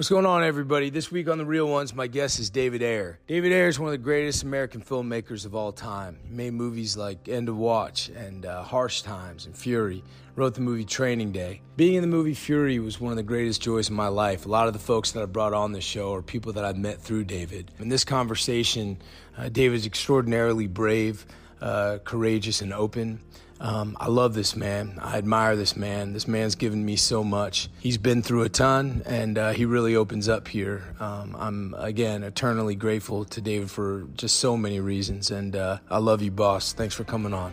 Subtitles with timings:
[0.00, 0.88] What's going on, everybody?
[0.88, 3.18] This week on The Real Ones, my guest is David Ayer.
[3.26, 6.16] David Ayer is one of the greatest American filmmakers of all time.
[6.26, 10.02] He made movies like End of Watch and uh, Harsh Times and Fury.
[10.36, 11.60] Wrote the movie Training Day.
[11.76, 14.46] Being in the movie Fury was one of the greatest joys of my life.
[14.46, 16.78] A lot of the folks that I brought on this show are people that I've
[16.78, 17.70] met through David.
[17.78, 18.96] In this conversation,
[19.36, 21.26] uh, David's extraordinarily brave,
[21.60, 23.20] uh, courageous, and open.
[23.60, 24.98] Um, I love this man.
[25.00, 26.14] I admire this man.
[26.14, 27.68] This man's given me so much.
[27.78, 30.82] He's been through a ton, and uh, he really opens up here.
[30.98, 35.30] Um, I'm, again, eternally grateful to David for just so many reasons.
[35.30, 36.72] And uh, I love you, boss.
[36.72, 37.52] Thanks for coming on.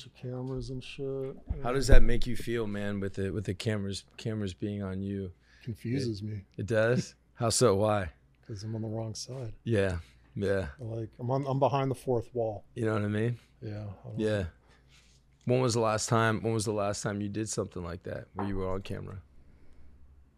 [0.00, 1.36] Bunch of cameras and shit.
[1.62, 3.00] How does that make you feel, man?
[3.00, 7.14] With the with the cameras cameras being on you, confuses me it does.
[7.34, 7.74] How so?
[7.76, 8.10] Why?
[8.40, 9.52] because I'm on the wrong side.
[9.64, 9.98] Yeah,
[10.34, 10.66] yeah.
[10.80, 12.64] Like I'm on, I'm behind the fourth wall.
[12.74, 13.38] You know what I mean?
[13.62, 13.84] Yeah.
[14.04, 14.44] I don't- Yeah.
[15.44, 16.42] When was the last time?
[16.42, 19.18] When was the last time you did something like that where you were on camera?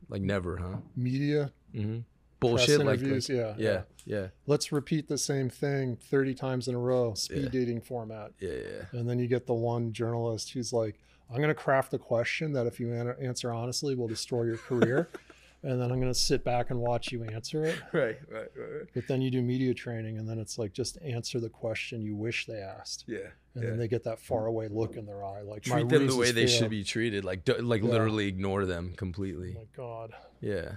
[0.08, 0.76] Like never, huh?
[0.96, 2.00] Media Mm-hmm.
[2.42, 2.78] Press Bullshit.
[2.86, 3.28] Like, interviews.
[3.28, 7.14] like yeah, yeah, yeah, Let's repeat the same thing 30 times in a row.
[7.14, 7.48] Speed Yeah.
[7.48, 8.32] dating format.
[8.40, 8.98] yeah, yeah.
[8.98, 10.98] And then you get the one journalist who's like,
[11.30, 14.58] I'm going to craft a question that if you an- answer honestly will destroy your
[14.58, 15.08] career.
[15.62, 17.76] and then I'm going to sit back and watch you answer it.
[17.92, 18.86] Right, right, right.
[18.94, 22.16] But then you do media training and then it's like, just answer the question you
[22.16, 23.04] wish they asked.
[23.06, 23.18] Yeah.
[23.54, 23.70] And yeah.
[23.70, 25.42] then they get that far away look in their eye.
[25.42, 27.24] Like, my Treat them the way has they should be treated.
[27.24, 27.90] Like, do, like Yeah.
[27.90, 29.54] literally ignore them Oh completely.
[29.54, 30.12] my God.
[30.40, 30.72] Yeah,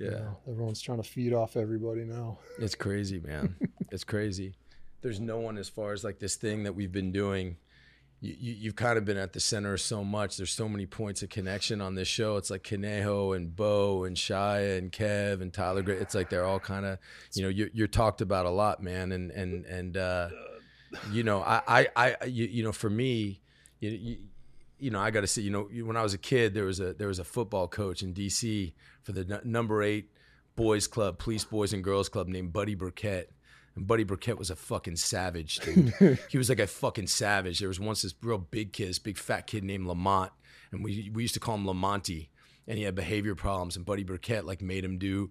[0.00, 0.30] yeah.
[0.48, 2.38] Everyone's trying to feed off everybody now.
[2.58, 3.56] It's crazy, man.
[3.90, 4.54] it's crazy.
[5.02, 7.56] There's no one as far as like this thing that we've been doing.
[8.20, 10.36] You, you, you've kind of been at the center of so much.
[10.36, 12.36] There's so many points of connection on this show.
[12.36, 15.82] It's like Kaneho and Bo and Shia and Kev and Tyler.
[15.82, 15.96] Gray.
[15.96, 16.98] It's like they're all kind of,
[17.32, 19.12] you know, you're, you're talked about a lot, man.
[19.12, 20.28] And and and uh,
[21.10, 21.62] you know, I
[21.96, 23.40] I, I you, you know, for me,
[23.80, 24.16] you, you,
[24.80, 26.80] you know, I got to say, you know, when I was a kid, there was
[26.80, 28.74] a there was a football coach in D.C.
[29.02, 30.10] for the n- number eight
[30.56, 33.32] boys club, police boys and girls club named Buddy Burkett.
[33.76, 36.18] And Buddy Burkett was a fucking savage, dude.
[36.30, 37.60] he was like a fucking savage.
[37.60, 40.32] There was once this real big kid, this big fat kid named Lamont,
[40.72, 42.28] and we we used to call him Lamonti,
[42.66, 43.76] and he had behavior problems.
[43.76, 45.30] And Buddy Burkett like made him do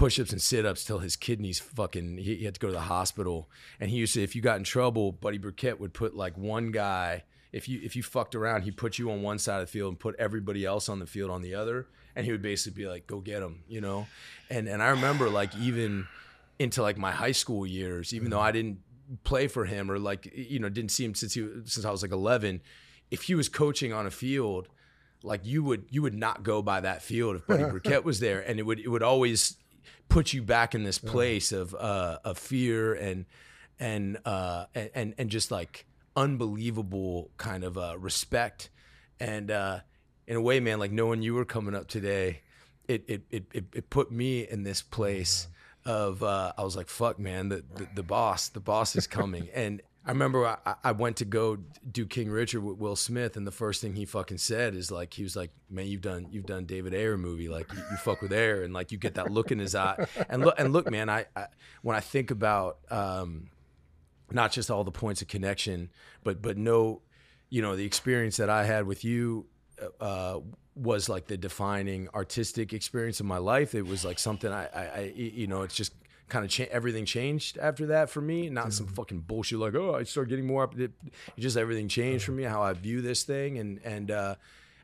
[0.00, 3.50] push-ups and sit-ups till his kidneys fucking he, he had to go to the hospital
[3.78, 6.70] and he used to if you got in trouble buddy burkett would put like one
[6.70, 9.70] guy if you if you fucked around he'd put you on one side of the
[9.72, 12.82] field and put everybody else on the field on the other and he would basically
[12.82, 14.06] be like go get him you know?
[14.50, 16.06] And and i remember like even
[16.58, 18.78] into like my high school years even though i didn't
[19.24, 22.02] play for him or like you know didn't see him since he since i was
[22.02, 22.60] like 11
[23.10, 24.68] if he was coaching on a field
[25.22, 28.40] like you would you would not go by that field if Buddy Burkett was there,
[28.40, 29.56] and it would it would always
[30.08, 33.26] put you back in this place of uh, of fear and
[33.78, 38.70] and uh, and and just like unbelievable kind of uh, respect,
[39.18, 39.80] and uh,
[40.26, 42.40] in a way, man, like knowing you were coming up today,
[42.88, 45.48] it it it it, it put me in this place
[45.84, 49.48] of uh, I was like, fuck, man, the, the the boss, the boss is coming,
[49.54, 51.58] and I remember I, I went to go
[51.90, 55.12] do King Richard with Will Smith, and the first thing he fucking said is like,
[55.12, 58.22] he was like, "Man, you've done you've done David Ayer movie, like you, you fuck
[58.22, 60.90] with Ayer, and like you get that look in his eye, and look and look,
[60.90, 61.46] man, I, I
[61.82, 63.50] when I think about um,
[64.32, 65.90] not just all the points of connection,
[66.22, 67.02] but but no,
[67.48, 69.46] you know, the experience that I had with you
[70.00, 70.40] uh,
[70.74, 73.74] was like the defining artistic experience of my life.
[73.74, 75.92] It was like something I, I, I you know, it's just
[76.28, 78.48] kind of cha- everything changed after that for me.
[78.48, 80.78] Not some fucking bullshit like, oh, I start getting more up.
[80.78, 80.92] It,
[81.36, 82.44] it just everything changed for me.
[82.44, 84.36] How I view this thing, and and uh,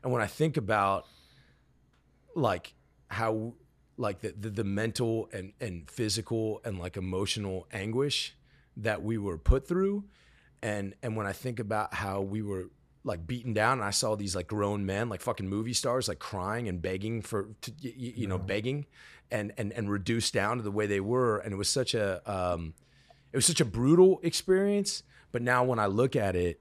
[0.03, 1.05] and when I think about
[2.35, 2.73] like
[3.07, 3.53] how
[3.97, 8.35] like the, the, the mental and, and physical and like emotional anguish
[8.77, 10.05] that we were put through.
[10.63, 12.69] And and when i think about how we were
[13.03, 16.17] like beaten down and i saw these like grown men like fucking movie stars like
[16.19, 18.85] crying and begging for to, y- y- you know begging
[19.29, 21.37] and and and reduced down to the way they were.
[21.37, 22.73] And it was such a um
[23.31, 25.03] it was such a brutal experience.
[25.31, 26.59] But now when i look at it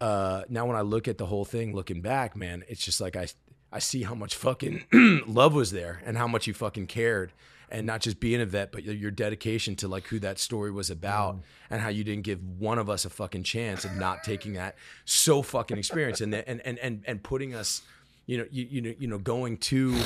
[0.00, 3.14] uh now when i look at the whole thing looking back man it's just like
[3.16, 3.26] i
[3.72, 4.84] i see how much fucking
[5.26, 7.32] love was there and how much you fucking cared
[7.70, 10.70] and not just being a vet but your- your dedication to like who that story
[10.70, 11.40] was about mm.
[11.70, 14.76] and how you didn't give one of us a fucking chance of not taking that
[15.04, 17.82] so fucking experience and and and and, and putting us
[18.26, 19.96] you know you, you know you know going to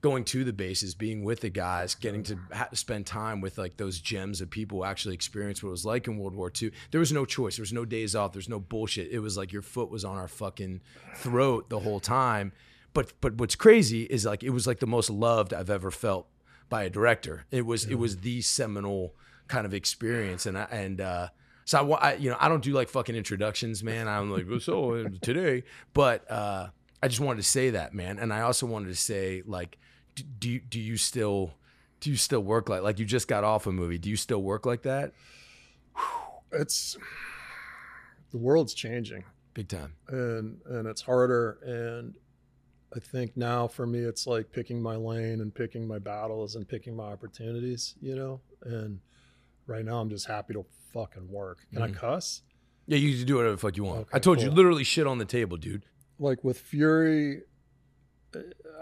[0.00, 3.76] going to the bases, being with the guys, getting to ha- spend time with like
[3.76, 6.70] those gems of people who actually experienced what it was like in World War II.
[6.90, 7.56] There was no choice.
[7.56, 8.32] There was no days off.
[8.32, 9.10] There's no bullshit.
[9.10, 10.80] It was like your foot was on our fucking
[11.16, 12.52] throat the whole time.
[12.92, 16.26] But but what's crazy is like it was like the most loved I've ever felt
[16.70, 17.44] by a director.
[17.50, 19.14] It was it was the seminal
[19.48, 21.28] kind of experience, and I, and uh,
[21.66, 24.08] so I, I you know I don't do like fucking introductions, man.
[24.08, 26.68] I'm like so uh, today, but uh,
[27.02, 29.76] I just wanted to say that, man, and I also wanted to say like,
[30.14, 31.52] do, do you do you still
[32.00, 33.98] do you still work like like you just got off a movie?
[33.98, 35.12] Do you still work like that?
[36.52, 36.96] It's
[38.30, 39.24] the world's changing.
[39.54, 39.94] Big time.
[40.08, 42.14] and and it's harder and
[42.94, 46.68] i think now for me it's like picking my lane and picking my battles and
[46.68, 49.00] picking my opportunities you know and
[49.66, 51.94] right now i'm just happy to fucking work can i Mhm.
[51.94, 52.42] cuss
[52.86, 54.00] Yeah, you can do whatever the fuck you want.
[54.00, 55.84] Okay, I told you literally shit on the table, dude.
[56.18, 57.42] like with fury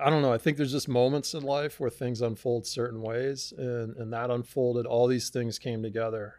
[0.00, 3.52] i don't know i think there's just moments in life where things unfold certain ways
[3.56, 6.34] and and that unfolded all these things came together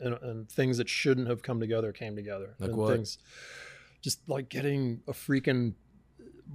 [0.00, 2.92] and, and things that shouldn't have come together came together Like and what?
[2.92, 3.18] things
[4.00, 5.74] just like getting a freaking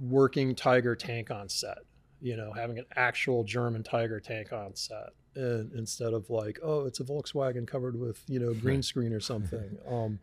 [0.00, 1.78] working tiger tank on set
[2.20, 6.84] you know having an actual german tiger tank on set and instead of like oh
[6.86, 9.76] it's a volkswagen covered with you know green screen or something.
[9.88, 10.18] Um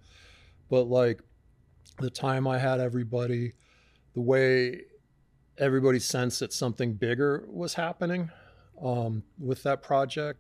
[0.69, 1.22] but like
[2.00, 3.54] the time i had everybody
[4.13, 4.81] the way
[5.57, 8.30] everybody sensed that something bigger was happening
[8.83, 10.39] um with that project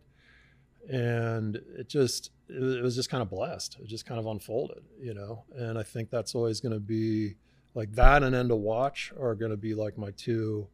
[0.89, 3.77] and it just it was- it was just kind of blessed.
[3.81, 5.45] It just kind of unfolded you know?
[5.55, 7.35] And i think that's always going to be
[7.75, 10.67] like that and end of watch are going to be like my two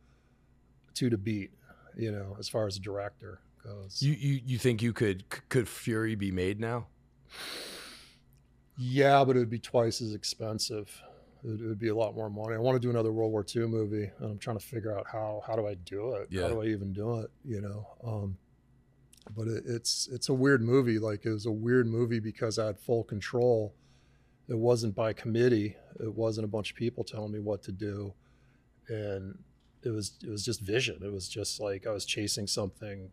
[0.94, 1.52] two to beat
[1.98, 4.02] you know as far as a director goes.
[4.02, 6.88] You you you think you could could Fury be made now?
[8.78, 10.90] yeah but it would be twice as expensive.
[11.44, 12.54] It would, it would be a lot more money.
[12.56, 15.06] I want to do another world war ii movie and i'm trying to figure out
[15.12, 16.28] how how do i do it?
[16.30, 16.44] Yeah.
[16.44, 17.88] how do i even do it you know?
[18.06, 18.38] Um
[19.36, 20.98] but it, it's it's a weird movie.
[21.00, 23.74] Like it was a weird movie because i had full control
[24.52, 28.14] it wasn't by committee it wasn't a bunch of people telling me what to do.
[28.90, 29.38] And
[29.84, 31.00] it was it was just vision.
[31.04, 33.10] It was just like i was chasing something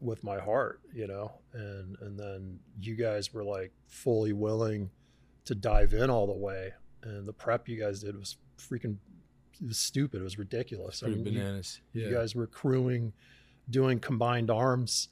[0.00, 1.32] with my heart you know?
[1.52, 4.90] And and then you guys were like fully willing
[5.44, 6.72] to dive in all the way.
[7.02, 8.96] And the prep you guys did was freaking
[9.60, 10.20] it was stupid.
[10.20, 11.00] It was ridiculous.
[11.00, 11.80] Pretty you- bananas.
[11.92, 12.08] Yeah.
[12.08, 13.12] you guys were crewing,
[13.70, 15.08] doing combined arms,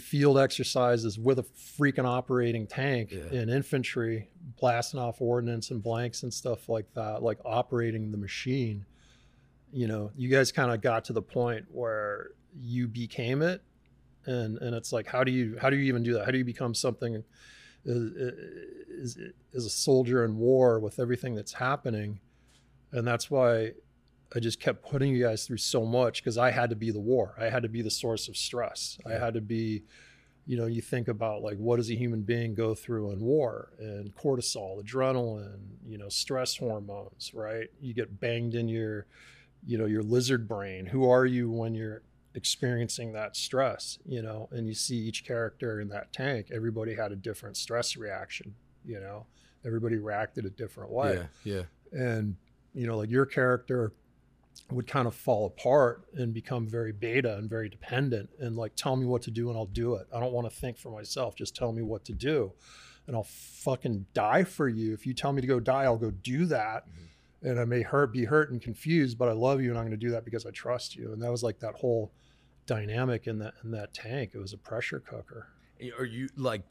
[0.00, 3.40] field exercises with a freaking operating tank Yeah.
[3.40, 8.84] in infantry, blasting off ordnance and blanks and stuff like that, like operating the machine.
[9.72, 13.62] You know, you guys kind of got to the point where you became it,
[14.26, 16.24] and and it's like, how do you how do you even do that?
[16.26, 17.22] How do you become something?
[17.84, 18.12] Is,
[18.88, 19.18] is,
[19.52, 22.20] is a soldier in war with everything that's happening,
[22.92, 23.72] and that's why
[24.34, 27.00] I just kept putting you guys through so much because I had to be the
[27.00, 27.34] war.
[27.38, 28.98] I had to be the source of stress.
[29.06, 29.82] I had to be,
[30.46, 33.72] you know, you think about like what does a human being go through in war
[33.78, 37.68] and cortisol, adrenaline, you know, stress hormones, right?
[37.80, 39.06] You get banged in your,
[39.66, 40.86] you know, your lizard brain.
[40.86, 42.02] Who are you when you're
[42.34, 44.48] experiencing that stress, you know?
[44.50, 48.54] And you see each character in that tank, everybody had a different stress reaction,
[48.84, 49.26] you know?
[49.64, 51.62] Everybody reacted a different way Yeah.
[51.92, 52.00] Yeah.
[52.00, 52.36] and
[52.74, 53.92] you know like your character
[54.74, 58.96] would kind of fall apart and become very beta and very dependent and like tell
[58.96, 60.06] me what to do and I'll do it.
[60.14, 61.34] I don't want to think for myself.
[61.34, 62.52] Just tell me what to do.
[63.06, 64.94] And I'll fucking die for you.
[64.94, 66.88] If you tell me to go die, I'll go do that.
[66.88, 67.48] Mm-hmm.
[67.48, 69.98] And I may hurt be hurt and confused, but I love you and I'm going
[69.98, 71.12] to do that because I trust you.
[71.12, 72.12] And that was like that whole
[72.66, 74.30] dynamic in that in that tank.
[74.34, 75.48] It was a pressure cooker.
[75.98, 76.62] Are you like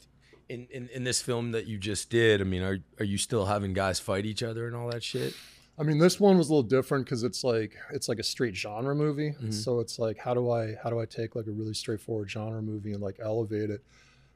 [0.47, 2.39] in, in in this film that you just did?
[2.41, 5.33] I mean, are are you still having guys fight each other and all that shit?
[5.81, 8.55] I mean, this one was a little different because it's like it's like a straight
[8.55, 9.31] genre movie.
[9.41, 9.51] Mhm.
[9.51, 12.61] So it's like, how do I how do I take like a really straightforward genre
[12.61, 13.81] movie and like elevate it?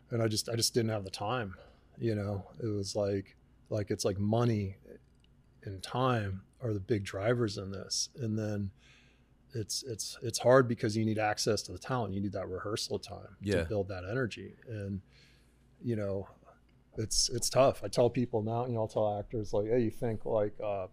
[0.09, 1.53] And I just I just didn't have the time.
[1.99, 3.35] You know, it was like
[3.69, 4.77] like it's like money
[5.63, 8.71] and time are the big drivers in this, and then
[9.53, 12.13] it's it's it's hard because you need access to the talent.
[12.15, 13.61] You need that rehearsal time Yeah.
[13.63, 14.99] to build that energy, and
[15.83, 16.27] you know,
[16.97, 17.83] it's it's tough.
[17.83, 20.55] I tell people now, you know, I'll tell actors like, hey, you think like.
[20.59, 20.87] uh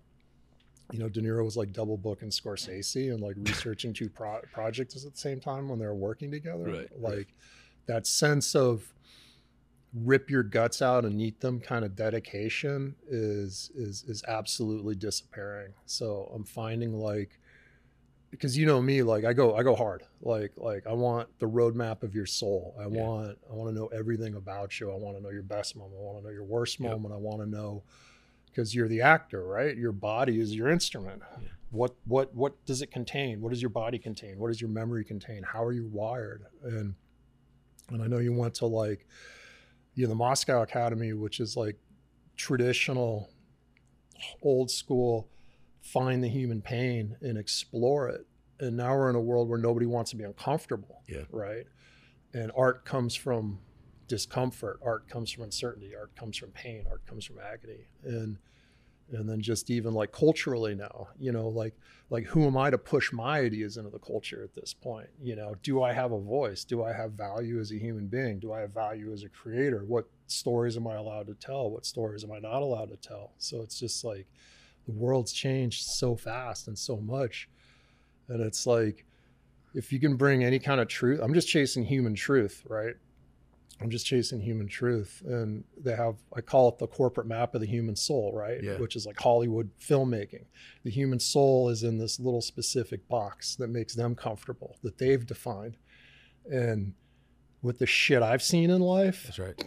[0.92, 4.94] you know, De Niro was like double booking Scorsese and like researching two pro- projects
[5.04, 6.64] at the same time when they were working together.
[6.64, 7.34] Right, Like
[7.86, 8.92] that sense of
[9.94, 15.72] rip your guts out and eat them kind of dedication is is is absolutely disappearing.
[15.86, 17.38] So I'm finding like
[18.30, 20.04] because you know me, like I go I go hard.
[20.22, 22.74] Like like I want the roadmap of your soul.
[22.78, 22.88] I Yeah.
[23.02, 24.90] want I want to know everything about you.
[24.90, 25.96] I want to know your best moment.
[26.00, 26.90] I want to know your worst Yep.
[26.90, 27.14] moment.
[27.14, 27.82] I want to know
[28.52, 29.76] because you're the actor, right?
[29.76, 31.22] Your body is your instrument.
[31.40, 31.48] Yeah.
[31.70, 33.40] What what what does it contain?
[33.40, 34.38] What does your body contain?
[34.38, 35.42] What does your memory contain?
[35.42, 36.44] How are you wired?
[36.62, 36.94] And
[37.88, 39.06] and I know you went to like
[39.94, 41.78] you know the Moscow Academy, which is like
[42.36, 43.30] traditional,
[44.42, 45.28] old school,
[45.80, 48.26] find the human pain and explore it.
[48.60, 51.02] And now we're in a world where nobody wants to be uncomfortable.
[51.08, 51.24] Yeah.
[51.30, 51.66] Right.
[52.34, 53.58] And art comes from
[54.08, 54.80] discomfort.
[54.84, 55.94] Art comes from uncertainty.
[55.94, 56.84] Art comes from pain.
[56.90, 57.86] Art comes from agony.
[58.04, 58.38] And
[59.10, 61.74] and then just even like culturally now, you know, like
[62.10, 65.08] like who am I to push my ideas into the culture at this point?
[65.20, 66.64] You know, do I have a voice?
[66.64, 68.38] Do I have value as a human being?
[68.38, 69.84] Do I have value as a creator?
[69.86, 71.70] What stories am I allowed to tell?
[71.70, 73.32] What stories am I not allowed to tell?
[73.38, 74.26] So it's just like
[74.86, 77.48] the world's changed so fast and so much.
[78.28, 79.04] And it's like
[79.74, 82.94] if you can bring any kind of truth, I'm just chasing human truth, right?
[83.80, 85.22] I'm just chasing human truth.
[85.26, 88.62] And they have, I call it the corporate map of the human soul, right?
[88.62, 88.76] Yeah.
[88.78, 90.44] Which is like Hollywood filmmaking.
[90.84, 95.24] The human soul is in this little specific box that makes them comfortable, that they've
[95.26, 95.76] defined.
[96.50, 96.94] And
[97.60, 99.64] with the shit I've seen in life, That's right.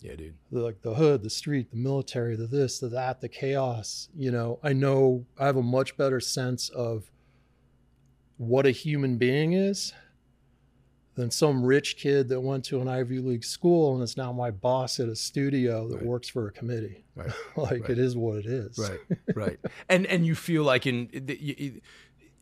[0.00, 0.34] Yeah, dude.
[0.52, 4.08] like the hood, the street, the military, the this, the that, the chaos.
[4.16, 7.10] You know, I know I have a much better sense of
[8.36, 9.92] what a human being is
[11.18, 14.50] than some rich kid that went to an Ivy League school and is now my
[14.50, 16.06] boss at a studio that Right.
[16.06, 17.04] works for a committee.
[17.14, 17.30] Right.
[17.56, 17.90] like Right.
[17.90, 18.78] it is what it is.
[18.78, 19.00] Right,
[19.34, 19.58] right.
[19.88, 21.80] And and you feel like in, the- you- you-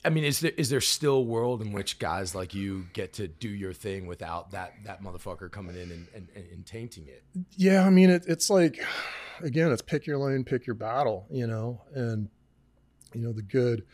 [0.04, 3.14] I mean, is there is there still a world in which guys like you get
[3.14, 7.24] to do your thing without that that motherfucker coming in and, and, and tainting it?
[7.56, 8.78] Yeah, I mean, it, it's like,
[9.40, 12.28] again, it's pick your lane, pick your battle, you know, and,
[13.14, 13.84] you know, the good,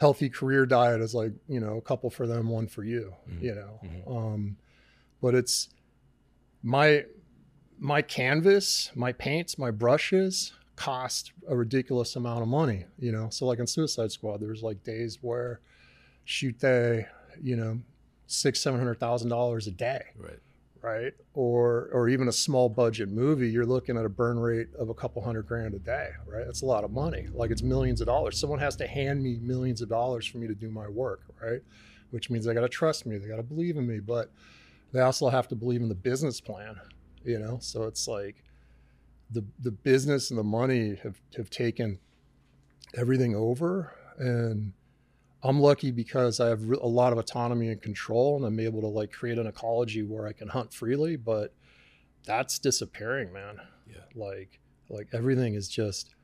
[0.00, 3.42] healthy career diet is like, you know, a couple for them, one for you, Mhm.
[3.42, 3.80] you know.
[3.84, 4.16] Mhm.
[4.16, 4.56] Um,
[5.20, 5.68] but it's
[6.62, 7.04] my,
[7.78, 13.28] my canvas, my paints, my brushes cost a ridiculous amount of money, you know.
[13.30, 15.60] So, like in Suicide Squad, there's like days where
[16.24, 17.06] shoot they,
[17.42, 17.80] you know,
[18.26, 20.38] six, seven hundred thousand dollars a day Right.
[20.82, 21.12] Right?
[21.34, 24.94] Or or even a small budget movie, you're looking at a burn rate of a
[24.94, 26.44] couple hundred grand a day, right?
[26.44, 27.26] That's a lot of money.
[27.32, 28.38] Like it's millions of dollars.
[28.38, 31.60] Someone has to hand me millions of dollars for me to do my work, right?
[32.10, 34.32] Which means they got to trust me, they got to believe in me, but
[34.92, 36.76] they also have to believe in the business plan,
[37.24, 37.58] you know?
[37.60, 38.44] So it's like
[39.30, 41.98] the the business and the money have have taken
[42.96, 44.72] everything over and
[45.42, 48.88] I'm lucky because I have a lot of autonomy and control, and I'm able to
[48.88, 51.16] like create an ecology where I can hunt freely.
[51.16, 51.54] But
[52.24, 53.60] that's disappearing, man.
[53.88, 53.96] Yeah.
[54.14, 56.14] Like, like everything is just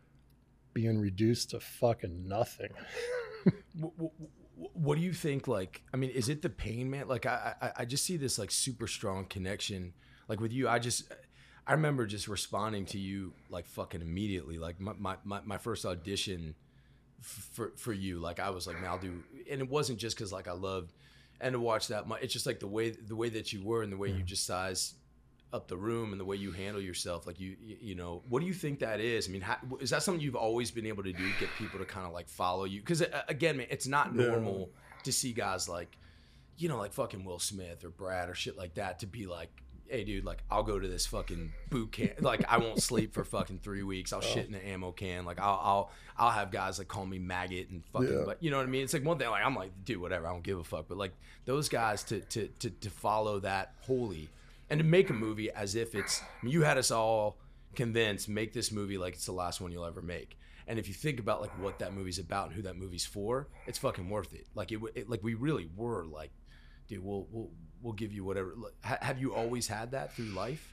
[0.72, 2.70] being reduced to fucking nothing.
[3.80, 4.22] Wh- wh-
[4.60, 5.46] wh- What do you think?
[5.48, 7.08] Like, I mean, is it the pain, man?
[7.08, 9.92] Like, I, I, I just see this like super strong connection.
[10.28, 11.12] Like with you, I just,
[11.66, 14.58] I remember just responding to you like fucking immediately.
[14.58, 16.54] Like my, my, my, my first audition
[17.24, 19.22] for for you, like I was like, man, I'll do.
[19.50, 20.92] And it wasn't just because like I loved
[21.40, 22.06] End of Watch that.
[22.06, 24.22] mu- It's just like the way the way that you were and the way you
[24.22, 24.26] mm.
[24.26, 24.94] just size
[25.52, 27.26] up the room and the way you handle yourself.
[27.26, 29.28] Like you, you, know, what do you think that is?
[29.28, 31.30] I mean, how, is that something you've always been able to do?
[31.38, 32.80] Get people to kind of like follow you?
[32.80, 34.26] Because again, man, it's not Yeah.
[34.26, 34.70] normal
[35.04, 35.96] to see guys like,
[36.56, 39.50] you know, like fucking Will Smith or Brad or shit like that to be like,
[39.88, 42.20] hey, dude, like I'll go to this fucking boot camp.
[42.20, 44.12] Like I won't sleep for fucking three weeks.
[44.12, 45.24] I'll shit in an ammo can.
[45.24, 48.12] Like I'll, I'll, I'll have guys like call me maggot and fucking.
[48.12, 48.22] Yeah.
[48.24, 48.82] But you know what I mean?
[48.82, 49.28] It's like one thing.
[49.28, 50.26] Like I'm like, dude, whatever.
[50.26, 50.86] I don't give a fuck.
[50.88, 51.12] But like
[51.44, 54.28] those guys to to to, to follow that wholly
[54.70, 57.36] and to make a movie as if it's I mean, you had us all
[57.74, 60.38] convinced make this movie like it's the last one you'll ever make.
[60.66, 63.48] And if you think about like what that movie's about and who that movie's for,
[63.66, 64.46] it's fucking worth it.
[64.54, 66.30] Like it, it like we really were like,
[66.88, 67.50] dude, we'll we'll
[67.82, 68.54] we'll give you whatever.
[68.82, 70.72] Have you always had that through life?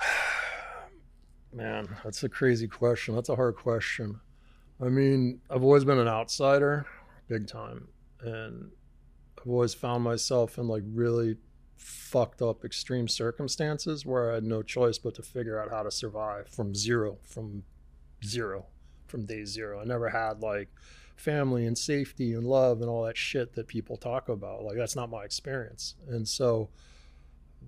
[1.52, 3.14] Man, that's a crazy question.
[3.14, 4.20] That's a hard question.
[4.80, 6.86] I mean, I've always been an outsider,
[7.28, 7.88] big time,
[8.20, 8.70] and
[9.38, 11.36] I've always found myself in like really
[11.76, 15.90] fucked up extreme circumstances where I had no choice but to figure out how to
[15.90, 17.64] survive from zero, from
[18.24, 18.66] zero,
[19.06, 19.80] from day zero.
[19.80, 20.68] I never had like
[21.16, 24.62] family and safety and love and all that shit that people talk about.
[24.62, 25.94] Like that's not my experience.
[26.08, 26.68] And so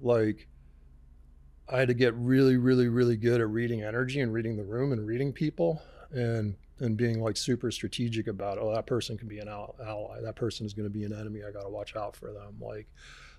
[0.00, 0.48] like
[1.68, 4.92] I had to get really, really, really good at reading energy and reading the room
[4.92, 9.38] and reading people and and being like super strategic about oh that person can be
[9.38, 10.20] an ally.
[10.20, 11.42] That person is going to be an enemy.
[11.46, 12.56] I got to watch out for them.
[12.60, 12.88] Like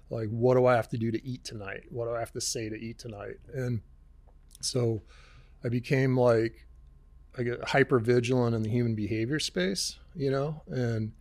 [0.09, 1.83] like what do i have to do to eat tonight?
[1.89, 3.37] What do i have to say to eat tonight?
[3.53, 3.81] And
[4.63, 5.01] so
[5.63, 6.65] i became like
[7.37, 11.11] i get hyper vigilant in the human behavior space you know and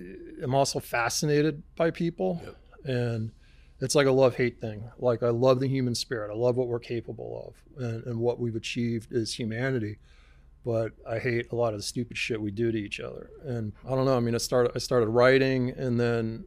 [0.00, 2.56] eh, i'm also fascinated by people yep.
[2.84, 3.30] and
[3.84, 6.68] it's like a love hate thing like i love the human spirit i love what
[6.68, 9.98] we're capable of and, and what we've achieved as humanity
[10.64, 13.30] but I hate a lot of the stupid shit we do to each other.
[13.44, 14.16] And I don't know.
[14.16, 16.46] I mean, I started I started writing, and then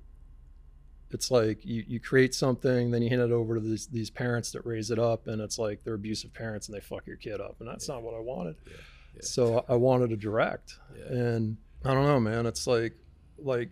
[1.11, 4.51] it's like you, you create something, then you hand it over to these these parents
[4.51, 7.39] that raise it up, and it's like they're abusive parents and they fuck your kid
[7.39, 7.95] up, and that's yeah.
[7.95, 8.55] not what I wanted.
[8.65, 8.73] Yeah.
[9.15, 9.21] Yeah.
[9.21, 10.75] So I wanted to direct,
[11.07, 12.47] and I don't know, man.
[12.47, 12.93] It's like
[13.37, 13.69] like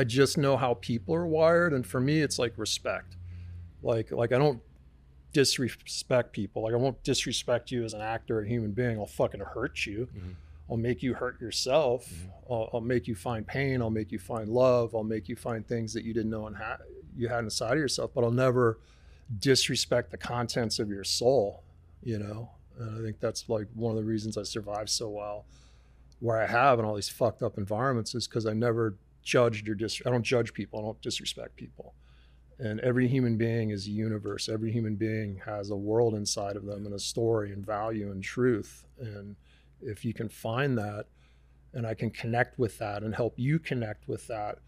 [0.00, 3.16] I just know how people are wired, and for me, it's like respect.
[3.82, 4.62] Like like I don't
[5.34, 6.62] disrespect people.
[6.62, 8.98] Like I won't disrespect you as an actor or human being.
[8.98, 10.08] I'll fucking hurt you.
[10.16, 10.30] Mm-hmm.
[10.70, 12.08] I'll make you hurt yourself.
[12.08, 12.52] Mm-hmm.
[12.52, 13.82] I'll, I'll, make you find pain.
[13.82, 14.94] I'll make you find love.
[14.94, 16.78] I'll make you find things that you didn't know and ha-
[17.14, 18.12] you had inside of yourself.
[18.14, 18.78] But I'll never
[19.38, 21.62] disrespect the contents of your soul.
[22.02, 25.44] You know, and I think that's like one of the reasons I survived so well,
[26.20, 29.74] where I have in all these fucked up environments is because I never judged or
[29.74, 30.00] dis.
[30.04, 30.80] I don't judge people.
[30.80, 31.94] I don't disrespect people
[32.60, 36.66] and every human being is a universe every human being has a world inside of
[36.66, 39.34] them and a story and value and truth and
[39.80, 41.06] if you can find that
[41.72, 44.58] and i can connect with that and help you connect with that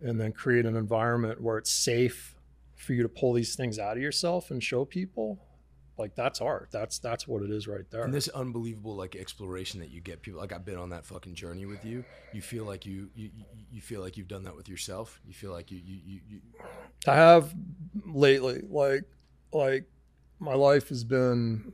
[0.00, 2.36] and then create an environment where it's safe
[2.76, 5.38] for you to pull these things out of yourself and show people
[6.02, 6.68] like that's art.
[6.72, 8.02] That's that's what it is right there.
[8.02, 11.34] And this unbelievable like exploration that you get people like i've been on that fucking
[11.34, 12.04] journey with you.
[12.32, 13.30] You feel like you you,
[13.70, 15.20] you feel like you've done that with yourself.
[15.24, 16.40] You feel like you you, you, you...
[17.06, 17.54] i have
[18.04, 19.04] lately like
[19.52, 19.84] like
[20.40, 21.72] my life has been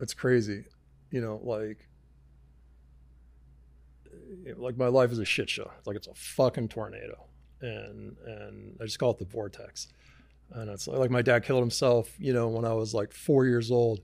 [0.00, 0.64] it's crazy
[1.12, 1.88] you know like
[4.56, 5.70] like my life is a shit show.
[5.78, 7.24] It's like it's a fucking tornado.
[7.60, 9.86] And and i just call it the vortex
[10.54, 13.70] and it's like my dad killed himself, you know, when I was like four years
[13.70, 14.00] old.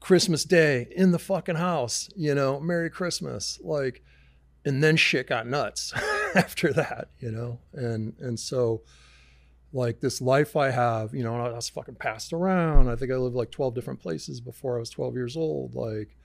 [0.00, 3.60] Christmas Day in the fucking house, you know, Merry Christmas.
[3.62, 4.02] Like,
[4.64, 5.92] and then shit got nuts
[6.34, 7.60] after that, you know?
[7.72, 8.82] And and so
[9.72, 12.88] like this life I have, you know, I was fucking passed around.
[12.88, 15.74] I think I lived like 12 different places before I was 12 years old.
[15.74, 16.16] Like,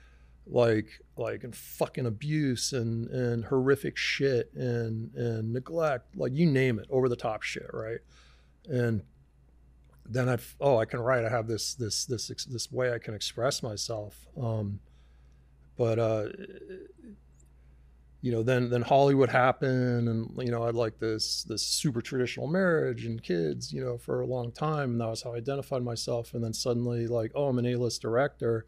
[0.45, 6.79] like, like, and fucking abuse and, and horrific shit and, and neglect, like you name
[6.79, 7.69] it, over the top shit.
[7.71, 7.99] Right.
[8.65, 9.03] And
[10.09, 11.25] then I oh I can write.
[11.25, 14.27] I have this this this this way I can express myself.
[14.41, 14.79] Um,
[15.77, 16.29] but uh,
[18.21, 22.01] you know, then then Hollywood happened, and you know, I had like this this super
[22.01, 25.37] traditional marriage and kids, you know, for a long time, and that was how I
[25.37, 26.33] identified myself.
[26.33, 28.65] And then suddenly, like, oh, I'm an A-list director,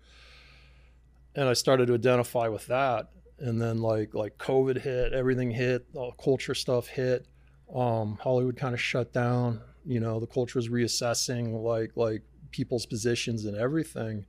[1.35, 3.09] and I started to identify with that.
[3.39, 7.25] And then like like COVID hit, everything hit, all culture stuff hit.
[7.73, 12.21] Um, Hollywood kind of shut down you know the culture is reassessing like like
[12.51, 14.25] people's positions and everything.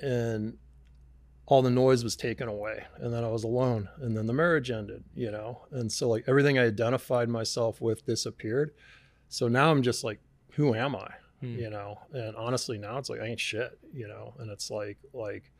[0.00, 0.56] And
[1.46, 4.70] all the noise was taken away and then i was alone and then the marriage
[4.70, 5.66] ended you know?
[5.72, 8.72] And so like everything i identified myself with disappeared.
[9.28, 10.20] So now i'm just like
[10.52, 11.58] who am i hmm.
[11.58, 11.98] you know?
[12.12, 14.34] And honestly now it's like i ain't shit you know?
[14.38, 15.50] And it's like like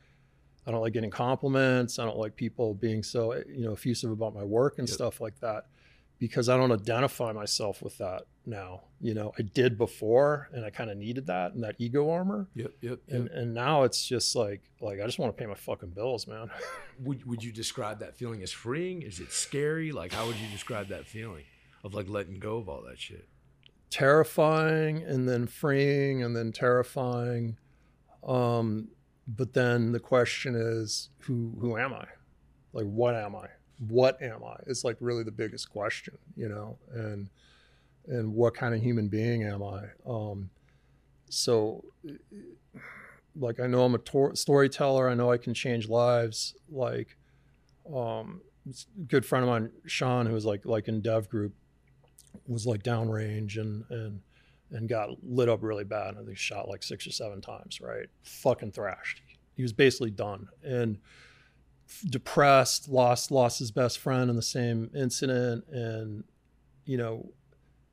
[0.65, 1.99] i don't like getting compliments.
[1.99, 4.95] I don't like people being so you know effusive about my work and yep.
[4.95, 5.67] stuff like that
[6.23, 8.83] because I don't identify myself with that now.
[9.01, 12.47] You know, I did before and I kind of needed that and that ego armor.
[12.55, 13.17] Yep, yep, yep.
[13.17, 16.29] And and now it's just like like I just want to pay my fucking bills,
[16.29, 16.49] man.
[17.01, 19.03] would would you describe that feeling as freeing?
[19.03, 19.91] Is it scary?
[19.91, 21.43] Like how would you describe that feeling
[21.83, 23.27] of like letting go of all that shit?
[23.91, 27.57] Terrifying and then freeing and then terrifying.
[28.23, 28.91] Um
[29.27, 32.07] but then the question is who who am I?
[32.73, 33.49] Like what am I?
[33.89, 34.57] What am I?
[34.67, 37.29] It's like really the biggest question, you know, and
[38.07, 39.85] and what kind of human being am I?
[40.07, 40.51] Um,
[41.29, 41.85] so,
[43.37, 45.09] like, I know I'm a tor- storyteller.
[45.09, 46.55] I know I can change lives.
[46.71, 47.17] Like,
[47.95, 48.41] um,
[49.09, 51.55] good friend of mine, Sean, who was like like in Dev Group,
[52.47, 54.21] was like downrange and and
[54.71, 56.17] and got lit up really bad.
[56.21, 58.07] I think shot like six or seven times, right?
[58.23, 59.23] Fucking thrashed.
[59.55, 60.99] He was basically done and
[62.09, 66.25] depressed, lost lost his best friend in the same incident, and
[66.85, 67.31] you know,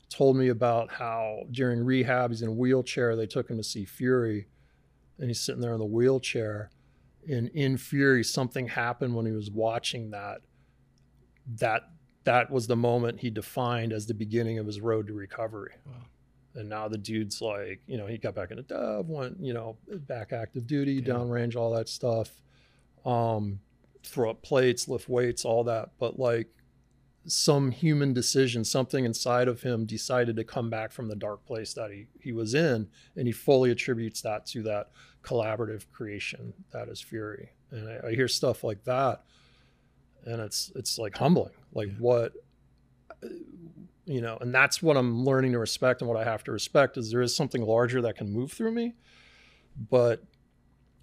[0.10, 3.16] told me about how during rehab he's in a wheelchair.
[3.16, 4.48] They took him to see Fury,
[5.18, 6.72] and he's sitting there in the wheelchair.
[7.30, 10.42] And in Fury, something happened when he was watching that.
[11.58, 11.84] That
[12.24, 15.74] that was the moment he defined as the beginning of his road to recovery.
[15.86, 15.94] Wow.
[16.56, 19.78] And now the dude's like, you know, he got back into Dev, went, you know,
[19.88, 21.14] back active duty, yeah.
[21.14, 22.30] downrange, all that stuff.
[23.06, 23.60] Um,
[24.04, 25.92] throw up plates, lift weights, all that.
[26.00, 26.48] But like
[27.26, 31.74] some human decision, something inside of him decided to come back from the dark place
[31.74, 32.88] that he, he was in.
[33.16, 34.90] And he fully attributes that to that
[35.24, 37.50] collaborative creation that is Fury.
[37.72, 39.24] And I, I hear stuff like that.
[40.26, 41.54] And it's it's like humbling.
[41.74, 41.94] Like yeah.
[42.00, 42.34] what
[43.24, 43.28] uh,
[44.06, 46.98] you know, and that's what I'm learning to respect and what I have to respect
[46.98, 48.96] is there is something larger that can move through me.
[49.90, 50.24] But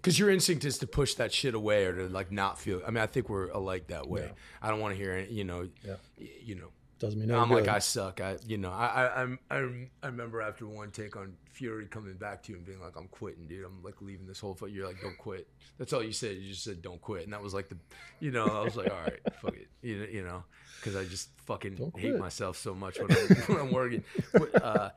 [0.01, 2.81] because your instinct is to push that shit away or to like not feel.
[2.85, 4.21] I mean, I think we're alike that way.
[4.21, 4.31] Yeah.
[4.61, 5.29] I don't want to hear it.
[5.29, 5.95] You know, yeah.
[6.17, 6.67] you know.
[6.99, 7.65] Doesn't mean no I'm good.
[7.65, 8.21] like I suck.
[8.21, 9.67] I you know I I I
[10.01, 13.07] I remember after one take on Fury coming back to you and being like I'm
[13.09, 13.65] quitting, dude.
[13.65, 14.55] I'm like leaving this whole.
[14.55, 14.71] Foot.
[14.71, 15.47] You're like don't quit.
[15.77, 16.37] That's all you said.
[16.37, 17.77] You just said don't quit, and that was like the,
[18.19, 20.43] you know, I was like all right, fuck it, you, you know,
[20.79, 24.03] because I just fucking hate myself so much when I'm, when I'm working.
[24.33, 24.89] But, uh,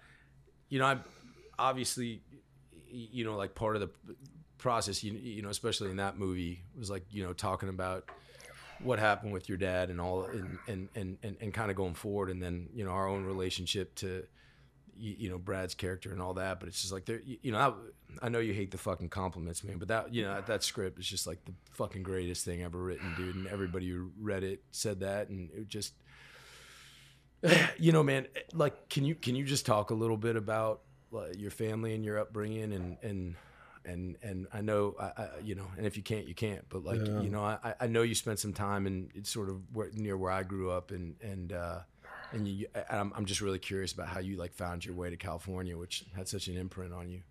[0.71, 1.05] you know, I'm
[1.59, 2.23] obviously,
[2.91, 3.91] you know, like part of the
[4.61, 8.09] process, you you know, especially in that movie, was like you know talking about
[8.83, 11.94] what happened with your dad and all and and and and, and kind of going
[11.94, 14.25] forward and then you know our own relationship to
[15.03, 16.61] you, know Brad's character and all that.
[16.61, 19.64] But it's just like there you know I, I, know you hate the fucking compliments
[19.64, 22.62] man but that you know that, that script is just like the fucking greatest thing
[22.62, 25.94] ever written dude and everybody who read it said that and it just
[27.79, 31.38] you know man like can you can you just talk a little bit about like,
[31.38, 33.37] your family and your upbringing and and
[33.85, 36.85] and and I know I, I, you know and if you can't you can't but
[36.85, 37.21] like yeah.
[37.21, 40.16] you know I, I know you spent some time in it's sort of where, near
[40.16, 41.81] where I grew up and and uh,
[42.33, 45.16] and you I'm, I'm just really curious about how you like found your way to
[45.16, 47.23] California which had such an imprint on you.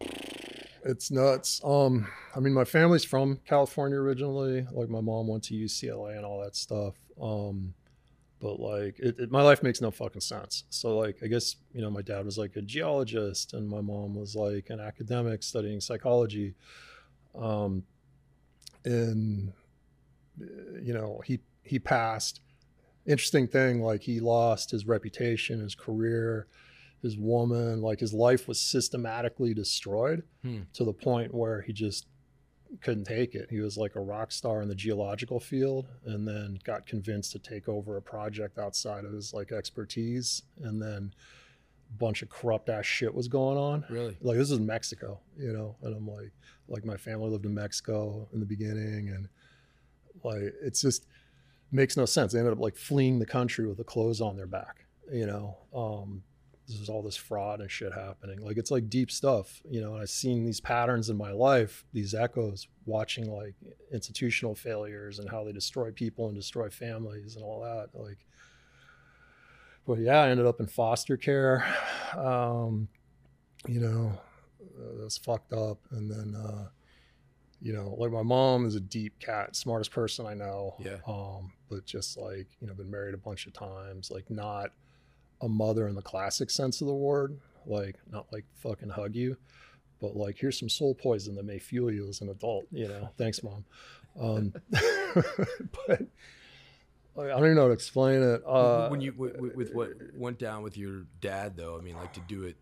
[0.84, 1.62] It's nuts.
[1.64, 6.26] Um I mean my family's from California originally like my mom went to UCLA and
[6.26, 6.96] all that stuff.
[7.22, 7.74] Um
[8.40, 10.64] but like it, it, my life makes no fucking sense.
[10.70, 14.16] So like i guess you know my dad was like a geologist and my mom
[14.16, 16.56] was like an academic studying psychology.
[17.36, 17.84] Um
[18.86, 19.54] and
[20.82, 22.42] you know he he passed.
[23.06, 26.48] Interesting thing like he lost his reputation his career
[27.02, 30.60] his woman like his life was systematically destroyed hmm.
[30.74, 32.06] to the point where he just
[32.82, 33.50] couldn't take it.
[33.50, 37.40] He was like a rock star in the geological field and then got convinced to
[37.40, 41.14] take over a project outside of his like expertise and then
[41.90, 43.86] a bunch of corrupt ass shit was going on.
[43.90, 44.18] Really?
[44.22, 46.32] Like this is Mexico, you know, and I'm like
[46.68, 49.28] like my family lived in Mexico in the beginning and
[50.24, 51.06] like it's just
[51.72, 52.34] makes no sense.
[52.34, 55.58] They ended up like fleeing the country with the clothes on their back, you know.
[55.74, 56.24] Um,
[56.76, 58.42] there's all this fraud and shit happening.
[58.42, 59.94] Like it's like deep stuff, you know.
[59.94, 63.56] And I've seen these patterns in my life, these echoes, watching like
[63.92, 67.90] institutional failures and how they destroy people and destroy families and all that.
[67.94, 68.20] Like,
[69.88, 71.66] but yeah, I ended up in foster care.
[72.16, 72.88] Um,
[73.68, 74.20] you know,
[74.62, 75.80] uh, that's fucked up.
[75.92, 76.68] And then, uh,
[77.62, 80.76] you know, like my mom is a deep cat, smartest person I know.
[80.80, 80.98] Yeah.
[81.08, 84.72] Um, but just like you know, been married a bunch of times, like not
[85.42, 89.38] a mother in the classic sense of the word, like not like fucking hug you,
[90.00, 92.66] but like here's some soul poison that may fuel you as an adult.
[92.72, 93.66] You know, thanks, mom.
[94.20, 94.54] Um,
[95.88, 96.08] but
[97.18, 98.42] I don't even know how to explain it.
[98.46, 102.14] Uh, when you with, with what went down with your dad, though, I mean, like
[102.14, 102.58] to do it,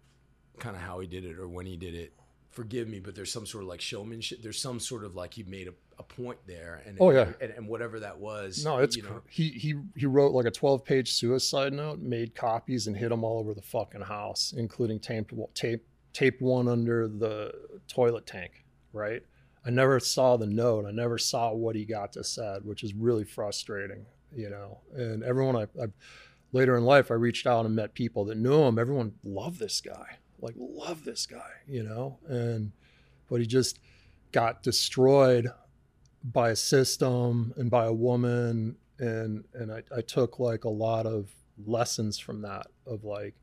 [0.59, 2.13] kind of how he did it or when he did it.
[2.57, 4.41] Forgive me, but there's some sort of like showmanship.
[4.41, 7.51] There's some sort of like he made a a point there and oh yeah and,
[7.51, 9.21] and whatever that was no it's you know.
[9.27, 13.23] he he he wrote like a 12 page suicide note made copies and hid them
[13.23, 17.51] all over the fucking house including taped tape taped one under the
[17.87, 19.23] toilet tank right
[19.65, 22.93] i never saw the note i never saw what he got to said which is
[22.93, 25.87] really frustrating you know and everyone I, I
[26.51, 29.81] later in life i reached out and met people that knew him everyone loved this
[29.81, 32.17] guy like love this guy you know?
[32.27, 32.71] And
[33.29, 33.79] but he just
[34.31, 35.47] got destroyed
[36.23, 38.77] by a system and by a woman.
[38.99, 41.29] And and I, I took like a lot of
[41.65, 43.33] lessons from that of like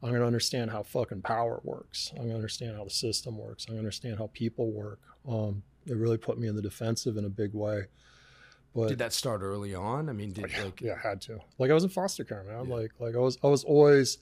[0.00, 2.10] i'm going to understand how fucking power works.
[2.12, 3.64] I'm going to understand how the system works.
[3.66, 5.00] I'm going to understand how people work.
[5.28, 7.86] Um, it really put me in the defensive in a big way.
[8.74, 10.08] But did that start early on?
[10.08, 11.38] I mean did yeah, like yeah I had to.
[11.58, 12.68] Like i was in foster care man.
[12.68, 12.74] Yeah.
[12.74, 14.18] like like i was i was always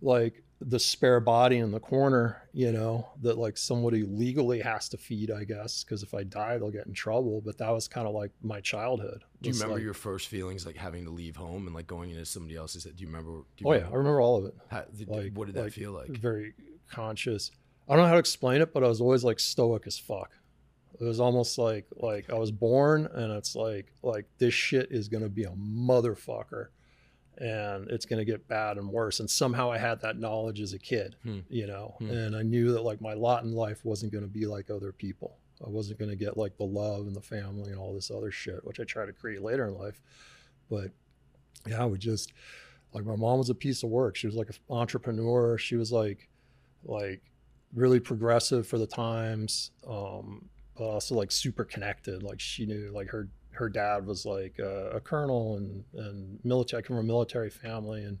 [0.00, 4.96] like the spare body in the corner, you know, that like somebody legally has to
[4.96, 7.40] feed, I guess, because if I die, they'll get in trouble.
[7.44, 9.24] But that was kind of like my childhood.
[9.40, 12.10] Do you remember like- your first feelings like having to leave home and like going
[12.10, 12.84] into somebody else's?
[12.84, 13.42] Do you remember?
[13.56, 14.54] Do you Oh yeah, I remember all of it.
[14.68, 16.08] How, did- Like, what did that like, feel like?
[16.10, 16.54] Very
[16.90, 17.50] conscious.
[17.88, 20.30] I don't know how to explain it, but I was always like stoic as fuck.
[21.00, 25.08] It was almost like like I was born, and it's like like this shit is
[25.08, 26.66] gonna be a motherfucker,
[27.42, 29.18] and it's gonna get bad and worse.
[29.20, 31.40] And somehow I had that knowledge as a kid, Hmm.
[31.48, 32.10] you know, Hmm.
[32.10, 35.38] and I knew that like my lot in life wasn't gonna be like other people.
[35.64, 38.64] I wasn't gonna get like the love and the family and all this other shit,
[38.64, 40.00] which I try to create later in life.
[40.70, 40.92] But
[41.66, 42.32] yeah, we just
[42.94, 44.14] like my mom was a piece of work.
[44.16, 45.58] She was like an entrepreneur.
[45.58, 46.28] She was like
[46.84, 47.22] like
[47.74, 52.22] really progressive for the times, um, but also like super connected.
[52.22, 56.82] Like she knew like her her dad was like a, a colonel and and military.
[56.82, 58.18] I come from a military family, and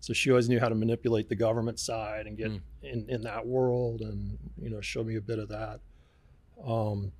[0.00, 2.60] so she always knew how to manipulate the government side and get Mm.
[2.82, 5.80] in in that world, and you know showed me a bit of that.
[6.64, 7.12] Um,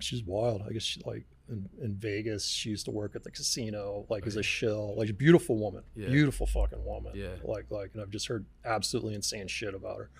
[0.00, 0.62] she's wild.
[0.68, 2.46] I guess she like in, in Vegas.
[2.46, 4.94] She used to work at the casino, like as a shill.
[4.96, 6.08] Like a beautiful woman, Yeah.
[6.08, 7.12] beautiful fucking woman.
[7.14, 7.36] Yeah.
[7.44, 10.10] Like like, and I've just heard absolutely insane shit about her,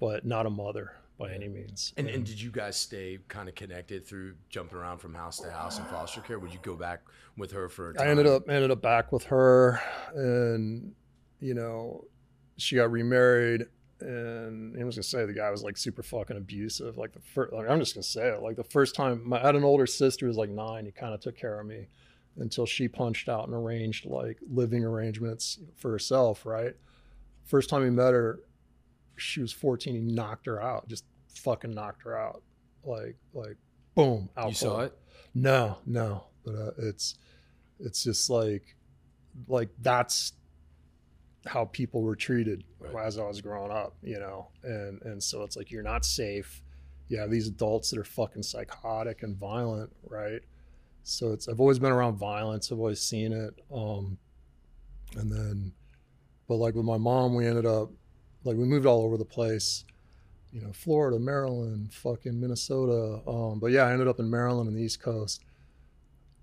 [0.00, 1.92] but not a mother by any means.
[1.96, 5.50] And, and did you guys stay kind of connected through jumping around from house to
[5.50, 6.38] house in foster care?
[6.38, 7.02] Would you go back
[7.36, 8.06] with her for a time?
[8.06, 9.80] I ended up ended up back with her,
[10.14, 10.94] and
[11.40, 12.04] you know,
[12.58, 13.66] she got remarried,
[14.00, 16.98] and I was gonna say the guy was like super fucking abusive.
[16.98, 18.42] Like the first, like, I'm just gonna say it.
[18.42, 20.84] Like the first time, my, I had an older sister who was like nine.
[20.84, 21.86] He kind of took care of me
[22.38, 26.44] until she punched out and arranged like living arrangements for herself.
[26.44, 26.74] Right.
[27.44, 28.40] First time he met her,
[29.16, 29.94] she was 14.
[29.94, 30.88] He knocked her out.
[30.88, 32.42] Just fucking knocked her out.
[32.84, 33.56] Like like
[33.94, 34.28] boom.
[34.36, 34.96] Out You saw it?
[35.34, 37.16] No, no, but uh, it's
[37.80, 38.74] it's just like
[39.48, 40.32] like that's
[41.46, 43.06] how people were treated Right.
[43.06, 46.62] as I was growing up, you know, and and so it's like you're not safe.
[47.08, 50.40] You have these adults that are fucking psychotic and violent, right?
[51.04, 52.72] So it's I've always been around violence.
[52.72, 53.54] I've always seen it.
[53.72, 54.18] Um,
[55.16, 55.72] and then,
[56.48, 57.90] but like with my mom, we ended up
[58.46, 59.84] like we moved all over the place
[60.52, 63.20] you know, Florida, Maryland, fucking Minnesota.
[63.28, 65.42] Um, but yeah, I ended up in Maryland on the East Coast,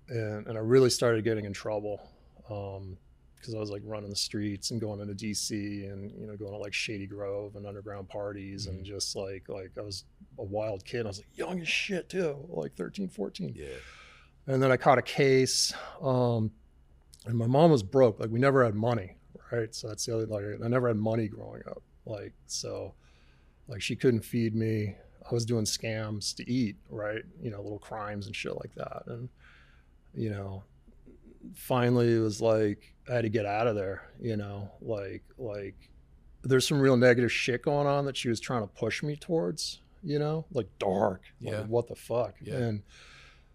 [0.08, 2.00] and and I really started getting in trouble
[2.46, 6.52] because I was like running the streets and going into DC and you know going
[6.52, 10.04] to like Shady Grove and underground parties and just like like I was
[10.38, 11.06] a wild kid.
[11.06, 13.66] I was like young as shit too, like 13, 14 Yeah.
[14.46, 15.72] and then I caught a case.
[16.00, 16.52] Um,
[17.26, 18.20] and my mom was broke.
[18.20, 19.16] Like we never had money,
[19.50, 19.74] right?
[19.74, 20.26] So that's the other.
[20.26, 21.82] Like I never had money growing up.
[22.06, 22.94] Like so,
[23.68, 24.96] like she couldn't feed me.
[25.30, 27.22] I was doing scams to eat, right?
[27.42, 29.04] You know, little crimes and shit like that.
[29.06, 29.28] And
[30.14, 30.62] you know,
[31.54, 34.10] finally it was like I had to get out of there.
[34.20, 35.76] You know, like like
[36.42, 39.80] there's some real negative shit going on that she was trying to push me towards.
[40.02, 41.22] You know, like dark.
[41.40, 41.62] Like, Yeah.
[41.62, 42.34] what the fuck?
[42.42, 42.56] Yeah.
[42.56, 42.82] And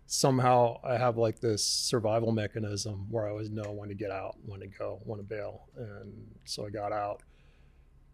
[0.07, 4.35] somehow I have like this survival mechanism where I always know when to get out,
[4.47, 5.67] when to go, when to bail.
[5.77, 6.11] And
[6.45, 7.21] so I got out,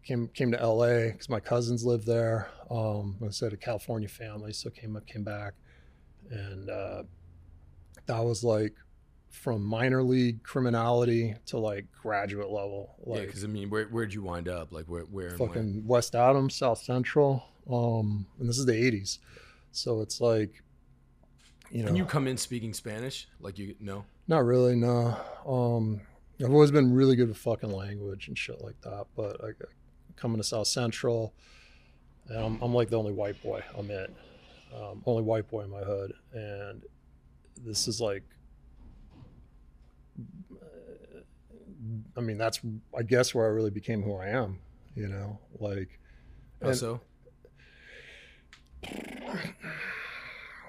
[0.06, 2.48] came came to LA because my cousins lived there.
[2.70, 5.54] Um, I said a California family, so came came back,
[6.30, 7.02] and uh,
[8.06, 8.74] that was like
[9.30, 14.22] from minor league criminality to like graduate level, yeah, because I mean, where where'd you
[14.22, 14.72] wind up?
[14.72, 17.44] Like where where fucking West Adams, South Central.
[17.70, 19.18] Um, and this is the '80s,
[19.72, 20.62] so it's like,
[21.70, 23.26] you know, Can you come in speaking Spanish?
[23.40, 24.04] Like you no?
[24.28, 25.16] Not really, no.
[25.46, 26.00] Um,
[26.40, 29.06] I've always been really good with fucking language and shit like that.
[29.16, 29.48] But I,
[30.16, 31.34] coming to South Central,
[32.28, 34.06] and I'm, I'm like the only white boy I'm in,
[34.74, 36.82] um, only white boy in my hood, and
[37.64, 38.22] this is like,
[42.16, 42.60] I mean, that's
[42.96, 44.58] I guess where I really became who I am.
[44.94, 46.00] You know, like
[46.62, 47.00] How And- so?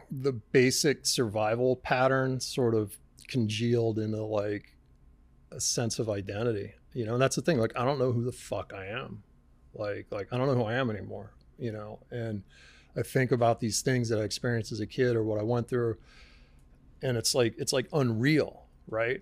[0.09, 4.75] the basic survival pattern sort of congealed into like
[5.51, 7.13] a sense of identity you know?
[7.13, 9.23] And that's the thing like i don't know who the fuck i am
[9.77, 11.99] like like i don't know who i am anymore you know?
[12.11, 12.43] And
[12.95, 15.67] i think about these things that i experienced as a kid or what i went
[15.67, 15.97] through
[17.01, 19.21] and it's like it's like unreal right?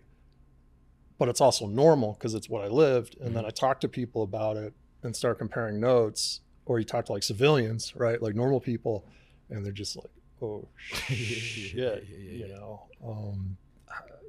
[1.17, 4.23] But it's also normal because it's what i lived and then i talk to people
[4.23, 8.21] about it and start comparing notes or you talk to like civilians right?
[8.21, 9.05] Like normal people
[9.49, 12.55] and they're just like oh shit yeah, yeah, you yeah.
[12.55, 12.83] know?
[13.05, 13.57] Um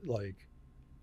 [0.04, 0.36] like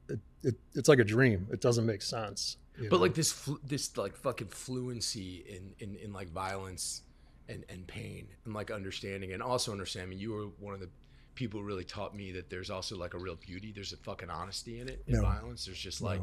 [0.09, 1.47] it, it it's like a dream.
[1.51, 2.57] It doesn't make sense.
[2.57, 2.97] you But know?
[2.97, 7.01] like this flu- this like fucking fluency in in in like violence
[7.49, 10.17] and and pain and like understanding and also understanding.
[10.17, 10.89] You were one of the
[11.35, 13.71] people who really taught me that there's also like a real beauty.
[13.73, 15.21] There's a fucking honesty in it in No.
[15.21, 15.65] violence.
[15.65, 16.21] There's just like.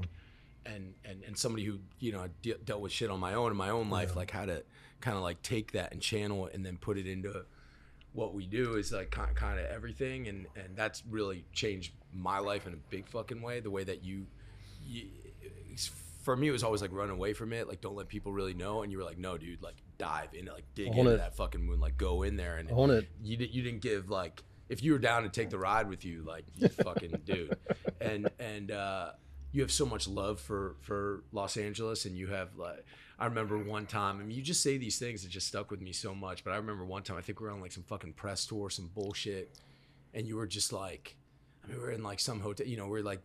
[0.66, 3.56] and and and somebody who you know de- dealt with shit on my own in
[3.56, 4.62] my own life, like how to
[5.00, 7.46] kind of like take that and channel it and then put it into
[8.12, 12.38] what we do is like kind kind of everything, and and that's really changed my
[12.40, 13.60] life in a big fucking way.
[13.60, 14.26] The way that you,
[14.86, 15.06] you
[16.22, 18.54] for me, it was always like run away from it, like don't let people really
[18.54, 21.16] know, and you were like, no, dude, like dive in, like dig Own into it.
[21.18, 23.08] that fucking moon, like go in there and Own it.
[23.22, 26.04] you didn't you didn't give like if you were down to take the ride with
[26.04, 27.56] you like you fucking dude
[28.00, 29.10] and and uh
[29.52, 32.84] you have so much love for for Los Angeles and you have like
[33.18, 35.80] I remember one time I mean you just say these things that just stuck with
[35.80, 37.82] me so much but I remember one time I think we were on like some
[37.82, 39.58] fucking press tour some bullshit
[40.14, 41.16] and you were just like
[41.64, 43.22] I mean we were in like some hotel you know we are like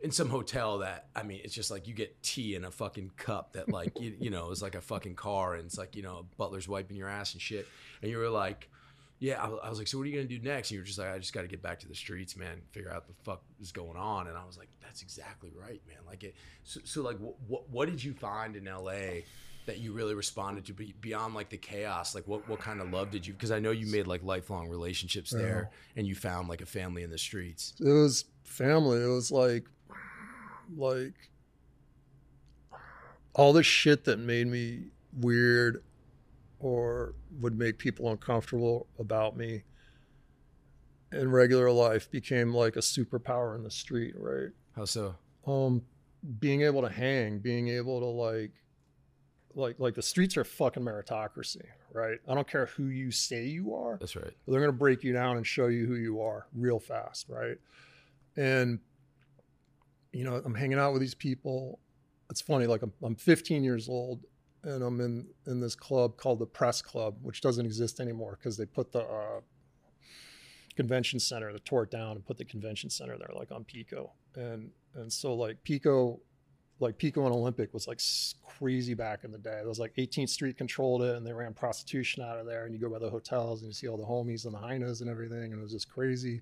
[0.00, 3.12] in some hotel that I mean it's just like you get tea in a fucking
[3.16, 6.02] cup that like you, you know is like a fucking car and it's like you
[6.02, 7.66] know butler's wiping your ass and shit.
[8.02, 8.68] And you were like
[9.18, 10.70] yeah I, I was like so what are you gonna do next?
[10.70, 12.60] And you were just like I just got to get back to the streets man
[12.72, 14.28] figure out the fuck is going on.
[14.28, 15.98] And I was like that's exactly right man.
[16.06, 19.22] Like it so, so like what what did you find in LA
[19.66, 22.14] that you really responded to be, beyond like the chaos?
[22.14, 24.68] Like what what kind of love did you because I know you made like lifelong
[24.68, 27.72] relationships there and you found like a family in the streets.
[27.80, 29.02] It was family.
[29.02, 29.66] It was like,
[30.76, 31.14] like
[33.34, 34.84] all the shit that made me
[35.18, 35.82] weird
[36.60, 39.62] or would make people uncomfortable about me
[41.12, 44.50] in regular life became like a superpower in the street, right?
[44.74, 45.14] how so?
[45.46, 45.82] Um
[46.40, 48.52] being able to hang being able to like
[49.54, 52.18] like like the streets are fucking meritocracy right?
[52.28, 54.32] I don't care who you say you are that's right.
[54.48, 57.58] they're going to break you down and show you who you are real fast right?
[58.36, 58.80] And
[60.14, 61.80] you know i'm hanging out with these people.
[62.30, 64.24] It's funny like i'm, I'm 15 years old
[64.62, 68.56] and i'm in in this club called the press club which doesn't exist anymore because
[68.56, 69.40] they put the uh,
[70.74, 74.12] convention center they tore it down and put the convention center there like on pico.
[74.34, 76.20] And and so like pico
[76.80, 78.00] like pico and olympic was like
[78.58, 79.60] crazy back in the day.
[79.62, 82.74] It was like 18th street controlled it and they ran prostitution out of there and
[82.74, 85.10] you go by the hotels and you see all the homies and the hyenas and
[85.10, 86.40] everything and it was just crazy.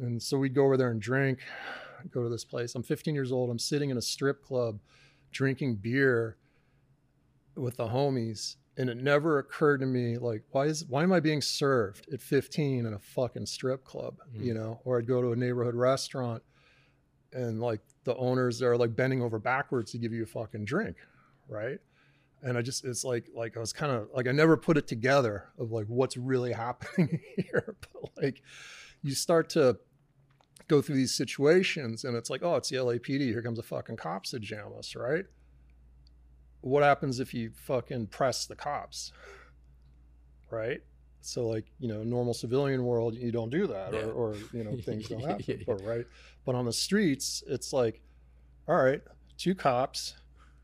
[0.00, 1.40] And so we'd go over there and drink
[2.10, 2.74] go to this place.
[2.74, 3.50] I'm 15 years old.
[3.50, 4.80] I'm sitting in a strip club
[5.32, 6.36] drinking beer
[7.56, 11.20] with the homies and it never occurred to me like why is why am i
[11.20, 14.44] being served at 15 in a fucking strip club Mm.
[14.44, 14.80] you know?
[14.84, 16.42] Or i'd go to a neighborhood restaurant
[17.32, 20.96] and like the owners are like bending over backwards to give you a fucking drink
[21.48, 21.78] right?
[22.42, 24.86] And i just it's like like i was kind of like i never put it
[24.88, 28.42] together of like what's really happening here but like
[29.02, 29.78] you start to
[30.70, 33.96] go through these situations and it's like oh it's the lapd here comes a fucking
[33.96, 35.24] cops to jam us right?
[36.62, 39.12] What happens if you fucking press the cops?
[40.50, 40.80] Right?
[41.22, 44.00] So like you know normal civilian world you don't do that Yeah.
[44.06, 46.06] or, or you know things don't happen Yeah, but right?
[46.46, 48.00] But on the streets it's like
[48.68, 49.02] all right
[49.36, 50.14] two cops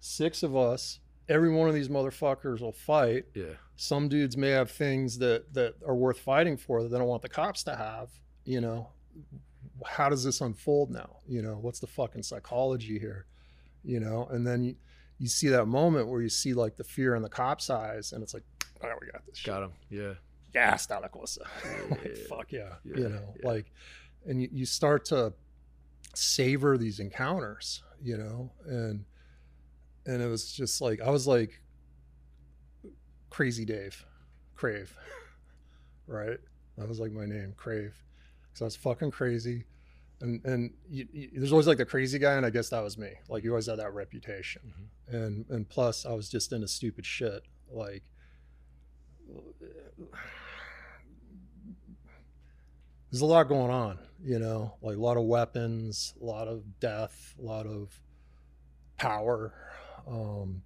[0.01, 3.25] six of us every one of these motherfuckers will fight.
[3.35, 3.55] Yeah.
[3.75, 7.23] Some dudes may have things that that are worth fighting for that they don't want
[7.23, 8.09] the cops to have
[8.45, 8.88] you know
[9.85, 11.16] how does this unfold now?
[11.26, 13.26] You know what's the fucking psychology here?
[13.85, 14.76] You know and then you,
[15.18, 18.22] you see that moment where you see like the fear in the cop's eyes and
[18.22, 18.44] it's like
[18.83, 19.46] all right we got this shit.
[19.46, 20.12] got him yeah.
[20.55, 21.42] Yeah está la cosa
[21.90, 22.74] like, fuck yeah.
[22.85, 23.48] Yeah, you know yeah.
[23.48, 23.72] like
[24.26, 25.33] and you, you start to
[26.14, 29.05] savor these encounters you know and
[30.07, 31.61] and it was just like i was like
[33.37, 34.05] crazy dave.
[34.55, 34.96] Crave.
[36.09, 36.38] Right?
[36.79, 38.00] That was like my name crave
[38.57, 39.64] because i was fucking crazy.
[40.23, 42.97] And and you, you, there's always like the crazy guy and i guess that was
[42.97, 43.12] me.
[43.29, 44.62] Like you always had that reputation.
[45.09, 47.42] And and plus i was just into stupid shit.
[47.71, 48.03] Like
[53.11, 54.75] there's a lot going on you know?
[54.81, 58.01] Like a lot of weapons a lot of death a lot of
[58.97, 59.53] power
[60.09, 60.62] um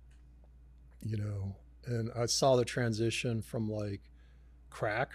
[1.00, 1.56] you know?
[1.86, 4.02] And i saw the transition from like
[4.68, 5.10] crack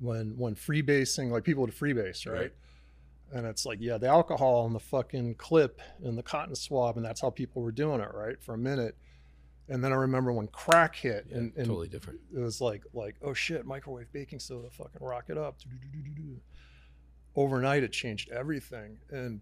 [0.00, 2.40] when when freebasing like people would freebase right?
[2.40, 2.52] Right.
[3.32, 7.04] and it's like yeah the alcohol and the fucking clip and the cotton swab and
[7.04, 8.96] that's how people were doing it right for a minute
[9.68, 12.82] and then i remember when crack hit Yeah, and, and totally different it was like
[12.94, 15.56] like oh shit microwave baking soda fucking rock it up
[17.36, 19.40] overnight it changed everything and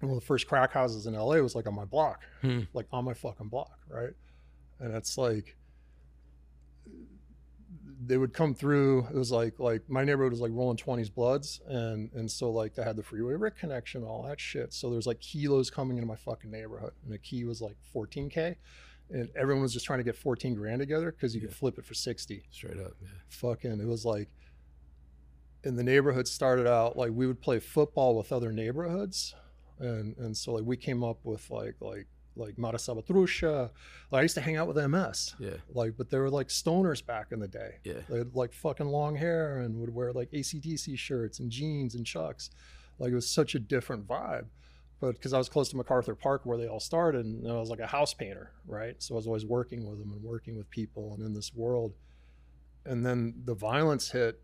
[0.00, 2.60] one of the first crack houses in la was like on my block Hmm.
[2.72, 4.14] like on my fucking block right
[4.80, 5.56] and it's like
[8.06, 11.60] they would come through it was like like my neighborhood was like rolling 20s bloods
[11.68, 14.72] and and so like they had the freeway rick connection all that shit.
[14.72, 18.56] So there's like kilos coming into my fucking neighborhood and a key was like 14k
[19.10, 21.84] and everyone was just trying to get 14 grand together because you could flip it
[21.84, 23.08] for 60 straight up yeah.
[23.28, 24.28] Fucking it was like
[25.64, 29.34] and the neighborhood started out like we would play football with other neighborhoods
[29.78, 32.06] and and so like we came up with like like
[32.36, 33.70] like Mara Salvatrucha.
[34.10, 35.34] Like, I used to hang out with MS.
[35.38, 35.56] Yeah.
[35.72, 37.76] Like, but they were like stoners back in the day.
[37.84, 38.00] Yeah.
[38.08, 42.04] They had like fucking long hair and would wear like ACDC shirts and jeans and
[42.04, 42.50] chucks.
[42.98, 44.46] Like it was such a different vibe.
[45.00, 47.68] But because I was close to MacArthur Park where they all started, and I was
[47.68, 48.94] like a house painter, right?
[49.02, 51.94] So I was always working with them and working with people and in this world.
[52.86, 54.40] And then the violence hit,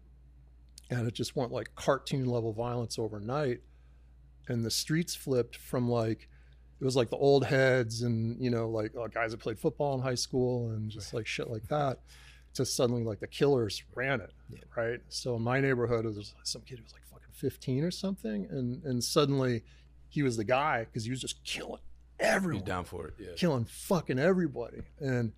[0.91, 3.61] and it just went like cartoon level violence overnight.
[4.49, 6.29] And the streets flipped from like,
[6.81, 9.95] it was like the old heads and, you know, like uh, guys that played football
[9.95, 11.99] in high school and just like shit like that
[12.55, 14.61] to suddenly like the killers ran it, Yeah.
[14.77, 15.01] right?
[15.09, 18.47] So in my neighborhood, there was some kid who was like fucking 15 or something.
[18.51, 19.63] And, and suddenly
[20.09, 21.81] he was the guy because he was just killing
[22.19, 23.15] everyone down for it.
[23.19, 23.29] Yeah.
[23.37, 25.33] killing fucking everybody and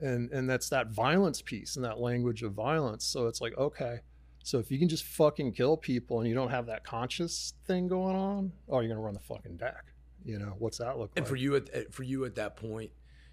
[0.00, 3.98] and and that's that violence piece and that language of violence so it's like okay
[4.42, 7.86] so if you can just fucking kill people and you don't have that conscious thing
[7.88, 9.84] going on oh you're gonna run the fucking deck
[10.24, 12.90] you know what's that look And like for you at for you at that point,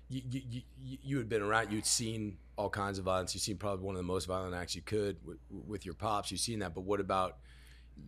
[0.10, 1.72] you, you you you- you had been around.
[1.72, 3.34] You'd seen all kinds of violence.
[3.34, 6.32] You've seen probably one of the most violent acts you could with, with your pops.
[6.32, 6.74] You've seen that.
[6.76, 7.38] But what about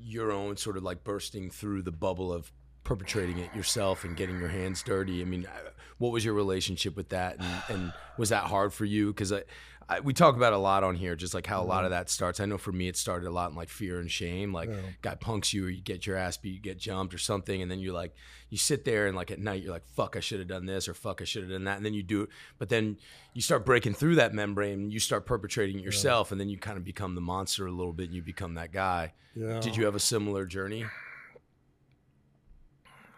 [0.01, 2.51] your own sort of like bursting through the bubble of
[2.83, 5.21] perpetrating it yourself and getting your hands dirty?
[5.21, 7.37] I mean, uh, what was your relationship with that?
[7.39, 9.07] And, and was that hard for you?
[9.07, 9.43] Because I,
[9.89, 12.09] I, we talk about a lot on here, just like how a lot of that
[12.09, 12.39] starts.
[12.39, 14.53] I know for me, it started a lot in like fear and shame.
[14.53, 14.77] Like, Yeah.
[15.01, 17.69] guy punks you, or you get your ass beat, you get jumped, or something, and
[17.69, 18.15] then you're like,
[18.49, 20.87] you sit there and like at night, you're like, fuck, I should have done this,
[20.87, 22.29] or fuck, I should have done that, and then you do it.
[22.59, 22.97] But then
[23.33, 26.57] you start breaking through that membrane, and you start perpetrating it yourself, and then you
[26.57, 29.13] kind of become the monster a little bit, and you become that guy.
[29.35, 30.85] yeah Did you have a similar journey?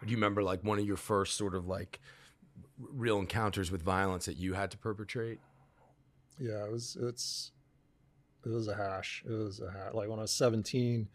[0.06, 2.00] Do you remember like one of your first sort of like
[2.78, 5.40] real encounters with violence that you had to perpetrate?
[6.38, 7.52] yeah it was it's
[8.44, 9.24] it was a hash.
[9.26, 9.92] It was a hash.
[9.92, 11.08] Like when i was 17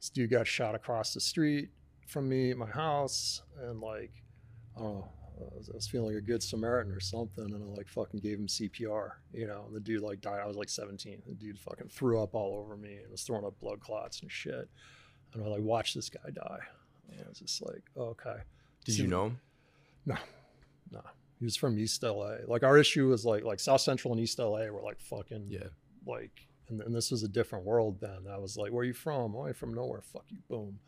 [0.00, 1.70] this dude got shot across the street
[2.08, 4.10] from me at my house and like
[4.76, 5.08] i don't know
[5.40, 8.20] I was, I was feeling like a good samaritan or something and i like fucking
[8.20, 10.40] gave him cpr you know and the dude like died.
[10.42, 13.44] I was like 17 the dude fucking threw up all over me and was throwing
[13.44, 14.68] up blood clots and shit.
[15.34, 16.60] And i like watched this guy die
[17.18, 18.36] and i was just like okay
[18.84, 19.38] Did you know him?
[20.06, 20.16] no,
[20.90, 21.00] no.
[21.38, 22.36] He was from East LA.
[22.46, 25.68] Like our issue was like like South Central and East LA were like fucking Yeah.
[26.06, 28.26] like and, and this was a different world then.
[28.32, 29.34] I was like, Where are you from?
[29.34, 30.02] Oh, I'm from nowhere.
[30.02, 30.78] Fuck you, boom.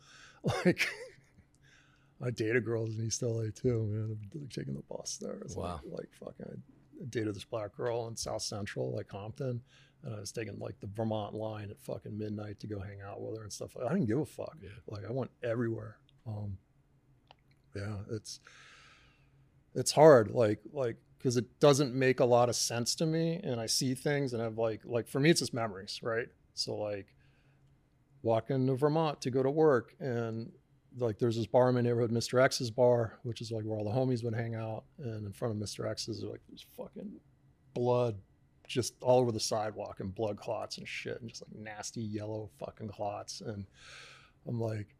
[0.65, 0.87] Like
[2.23, 4.17] I dated girls in East LA too, man.
[4.33, 5.37] I'm like, taking the bus there.
[5.41, 5.81] It's Wow.
[5.85, 6.61] like, like fucking
[7.01, 9.61] I dated this black girl in South Central, like Compton.
[10.03, 13.21] And I was taking like the Vermont line at fucking midnight to go hang out
[13.21, 13.75] with her and stuff.
[13.75, 14.55] Like, I didn't give a fuck.
[14.61, 14.69] Yeah.
[14.87, 15.97] Like I went everywhere.
[16.27, 16.57] Um,
[17.75, 18.39] yeah, it's
[19.75, 23.59] it's hard like like because it doesn't make a lot of sense to me and
[23.59, 26.27] i see things and i've like like for me it's just memories right?
[26.53, 27.07] So like
[28.23, 30.51] walking to vermont to go to work and
[30.97, 33.83] like there's this bar in my neighborhood mr x's bar which is like where all
[33.83, 37.11] the homies would hang out and in front of mr x's like there's fucking
[37.73, 38.15] blood
[38.67, 42.49] just all over the sidewalk and blood clots and shit and just like nasty yellow
[42.57, 43.65] fucking clots and
[44.47, 44.94] i'm like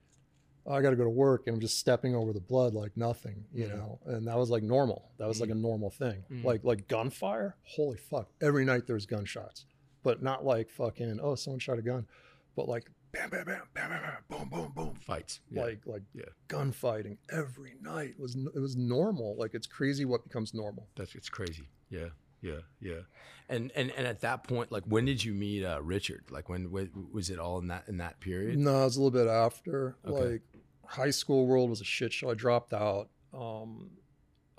[0.68, 3.46] I got to go to work and I'm just stepping over the blood like nothing,
[3.54, 4.00] you know.
[4.06, 5.12] And that was like normal.
[5.20, 6.24] That was like a normal thing.
[6.32, 6.44] Mhm.
[6.44, 7.56] Like like gunfire.
[7.64, 8.30] Holy fuck!
[8.42, 9.66] Every night there's gunshots,
[10.04, 12.08] but not like fucking oh someone shot a gun,
[12.56, 14.94] but like bam bam bam bam bam, bam boom boom boom.
[15.06, 15.40] Fights.
[15.52, 15.62] Yeah.
[15.64, 16.26] Like like Yeah.
[16.48, 19.36] gunfighting every night It was it was normal.
[19.38, 20.88] Like it's crazy what becomes normal.
[20.96, 21.70] That's it's crazy.
[21.90, 22.10] Yeah,
[22.42, 23.02] yeah, yeah.
[23.48, 26.24] And and and at that point, like, when did you meet uh, Richard?
[26.32, 28.58] Like, when, when was it all in that in that period?
[28.58, 29.96] No, it was a little bit after.
[30.04, 30.32] Okay.
[30.32, 30.42] Like
[30.88, 32.30] high school world was a shit show.
[32.30, 33.10] I dropped out.
[33.34, 33.90] Um,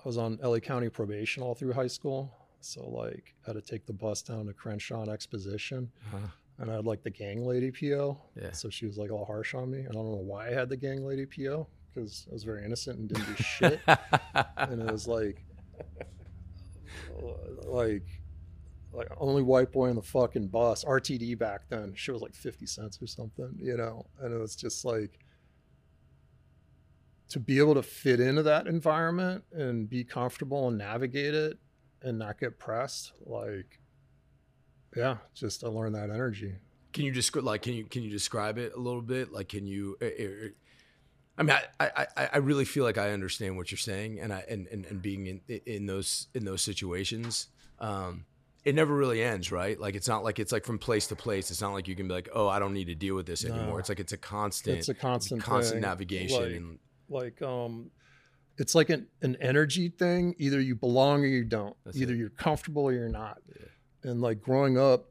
[0.03, 2.33] I was on LA County probation all through high school.
[2.61, 5.91] So like I had to take the bus down to Crenshaw Exposition.
[6.13, 6.27] Uh-huh.
[6.59, 8.17] And I had like the gang lady PO.
[8.35, 8.51] Yeah.
[8.51, 9.79] So she was like all harsh on me.
[9.79, 12.65] And I don't know why I had the gang lady PO because I was very
[12.65, 13.79] innocent and didn't do shit.
[14.57, 15.43] and it was like
[17.65, 18.05] like
[18.93, 22.65] like only white boy on the fucking bus rtd back then shit was like 50
[22.65, 25.19] cents or something you know and it was just like
[27.29, 31.57] to be able to fit into that environment and be comfortable and navigate it
[32.01, 33.79] and not get pressed like
[34.95, 36.55] yeah just to learn that energy
[36.93, 39.31] Can you describe like can you can you describe it a little bit?
[39.31, 39.97] Like can you?
[40.01, 40.53] er, er,
[41.37, 44.33] I mean, I, I, I I really feel like I understand what you're saying, and
[44.33, 47.49] I and, and, and being in in those in those situations,
[47.79, 48.25] um,
[48.65, 49.79] it never really ends, right?
[49.79, 51.51] Like it's not like it's like from place to place.
[51.51, 53.45] It's not like you can be like, oh, I don't need to deal with this
[53.45, 53.73] anymore.
[53.73, 53.77] No.
[53.77, 55.81] It's like it's a constant, it's a constant constant thing.
[55.81, 56.41] navigation.
[56.41, 57.91] Like- and like um
[58.57, 62.17] it's like an, an energy thing either you belong or you don't That's either it.
[62.17, 63.37] you're comfortable or you're not
[64.03, 65.09] and like growing up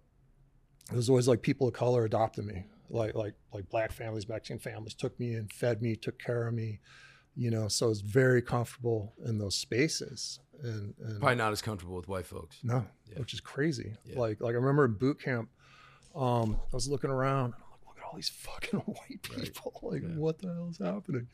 [0.90, 4.58] it was always like people of color adopted me like like like black families mexican
[4.58, 6.80] families took me in fed me took care of me
[7.38, 10.40] you know, so I was very comfortable in those spaces.
[10.62, 12.56] And, and Probably not as comfortable with white folks.
[12.62, 13.18] no, Yeah.
[13.18, 13.92] which is crazy.
[14.06, 14.18] Yeah.
[14.18, 15.50] Like, like I remember in boot camp,
[16.14, 17.52] um, I was looking around.
[17.52, 19.42] And I'm like, look at all these fucking white Right.
[19.42, 19.78] people.
[19.82, 20.14] Like, Yeah.
[20.16, 21.28] what the hell is happening?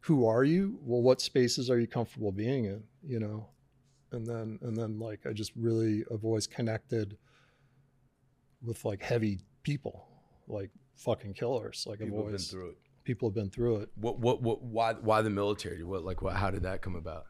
[0.00, 0.78] Who are you?
[0.82, 2.82] Well, what spaces are you comfortable being in?
[3.06, 3.48] You know,
[4.12, 7.16] and then and then like I just really have always connected
[8.62, 10.06] with like heavy people,
[10.46, 11.84] like fucking killers.
[11.86, 12.78] Like People I've have been through it.
[13.04, 13.90] people have been through it.
[13.96, 15.84] What, what, what, why, why the military?
[15.84, 17.26] What, like, what, how did that come about?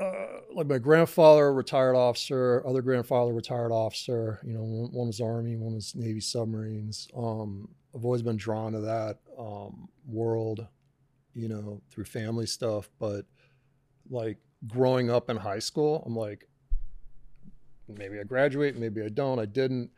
[0.00, 4.38] uh, like my grandfather, retired officer, other grandfather, retired officer.
[4.44, 7.08] You know, one, one was Army, one was Navy submarines.
[7.16, 10.66] Um, I've always been drawn to that um, world,
[11.38, 12.90] you know, through family stuff.
[12.98, 13.24] But
[14.10, 16.48] like growing up in high school, I'm like,
[17.88, 19.38] maybe I graduate, maybe I don't.
[19.38, 19.90] I didn't.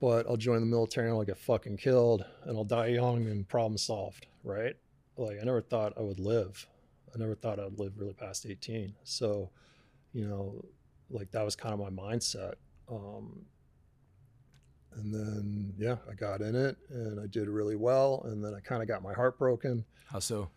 [0.00, 3.48] But I'll join the military and I'll get fucking killed and I'll die young and
[3.48, 4.76] problem solved, right?
[5.16, 6.66] Like I never thought I would live.
[7.12, 8.94] I never thought I'd live really past 18.
[9.02, 9.50] So,
[10.12, 10.64] you know,
[11.10, 12.54] like that was kind of my mindset.
[12.88, 13.44] Um,
[14.96, 18.22] and then, yeah, I got in it and I did really well.
[18.26, 19.84] And then I kind of got my heart broken.
[20.10, 20.50] How so?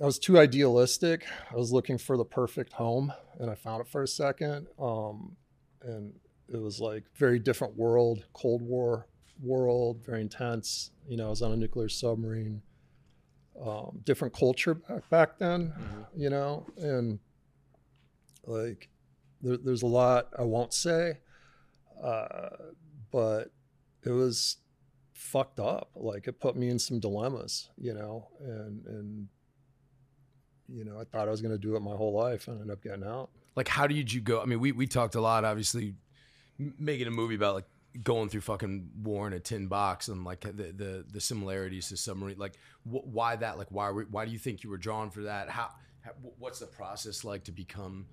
[0.00, 1.26] I was too idealistic.
[1.50, 4.66] I was looking for the perfect home and I found it for a second.
[4.78, 5.36] Um,
[5.82, 6.12] and
[6.48, 9.06] it was like very different world, Cold War
[9.42, 10.90] world, very intense.
[11.08, 12.62] You know, I was on a nuclear submarine,
[13.64, 15.72] um, different culture back, back then,
[16.16, 17.18] you know, and
[18.44, 18.88] like
[19.42, 21.18] there, there's a lot I won't say,
[22.02, 22.50] uh,
[23.10, 23.50] but
[24.04, 24.56] it was
[25.12, 25.90] fucked up.
[25.94, 29.28] Like it put me in some dilemmas, you know, and, and,
[30.68, 32.60] you know, I thought I was going to do it my whole life and I
[32.62, 33.30] ended up getting out.
[33.56, 34.40] Like, how did you go?
[34.40, 35.94] I mean, we, we talked a lot, obviously,
[36.78, 37.64] making a movie about like
[38.04, 41.96] going through fucking war in a tin box and like the the, the similarities to
[41.96, 42.38] submarine.
[42.38, 43.58] Like, wh- why that?
[43.58, 45.50] Like, why why do you think you were drawn for that?
[45.50, 45.70] How,
[46.02, 48.06] how what's the process like to become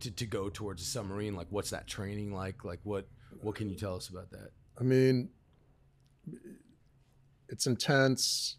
[0.00, 1.34] to, to go towards a submarine?
[1.34, 2.64] Like, what's that training like?
[2.64, 3.06] Like, what
[3.42, 4.50] what can you tell us about that?
[4.78, 5.30] I mean,
[7.48, 8.56] it's intense.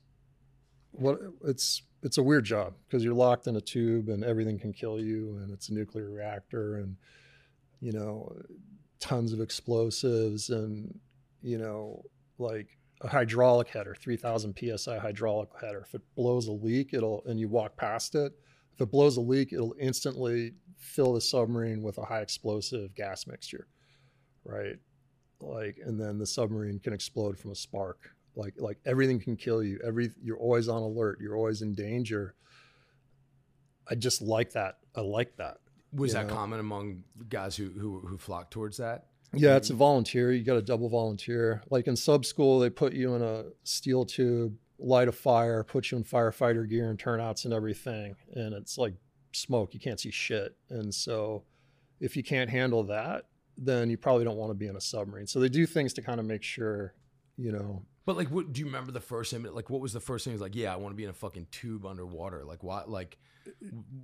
[0.92, 4.74] What it's it's a weird job because you're locked in a tube and everything can
[4.74, 6.96] kill you, and it's a nuclear reactor, and
[7.82, 8.36] you know,
[9.00, 10.98] tons of explosives, and
[11.42, 12.04] you know,
[12.38, 15.84] like a hydraulic header, 3,000 psi hydraulic header.
[15.86, 18.34] If it blows a leak, it'll and you walk past it.
[18.74, 23.28] If it blows a leak, it'll instantly fill the submarine with a high explosive gas
[23.28, 23.68] mixture,
[24.44, 24.78] right?
[25.42, 28.12] like and then the submarine can explode from a spark.
[28.36, 29.80] Like like everything can kill you.
[29.84, 31.20] Every you're always on alert.
[31.22, 32.36] You're always in danger.
[33.90, 34.78] I just like that.
[34.96, 35.58] I like that
[35.94, 36.34] Was that know?
[36.34, 39.06] common among guys who who who flock towards that?
[39.34, 40.32] yeah it's a volunteer.
[40.32, 41.62] You got a double volunteer.
[41.70, 45.92] Like in sub school they put you in a steel tube light a fire put
[45.92, 48.16] you in firefighter gear and turnouts and everything.
[48.34, 48.94] And it's like
[49.32, 51.44] smoke you can't see shit and so
[52.00, 53.26] if you can't handle that
[53.58, 56.02] then you probably don't want to be in a submarine so they do things to
[56.02, 56.94] kind of make sure
[57.38, 59.52] you know But like, what do you remember the first image?
[59.52, 60.34] Like, what was the first thing?
[60.34, 62.44] It was like, yeah, I want to be in a fucking tube underwater.
[62.44, 62.84] Like, why?
[62.88, 63.20] Like,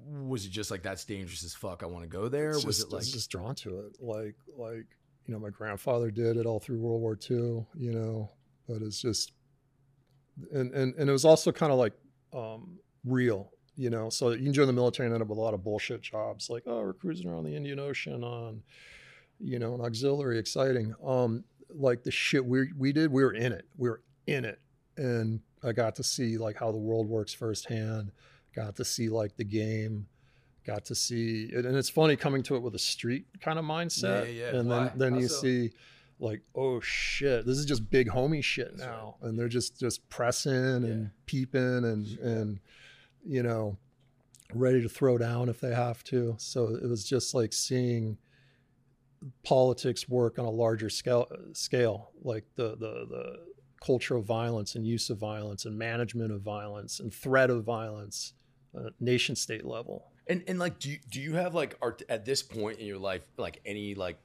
[0.07, 1.81] was it just like that's dangerous as fuck?
[1.81, 2.51] I want to go there.
[2.51, 4.85] It's was it like, just drawn to it like like
[5.25, 7.35] you know my grandfather did it all through world war ii
[7.75, 8.29] you know
[8.67, 9.33] but it's just
[10.51, 11.93] and and, and it was also kind of like
[12.33, 15.41] um real you know so you can join the military and end up with a
[15.41, 18.61] lot of bullshit jobs like oh we're cruising around the indian ocean on
[19.39, 23.51] you know an auxiliary exciting um like the shit we we did we were in
[23.51, 24.59] it we were in it
[24.97, 28.11] and i got to see like how the world works firsthand
[28.55, 30.07] got to see like the game
[30.65, 33.65] got to see and and it's funny coming to it with a street kind of
[33.65, 34.55] mindset Yeah, yeah.
[34.59, 34.79] and Why?
[34.87, 35.35] then then How you so?
[35.41, 35.71] see
[36.17, 40.07] like oh shit this is just big homie shit That's now and they're just just
[40.07, 41.07] pressing and Yeah.
[41.25, 42.59] peeping and and
[43.25, 43.77] you know
[44.53, 48.17] ready to throw down if they have to so it was just like seeing
[49.43, 53.39] politics work on a larger scale scale like the the the
[53.83, 58.33] culture of violence and use of violence and management of violence and threat of violence
[58.77, 62.25] uh, nation state level and and like, do you, do you have like art at
[62.25, 64.17] this point in your life like any like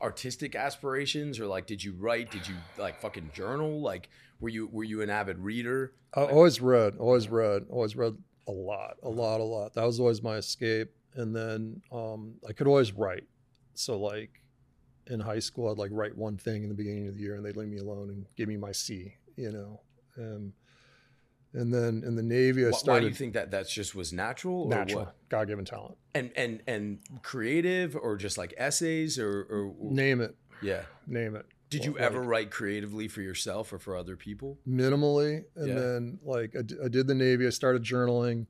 [0.00, 2.30] artistic aspirations or like did you write?
[2.30, 3.80] Did you like fucking journal?
[3.80, 4.08] Like,
[4.40, 5.94] were you were you an avid reader?
[6.14, 8.16] I always read, always read, always read
[8.48, 9.74] a lot, a lot, a lot.
[9.74, 10.90] That was always my escape.
[11.14, 13.24] And then um, I could always write.
[13.74, 14.42] So like
[15.06, 17.44] in high school, I'd like write one thing in the beginning of the year, and
[17.44, 19.14] they'd leave me alone and give me my C.
[19.36, 19.80] You know,
[20.16, 20.52] and
[21.54, 23.94] and then in the Navy, I Wh- Why, started do you think that that's just
[23.94, 25.12] was natural or natural.
[25.28, 25.96] God given talent.
[26.14, 30.82] And and and creative or just like essays or or Name it, yeah.
[31.06, 31.46] name it.
[31.70, 34.58] Did you Like, ever write creatively for yourself or for other people?
[34.68, 35.74] minimally and Yeah.
[35.74, 38.46] then like I, d- I did the navy i started journaling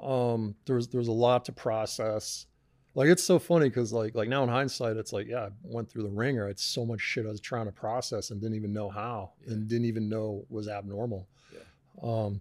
[0.00, 2.46] um there was there was a lot to process
[2.94, 5.90] like it's so funny because like like now in hindsight it's like yeah i went
[5.90, 8.72] through the ringer it's so much shit i was trying to process and didn't even
[8.72, 9.52] know how Yeah.
[9.52, 11.60] and didn't even know was abnormal Yeah.
[12.02, 12.40] um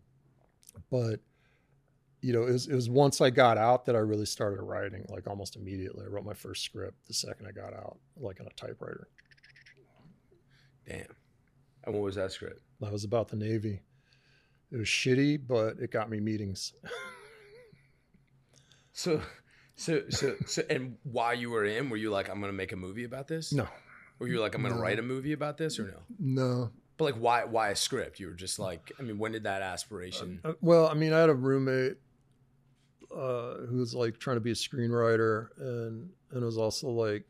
[0.90, 1.20] but
[2.22, 5.06] you know it was, it was once i got out that i really started writing
[5.10, 8.48] like almost immediately i wrote my first script the second i got out like on
[8.48, 9.08] a typewriter
[10.90, 11.06] Damn.
[11.86, 12.62] And what was that script?
[12.82, 13.82] That was about the Navy.
[14.72, 16.74] It was shitty, but it got me meetings.
[18.92, 19.22] So,
[19.78, 22.76] so, so, so, and while you were in, were you like, I'm gonna make a
[22.76, 23.54] movie about this?
[23.54, 23.66] No,
[24.20, 24.82] Or you were like, I'm gonna No.
[24.82, 26.02] write a movie about this, or no?
[26.20, 26.72] no.
[26.98, 28.20] But like, why, why a script?
[28.20, 30.42] You were just like, I mean, when did that aspiration?
[30.44, 31.96] Uh, Well, I mean, I had a roommate
[33.16, 37.24] uh, who was like trying to be a screenwriter, and and was also like,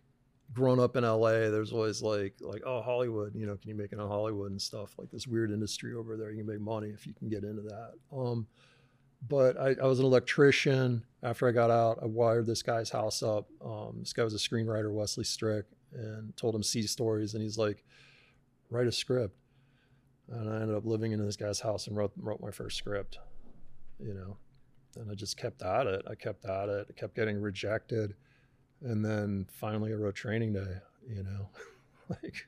[0.53, 3.91] growing up in LA, there's always like like oh Hollywood, you know, can you make
[3.91, 6.31] it in Hollywood and stuff like this weird industry over there.
[6.31, 7.93] You can make money if you can get into that.
[8.15, 8.47] Um,
[9.27, 11.03] but I, I was an electrician.
[11.23, 13.49] After I got out, I wired this guy's house up.
[13.63, 17.57] Um, this guy was a screenwriter, Wesley Strick, and told him sea stories, and he's
[17.57, 17.83] like,
[18.69, 19.35] write a script.
[20.29, 23.17] And I ended up living in this guy's house and wrote wrote my first script,
[23.99, 24.37] you know.
[24.95, 26.03] And I just kept at it.
[26.09, 26.87] I kept at it.
[26.89, 28.13] I kept getting rejected,
[28.82, 30.75] and then finally I wrote Training Day.
[31.07, 31.49] You know,
[32.09, 32.45] like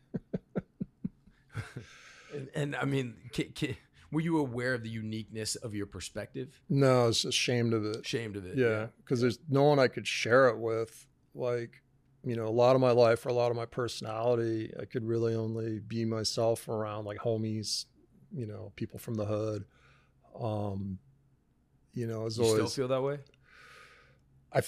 [2.34, 3.78] And, and I mean, ki- ki-
[4.12, 6.62] were you aware of the uniqueness of your perspective?
[6.70, 7.98] no, I was ashamed of it.
[8.06, 8.58] Ashamed of it?
[8.58, 11.08] Yeah, because there's no one I could share it with.
[11.36, 11.82] Like,
[12.24, 15.04] you know, a lot of my life or a lot of my personality, I could
[15.06, 17.86] really only be myself around like homies,
[18.34, 19.66] you know, people from the hood.
[20.40, 21.00] Um,
[21.94, 23.20] you know, as You still always, feel that way?
[24.54, 24.62] I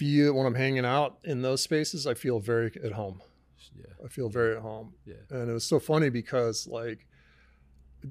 [0.00, 3.20] feel when I'm hanging out in those spaces, I feel very at home.
[3.76, 3.84] Yeah.
[4.04, 4.94] I feel very at home.
[5.04, 5.14] Yeah.
[5.30, 7.06] And it was so funny because like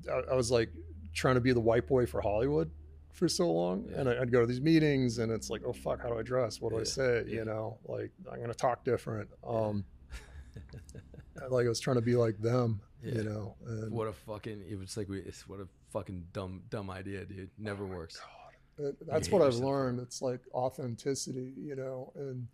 [0.08, 0.70] I, I was like
[1.16, 2.70] trying to be the white boy for Hollywood
[3.12, 3.86] for so long.
[3.90, 4.00] Yeah.
[4.02, 6.22] And I, I'd go to these meetings and it's like, oh fuck, how do I
[6.22, 6.62] dress?
[6.62, 7.24] What do I say?
[7.28, 7.36] Yeah.
[7.38, 9.30] You know, like I'm gonna talk different.
[9.46, 9.84] Um
[11.50, 13.16] like I was trying to be like them, Yeah.
[13.16, 13.56] you know.
[13.66, 14.64] And What a fucking!
[14.70, 15.20] It was like we.
[15.22, 17.50] It's what a fucking dumb, dumb idea, dude.
[17.58, 18.20] Never works.
[18.80, 20.00] It- that's what I've learned.
[20.00, 22.48] It's like authenticity, you know, and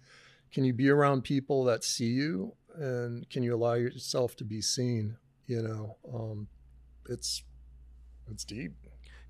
[0.52, 4.62] can you be around people that see you and can you allow yourself to be
[4.62, 5.18] seen,
[5.48, 5.98] you know?
[6.14, 6.48] Um
[7.10, 7.44] it's
[8.32, 8.74] it's deep.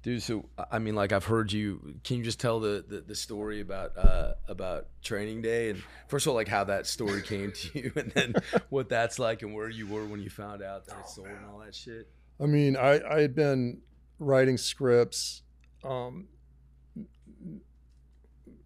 [0.04, 1.96] Dude, so I mean, like I've heard you.
[2.04, 6.26] Can you just tell the the, the story about uh, about Training Day and first
[6.28, 8.36] of all, like how that story came to you, and then
[8.70, 11.44] what that's like, and where you were when you found out that it sold and
[11.52, 12.08] all that shit.
[12.40, 13.82] I mean, I, I had been
[14.20, 15.42] writing scripts.
[15.84, 16.28] Um,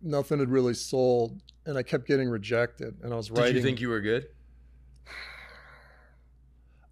[0.01, 2.97] nothing had really sold, and I kept getting rejected.
[3.01, 3.53] And I was writing.
[3.53, 4.27] Did you think you were good?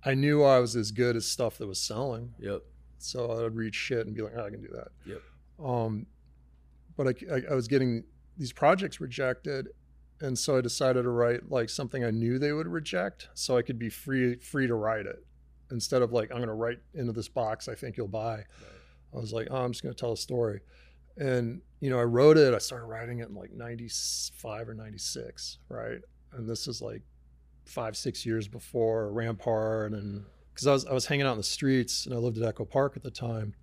[0.04, 2.62] I knew I was as good as stuff that was selling, Yep.
[2.98, 5.22] so I would read shit and be like, oh, "I can do that." Yep.
[5.66, 6.06] Um,
[6.96, 8.04] but I, I, I was getting
[8.38, 9.70] these projects rejected,
[10.22, 13.62] and so I decided to write like something I knew they would reject, so I
[13.64, 15.26] could be free free to write it
[15.72, 18.46] instead of like I'm going to write into this box I think you'll buy.
[19.14, 20.62] I was like, oh, I'm just going to tell a story.
[21.18, 25.58] And, you know, I wrote it, I started writing it in like 95 or 96,
[25.70, 26.00] right?
[26.34, 27.02] And this is like
[27.66, 29.94] five, six years before Rampart.
[29.94, 32.48] And because I was, I was hanging out in the streets and I lived at
[32.48, 33.56] Echo Park at the time.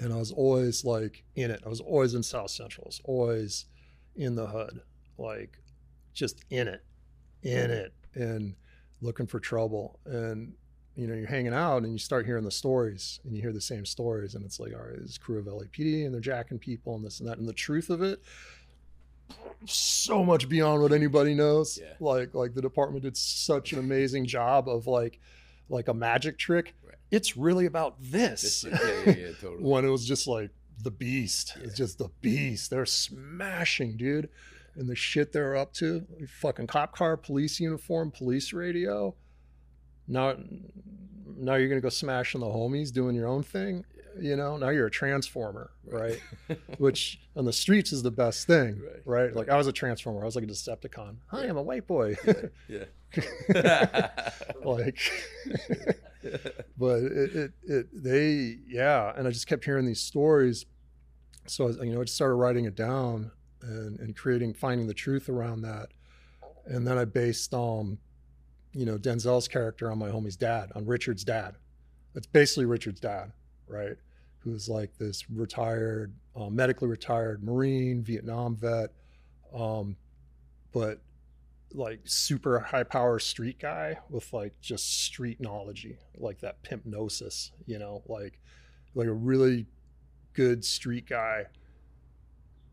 [0.00, 1.62] And I was always like in it.
[1.66, 2.84] I was always in South Central.
[2.86, 3.64] I was always
[4.14, 4.80] in the hood,
[5.16, 5.58] like
[6.12, 6.84] just in it,
[7.42, 8.54] in it, and
[9.00, 9.98] looking for trouble.
[10.04, 10.54] And
[10.98, 13.60] you know, you're hanging out and you start hearing the stories and you hear the
[13.60, 16.96] same stories and it's like, all right, this crew of LAPD and they're jacking people
[16.96, 17.38] and this and that.
[17.38, 18.20] And the truth of it,
[19.64, 21.78] so much beyond what anybody knows.
[21.80, 21.92] Yeah.
[22.00, 25.20] Like, like the department did such an amazing job of like,
[25.68, 26.74] like a magic trick.
[26.84, 26.96] Right.
[27.12, 28.64] It's really about this.
[28.64, 28.72] Yeah,
[29.06, 29.56] yeah, totally.
[29.60, 30.50] when it was just like
[30.82, 31.56] the beast.
[31.62, 32.70] It's just the beast.
[32.70, 34.30] They're smashing, dude.
[34.74, 36.04] And the shit they're up to.
[36.40, 39.14] Fucking cop car, police uniform, police radio.
[40.08, 40.34] Now,
[41.36, 43.84] now you're gonna go smashing the homies, doing your own thing.
[44.20, 46.18] You know, now you're a transformer, right?
[46.78, 49.36] Which on the streets is the best thing, Right, right?
[49.36, 50.22] Like I was a transformer.
[50.22, 51.16] I was like a Decepticon.
[51.28, 52.16] Hi, I'm a white boy.
[52.68, 52.84] yeah.
[54.64, 54.98] like
[56.78, 60.66] but it, it it they yeah and i just kept hearing these stories
[61.46, 63.30] so I, you know i just started writing it down
[63.62, 65.88] and and creating finding the truth around that
[66.66, 67.96] and then i based um
[68.78, 71.56] you know denzel's character on my homie's dad on richard's dad.
[72.14, 73.32] It's basically richard's dad
[73.66, 73.96] right?
[74.38, 78.90] Who's like this retired uh, medically retired marine vietnam vet
[79.54, 79.96] um
[80.72, 81.00] but
[81.74, 87.78] like super high power street guy with like just street knowledge, like that pimpnosis, you
[87.78, 88.40] know, like
[88.94, 89.66] like a really
[90.32, 91.44] good street guy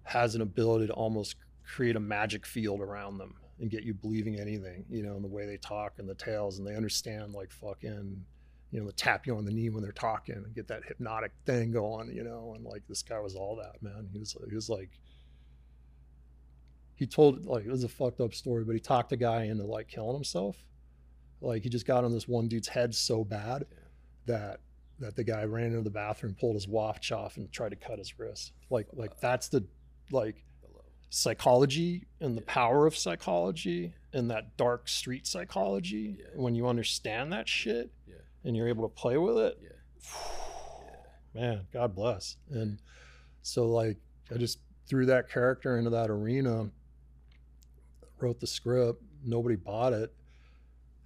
[0.04, 1.36] has an ability to almost
[1.66, 5.28] create a magic field around them and get you believing anything, you know, in the
[5.28, 8.24] way they talk and the tales and they understand like fucking,
[8.72, 11.32] you know, the tap you on the knee when they're talking and get that hypnotic
[11.46, 14.10] thing going, you know, and like this guy was all that, man.
[14.12, 14.90] He was he was like
[16.96, 19.66] he told like it was a fucked up story, but he talked a guy into
[19.66, 20.58] like killing himself.
[21.42, 23.78] Like he just got on this one dude's head so bad yeah.
[24.38, 24.60] that
[25.00, 28.00] that the guy ran into the bathroom, pulled his watch off, and tried to cut
[28.00, 28.54] his wrist.
[28.70, 29.66] Like like that's the
[30.12, 30.45] like
[31.16, 36.18] psychology and the power of psychology and that dark street psychology.
[36.20, 36.26] Yeah.
[36.36, 38.16] When you understand that shit yeah.
[38.44, 39.58] and you're able to play with it,
[41.34, 42.36] man, God bless.
[42.52, 42.80] And
[43.42, 43.98] so like
[44.34, 46.70] I just threw that character into that arena
[48.20, 49.02] wrote the script.
[49.24, 50.14] Nobody bought it.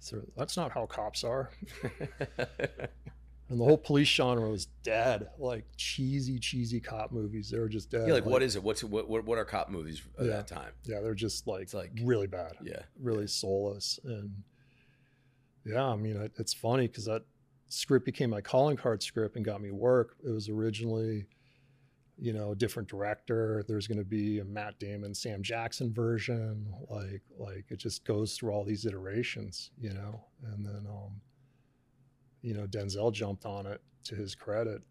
[0.00, 1.50] So that's not how cops are.
[3.50, 5.28] and the whole police genre was dead.
[5.38, 7.50] Like cheesy, cheesy cop movies.
[7.50, 8.06] They were just dead.
[8.06, 8.62] Yeah, like, like what is it?
[8.62, 9.08] What's what?
[9.08, 10.72] What are cop movies at yeah, that time?
[10.84, 12.52] Yeah, they're just like, it's like really bad.
[12.62, 13.98] Yeah, really soulless.
[14.04, 14.44] And
[15.66, 17.24] yeah, I mean, it, it's funny because that
[17.68, 20.16] script became my calling card script and got me work.
[20.24, 21.26] It was originally
[22.22, 23.64] you know, a different director.
[23.66, 26.66] There's going to be a Matt Damon, Sam Jackson version.
[26.90, 30.22] Like, like it just goes through all these iterations, you know.
[30.52, 31.18] And then, um,
[32.42, 34.82] you know, Denzel jumped on it to his credit.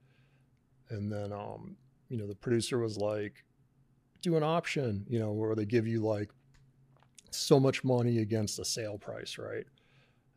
[0.89, 1.75] And then, um,
[2.09, 3.43] you know, the producer was like,
[4.21, 6.31] "Do an option," you know, where they give you like
[7.31, 9.65] so much money against a sale price, right?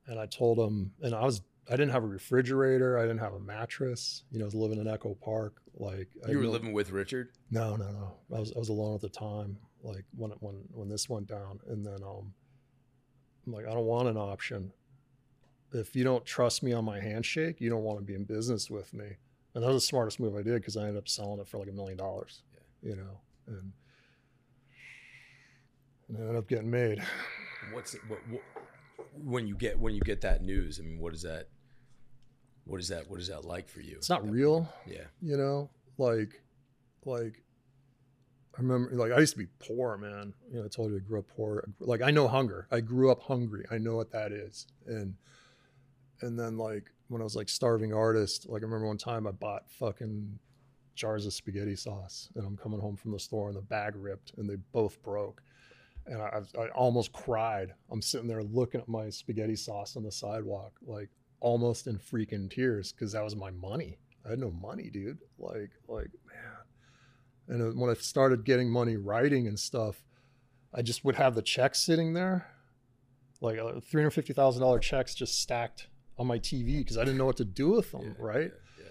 [0.07, 2.99] And I told him, and I was I didn't have a refrigerator.
[2.99, 4.25] I didn't have a mattress.
[4.31, 5.63] You know, I was living in Echo Park.
[5.75, 7.31] Like you were living with Richard?
[7.51, 8.13] No, no, no.
[8.37, 9.57] I was I was alone at the time.
[9.83, 12.33] Like when when when this went down, and then um,
[13.47, 14.73] I'm like, I don't want an option.
[15.73, 18.71] If you don't trust me on my handshake, you don't want to be in business
[18.71, 19.07] with me.
[19.55, 21.59] And that was the smartest move I did because I ended up selling it for
[21.59, 22.43] like a million dollars.
[22.83, 23.73] You know, and,
[26.09, 27.03] and ended up getting made.
[27.73, 28.43] What's it, what, what
[29.23, 30.81] when you get when you get that news?
[30.81, 31.49] I mean, what is that?
[32.65, 33.09] What is that?
[33.09, 33.97] What is that like for you?
[33.97, 34.69] It's not real.
[34.87, 35.05] Yeah.
[35.21, 36.41] You know, like,
[37.05, 37.43] like
[38.57, 40.33] I remember, like I used to be poor, man.
[40.51, 41.69] You know, I told you I grew up poor.
[41.81, 42.67] Like I know hunger.
[42.71, 43.65] I grew up hungry.
[43.71, 44.67] I know what that is.
[44.87, 45.15] And
[46.23, 49.33] and then like when I was like starving artist, like I remember one time I
[49.33, 50.39] bought fucking
[50.95, 54.33] jars of spaghetti sauce, and I'm coming home from the store and the bag ripped,
[54.37, 55.43] and they both broke
[56.07, 57.75] and I, I almost cried.
[57.91, 61.11] I'm sitting there looking at my spaghetti sauce on the sidewalk, like
[61.41, 63.99] almost in freaking tears because that was my money.
[64.25, 65.19] I had no money, dude.
[65.39, 67.63] Like, like, man.
[67.63, 70.05] And when I started getting money writing and stuff,
[70.75, 72.47] I just would have the checks sitting there,
[73.41, 75.89] like uh, three hundred fifty thousand dollar checks just stacked
[76.19, 78.53] on my TV because I didn't know what to do with them, yeah, right?
[78.79, 78.85] Yeah,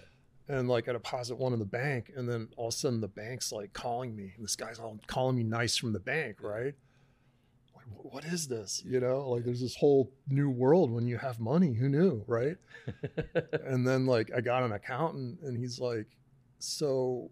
[0.48, 0.58] yeah.
[0.58, 3.08] And like I deposit one in the bank, and then all of a sudden the
[3.08, 6.74] bank's like calling me, and this guy's all calling me nice from the bank, right?
[7.74, 8.82] Like, what is this?
[8.84, 11.72] You know, like there's this whole new world when you have money.
[11.72, 12.56] Who knew, right?
[13.64, 16.06] and then like I got an accountant and he's like,
[16.58, 17.30] so,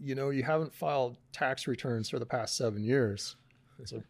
[0.00, 3.36] you know, you haven't filed tax returns for the past seven years.
[3.78, 4.04] It's like,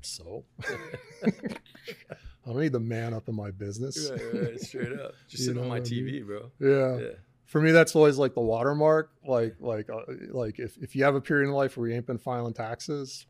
[0.00, 0.44] so
[2.44, 4.10] I don't need the man up in my business.
[4.10, 5.12] Right, right, straight up.
[5.28, 6.26] Just sitting on my TV, mean?
[6.26, 6.50] bro.
[6.60, 6.98] Yeah.
[6.98, 7.12] yeah.
[7.46, 9.12] For me, that's always like the watermark.
[9.26, 12.06] Like, like, uh, like if, if you have a period in life where you ain't
[12.06, 13.26] been filing taxes,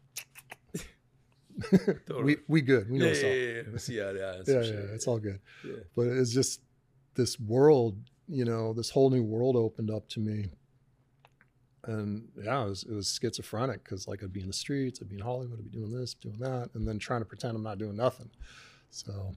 [1.71, 2.25] totally.
[2.25, 2.91] we we good.
[2.91, 3.79] We know yeah, yeah, yeah, yeah.
[3.79, 5.41] See, yeah, yeah, yeah, yeah, It's all good.
[5.65, 5.77] Yeah.
[5.95, 6.61] But it's just
[7.15, 7.97] this world,
[8.29, 10.51] you know, this whole new world opened up to me.
[11.85, 15.09] And yeah, it was, it was schizophrenic because like I'd be in the streets, I'd
[15.09, 17.63] be in Hollywood, I'd be doing this, doing that, and then trying to pretend I'm
[17.63, 18.31] not doing nothing.
[18.95, 19.35] So,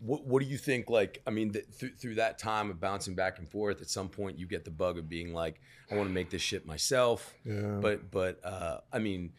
[0.00, 0.88] what what do you think?
[0.88, 4.08] Like, I mean, th- through through that time of bouncing back and forth, at some
[4.08, 5.60] point you get the bug of being like,
[5.90, 7.34] I want to make this shit myself.
[7.44, 7.78] Yeah.
[7.80, 9.32] But but uh, I mean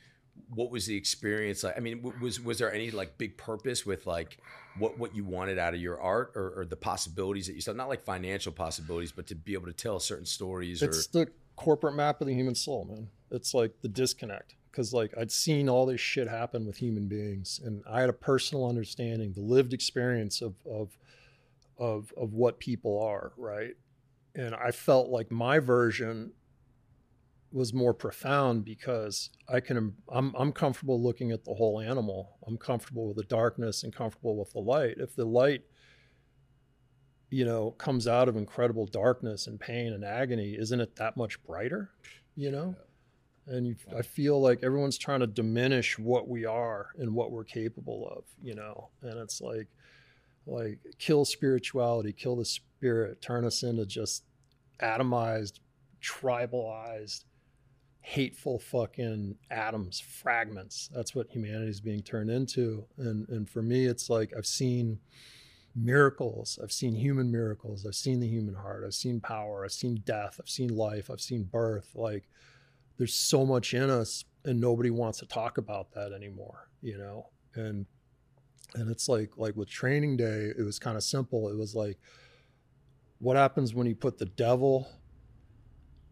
[0.49, 1.75] what was the experience like?
[1.77, 4.37] I mean, was was there any like big purpose with like
[4.77, 7.73] what what you wanted out of your art or, or the possibilities that you saw?
[7.73, 10.81] Not like financial possibilities, but to be able to tell certain stories.
[10.81, 11.25] It's or...
[11.25, 13.09] the corporate map of the human soul, man.
[13.31, 17.61] It's like the disconnect because like I'd seen all this shit happen with human beings,
[17.63, 20.97] and I had a personal understanding, the lived experience of of
[21.77, 23.75] of of what people are, right?
[24.35, 26.31] And I felt like my version
[27.51, 32.37] was more profound because I can I'm I'm comfortable looking at the whole animal.
[32.47, 34.95] I'm comfortable with the darkness and comfortable with the light.
[34.97, 35.61] If the light
[37.29, 41.43] you know comes out of incredible darkness and pain and agony, isn't it that much
[41.43, 41.91] brighter?
[42.35, 42.75] You know?
[43.47, 47.43] And you, I feel like everyone's trying to diminish what we are and what we're
[47.43, 48.89] capable of, you know.
[49.01, 49.67] And it's like,
[50.45, 54.23] like kill spirituality, kill the spirit, turn us into just
[54.81, 55.59] atomized,
[56.01, 57.23] tribalized,
[58.01, 60.89] hateful fucking atoms, fragments.
[60.93, 62.85] That's what humanity is being turned into.
[62.97, 64.99] And and for me, it's like I've seen
[65.75, 66.59] miracles.
[66.61, 67.85] I've seen human miracles.
[67.85, 68.83] I've seen the human heart.
[68.85, 69.63] I've seen power.
[69.65, 70.39] I've seen death.
[70.39, 71.09] I've seen life.
[71.09, 71.89] I've seen birth.
[71.95, 72.29] Like
[72.97, 77.29] there's so much in us and nobody wants to talk about that anymore, you know?
[77.55, 77.85] And
[78.75, 81.49] and it's like like with training day, it was kind of simple.
[81.49, 81.97] It was like
[83.19, 84.87] what happens when you put the devil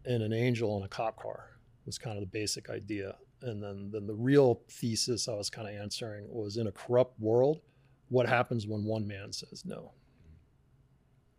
[0.04, 1.50] and an angel in a cop car
[1.84, 3.16] was kind of the basic idea.
[3.42, 7.18] And then then the real thesis I was kind of answering was in a corrupt
[7.20, 7.60] world,
[8.08, 9.92] what happens when one man says no?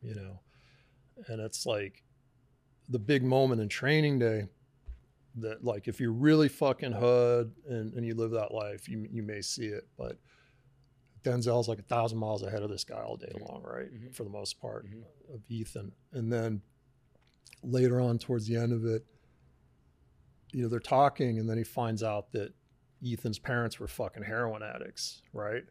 [0.01, 0.39] You know?
[1.27, 2.03] And it's like
[2.89, 4.47] the big moment in training day
[5.35, 9.23] that like if you're really fucking hood and, and you live that life, you you
[9.23, 9.87] may see it.
[9.97, 10.17] But
[11.23, 13.91] Denzel's like a thousand miles ahead of this guy all day long, right?
[13.93, 14.11] Mm-hmm.
[14.11, 14.85] For the most part
[15.33, 15.91] of Ethan.
[16.11, 16.61] And then
[17.63, 19.05] later on towards the end of it,
[20.51, 22.53] you know, they're talking and then he finds out that
[23.05, 25.63] Ethan's parents were fucking heroin addicts, right?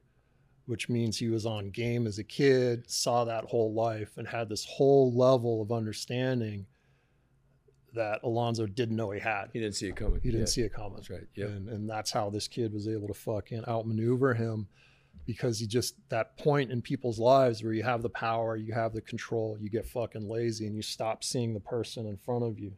[0.66, 4.48] Which means he was on game as a kid, saw that whole life, and had
[4.48, 6.66] this whole level of understanding
[7.94, 9.46] that Alonzo didn't know he had.
[9.52, 10.20] He didn't see it coming.
[10.22, 10.52] He didn't Yeah.
[10.52, 10.94] see it coming.
[10.96, 11.26] That's right.
[11.34, 11.46] Yeah.
[11.46, 14.68] And and that's how this kid was able to fucking outmaneuver him
[15.26, 18.92] because he just that point in people's lives where you have the power, you have
[18.92, 22.58] the control, you get fucking lazy and you stop seeing the person in front of
[22.58, 22.72] you.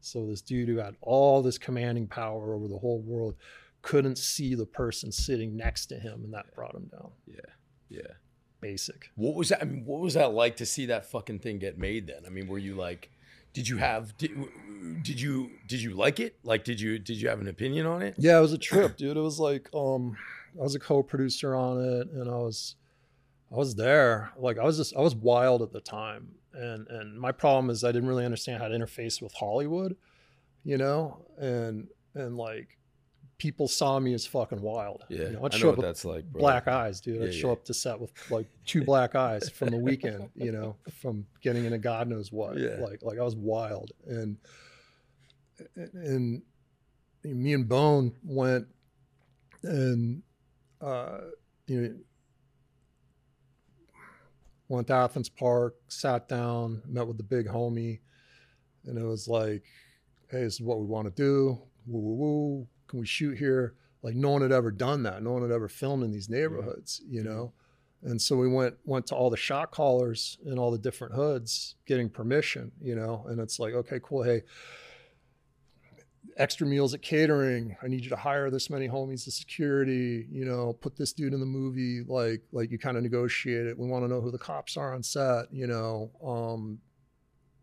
[0.00, 3.34] So this dude who had all this commanding power over the whole world
[3.82, 7.10] couldn't see the person sitting next to him and that brought him down.
[7.26, 7.40] Yeah.
[7.88, 8.12] Yeah.
[8.60, 9.10] Basic.
[9.14, 9.62] What was that?
[9.62, 12.06] I mean, what was that like to see that fucking thing get made?
[12.08, 13.10] Then, I mean, were you like,
[13.52, 14.30] did you have, did,
[15.02, 16.36] did you, did you like it?
[16.42, 18.14] Like, did you, did you have an opinion on it?
[18.18, 19.16] Yeah, it was a trip, dude.
[19.16, 20.16] It was like um
[20.58, 22.76] I was a co-producer on it and I was
[23.52, 24.32] I was there.
[24.36, 26.32] Like I was just I was wild at the time.
[26.52, 29.96] And and my problem is I didn't really understand how to interface with Hollywood,
[30.64, 31.24] you know?
[31.38, 32.78] And and like
[33.40, 35.02] people saw me as fucking wild.
[35.08, 35.22] Yeah.
[35.22, 36.40] You know, I I'd know show what up with that's like, bro.
[36.40, 37.22] black eyes, dude.
[37.22, 37.52] I'd Yeah, show yeah.
[37.54, 41.64] up to set with like two black eyes from the weekend, you know, from getting
[41.64, 42.56] into God knows what.
[42.58, 42.76] Yeah.
[42.80, 43.92] Like like I was wild.
[44.06, 44.36] And
[45.74, 46.42] and
[47.24, 48.66] me and Bone went
[49.62, 50.22] and
[50.80, 51.18] uh
[51.66, 51.94] you know
[54.68, 57.98] went to Athens Park, sat down, met with the big homie,
[58.84, 59.64] and it was like,
[60.30, 61.60] hey, this is what we want to do.
[61.86, 62.68] Woo woo woo.
[62.90, 63.74] Can we shoot here?
[64.02, 65.22] Like no one had ever done that.
[65.22, 67.52] No one had ever filmed in these neighborhoods, you know.
[68.02, 71.76] And so we went went to all the shot callers in all the different hoods,
[71.86, 73.24] getting permission, you know.
[73.28, 74.24] And it's like, okay, cool.
[74.24, 74.42] Hey,
[76.36, 77.76] extra meals at catering.
[77.80, 81.34] I need you to hire this many homies to security, you know, put this dude
[81.34, 82.02] in the movie.
[82.02, 83.78] Like, like you kind of negotiate it.
[83.78, 86.10] We want to know who the cops are on set, you know.
[86.24, 86.80] Um,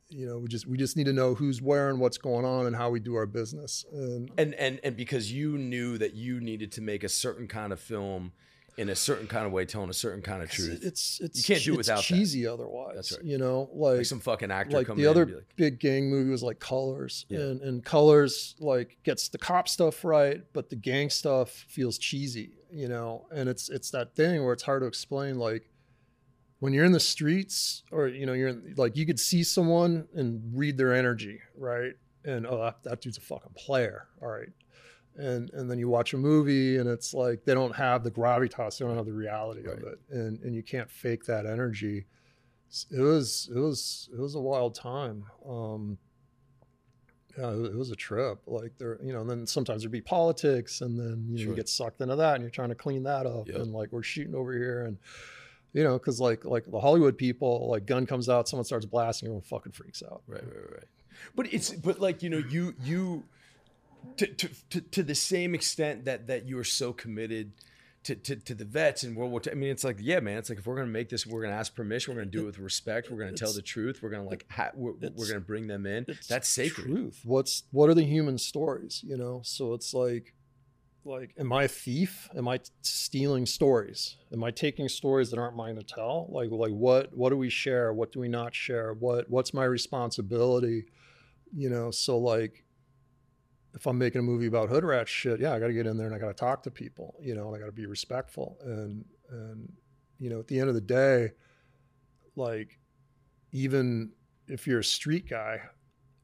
[0.10, 2.66] you know, we just we just need to know who's where and what's going on
[2.66, 3.86] and how we do our business.
[3.92, 7.74] And And, and, and because you knew that you needed to make a certain kind
[7.74, 8.32] of film
[8.78, 10.82] in a certain kind of way, telling a certain kind of truth.
[10.84, 12.04] it's it's You can't do it without that.
[12.04, 12.94] cheesy otherwise.
[12.96, 13.24] That's right.
[13.24, 15.80] You know, like like some fucking actor like the in other and be like, big
[15.80, 17.40] gang movie was like Colors, Yeah.
[17.40, 22.52] and and Colors like gets the cop stuff right, but the gang stuff feels cheesy,
[22.72, 23.26] you know.
[23.32, 25.40] And it's it's that thing where it's hard to explain.
[25.40, 25.72] Like
[26.60, 30.08] when you're in the streets, or you know, you're in, like you could see someone
[30.16, 31.94] and read their energy, right?
[32.26, 34.50] And oh, that, that dude's a fucking player, all right.
[35.16, 38.78] And and then you watch a movie and it's like they don't have the gravitas,
[38.78, 42.06] they don't have the reality of it, and and you can't fake that energy
[42.92, 45.98] it was it was it was a wild time um
[47.38, 50.02] yeah, it, it was a trip like there you know and then sometimes there'd be
[50.02, 51.50] politics and then you know Sure.
[51.52, 53.56] you get sucked into that and you're trying to clean that up Yep.
[53.58, 54.98] and like we're shooting over here and
[55.78, 59.28] you know because like like the hollywood people like gun comes out someone starts blasting
[59.28, 60.90] everyone fucking freaks out Right, right, right.
[61.36, 63.24] But it's but like you know you you
[64.18, 67.52] to to to, to the same extent that that you are so committed.
[68.04, 69.52] To, to, to the vets in World War II.
[69.52, 70.38] I mean, it's like, yeah, man.
[70.38, 72.14] It's like if we're gonna make this, we're gonna ask permission.
[72.14, 73.12] We're gonna do it with respect.
[73.12, 74.00] We're gonna tell the truth.
[74.02, 76.06] We're gonna like, ha- we're, we're gonna bring them in.
[76.30, 76.86] That's sacred.
[76.86, 80.34] truth what's what are the human stories you know so it's like
[81.08, 85.56] like am i a thief am i stealing stories am i taking stories that aren't
[85.56, 88.94] mine to tell like like what what do we share what do we not share
[88.94, 90.86] what what's my responsibility
[91.56, 92.66] you know so like
[93.74, 95.98] if i'm making a movie about hood rat shit yeah i got to get in
[95.98, 97.86] there and i got to talk to people you know and i got to be
[97.86, 99.72] respectful and and
[100.20, 101.32] you know at the end of the day
[102.36, 102.78] like
[103.54, 104.12] even
[104.48, 105.62] if you're a street guy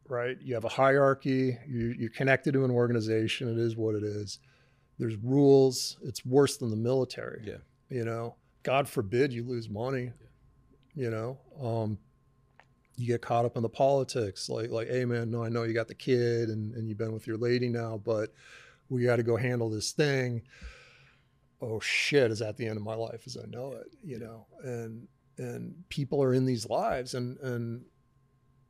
[0.10, 0.38] right?
[0.42, 1.58] You have a hierarchy.
[1.68, 3.48] You, you're connected to an organization.
[3.50, 4.40] It is what it is.
[5.04, 5.98] There's rules.
[6.02, 7.44] It's worse than the military.
[7.46, 7.58] Yeah.
[7.90, 10.14] You know, God forbid you lose money.
[10.96, 11.04] Yeah.
[11.04, 11.98] You know, um,
[12.96, 14.48] you get caught up in the politics.
[14.48, 17.12] Like, like, hey man, no, I know you got the kid and, and you've been
[17.12, 18.34] with your lady now, but
[18.88, 20.44] we got to go handle this thing.
[21.62, 23.88] Oh shit, is that the end of my life as I know it?
[24.02, 27.84] You know, and and people are in these lives and and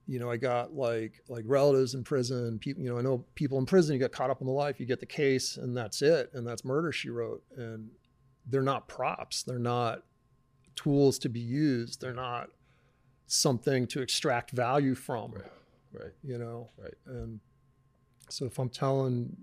[0.08, 2.60] you know, I got like like relatives in prison.
[2.60, 3.94] People, you know, I know people in prison.
[3.94, 6.30] You get caught up in the life, you get the case, and that's it.
[6.34, 7.44] And that's murder she wrote.
[7.56, 7.90] And
[8.46, 9.44] they're not props.
[9.44, 10.04] They're not
[10.76, 12.02] tools to be used.
[12.02, 12.50] They're not
[13.28, 15.32] something to extract value from.
[15.32, 15.44] Right.
[15.94, 16.14] Right.
[16.24, 16.70] You know.
[16.78, 16.96] Right.
[17.06, 17.40] And
[18.30, 19.38] so if I'm telling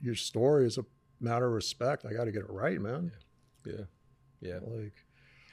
[0.00, 0.84] your story as a
[1.20, 3.12] matter of respect, I got to get it right, man.
[3.64, 3.84] Yeah.
[4.40, 4.58] Yeah.
[4.66, 4.94] Like.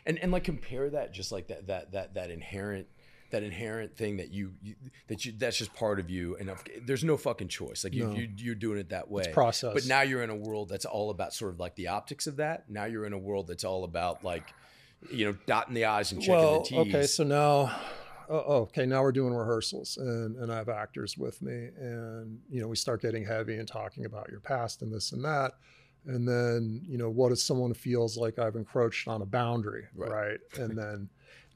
[0.06, 2.88] And and like compare that just like that that that that inherent
[3.32, 4.76] that inherent thing that you, you
[5.08, 8.06] that you that's just part of you and of, there's no fucking choice like you,
[8.06, 8.14] No.
[8.14, 9.74] you you're doing it that way It's process.
[9.74, 12.38] but now you're in a world that's all about sort of like the optics of
[12.38, 14.44] that now you're in a world that's all about like
[15.12, 17.72] you know dotting the i's and checking well, the t's okay, so now,
[18.30, 22.40] oh, oh, okay, now we're doing rehearsals, and and I have actors with me, and
[22.50, 25.54] you know we start getting heavy and talking about your past and this and that,
[26.06, 30.12] and then you know what if someone feels like I've encroached on a boundary, Right.
[30.12, 30.40] right?
[30.58, 31.10] And then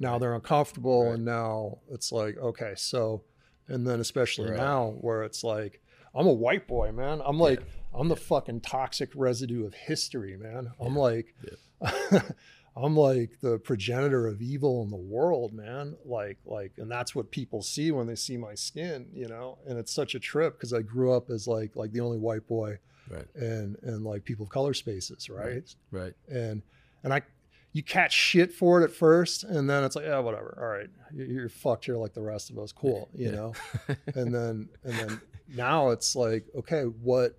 [0.04, 1.14] now they're uncomfortable, Right.
[1.16, 3.24] and now it's like okay, so,
[3.68, 4.60] and then especially Right.
[4.60, 5.82] now where it's like
[6.16, 7.22] I'm a white boy, man.
[7.26, 7.62] I'm like
[7.94, 10.72] I'm the fucking toxic residue of history, man.
[10.80, 11.34] I'm like.
[12.76, 15.96] I'm like the progenitor of evil in the world, man.
[16.06, 19.60] Like, like, and that's what people see when they see my skin, you know.
[19.68, 22.48] And it's such a trip because I grew up as like, like the only white
[22.48, 22.80] boy,
[23.12, 25.64] right and and like people of color spaces, right?
[25.92, 26.64] right And
[27.04, 27.22] and I,
[27.74, 30.58] you catch shit for it at first, and then it's like, yeah, whatever.
[30.62, 32.72] All right, You- you're fucked here like the rest of us.
[32.72, 33.32] Cool, you Yeah.
[33.32, 33.54] know.
[34.16, 35.22] and then and then
[35.56, 37.38] now it's like, okay, what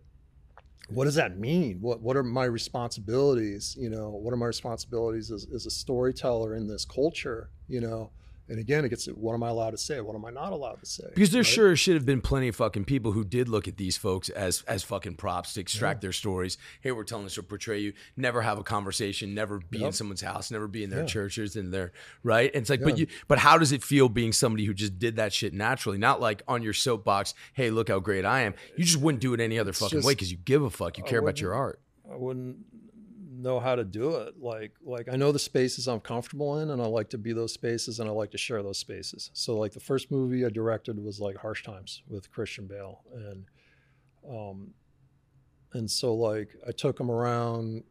[0.90, 1.78] what does that mean?
[1.80, 3.76] What what are my responsibilities?
[3.78, 7.48] You know, what are my responsibilities as, as a storyteller in this culture?
[7.68, 8.10] You know,
[8.48, 10.00] and again, it gets at what am I allowed to say?
[10.00, 11.04] What am I not allowed to say?
[11.14, 11.46] Because there right?
[11.46, 14.62] sure should have been plenty of fucking people who did look at these folks as
[14.68, 16.58] as fucking props to extract their stories.
[16.80, 17.92] Hey, we're telling this to portray you.
[18.16, 19.34] Never have a conversation.
[19.34, 20.50] Never be in someone's house.
[20.50, 21.06] Never be in their Yeah.
[21.06, 21.92] churches and their
[22.22, 22.50] right.
[22.54, 25.16] And it's like, but you, but how does it feel being somebody who just did
[25.16, 25.98] that shit naturally?
[25.98, 27.34] Not like on your soapbox.
[27.54, 28.54] Hey, look how great I am.
[28.76, 30.98] You just wouldn't do it any other fucking just- way because you give a fuck.
[30.98, 31.80] You I care about your art.
[32.10, 32.58] I wouldn't
[33.44, 34.40] know how to do it.
[34.40, 37.52] Like like I know the spaces I'm comfortable in and I like to be those
[37.52, 39.30] spaces and I like to share those spaces.
[39.34, 43.44] So like the first movie I directed was like Harsh Times with Christian Bale and
[44.28, 44.74] um
[45.74, 47.84] and so like I took him around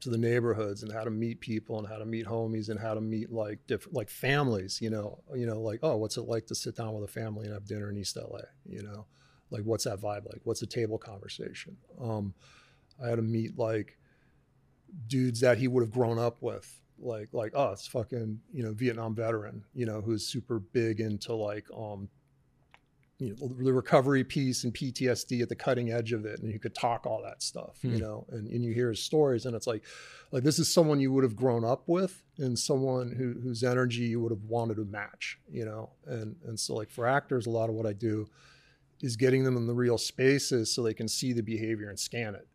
[0.00, 2.92] to the neighborhoods and how to meet people and how to meet homies and how
[2.92, 6.46] to meet like different like families, you know, you know like oh what's it like
[6.46, 9.06] to sit down with a family and have dinner in East LA, you know?
[9.50, 10.40] Like what's that vibe like?
[10.42, 11.76] What's a table conversation?
[12.00, 12.34] Um
[13.02, 13.98] I had to meet like
[15.06, 19.14] dudes that he would have grown up with, like like it's fucking you know Vietnam
[19.14, 22.08] veteran, you know, who's super big into like um,
[23.18, 26.58] you know the recovery piece and PTSD at the cutting edge of it, and you
[26.58, 27.94] could talk all that stuff, Hmm.
[27.94, 29.82] you know, and, and you hear his stories, and it's like
[30.32, 34.02] like this is someone you would have grown up with, and someone who whose energy
[34.02, 37.50] you would have wanted to match, you know, and and so like for actors, a
[37.50, 38.28] lot of what I do
[39.00, 42.34] is getting them in the real spaces so they can see the behavior and scan
[42.34, 42.46] it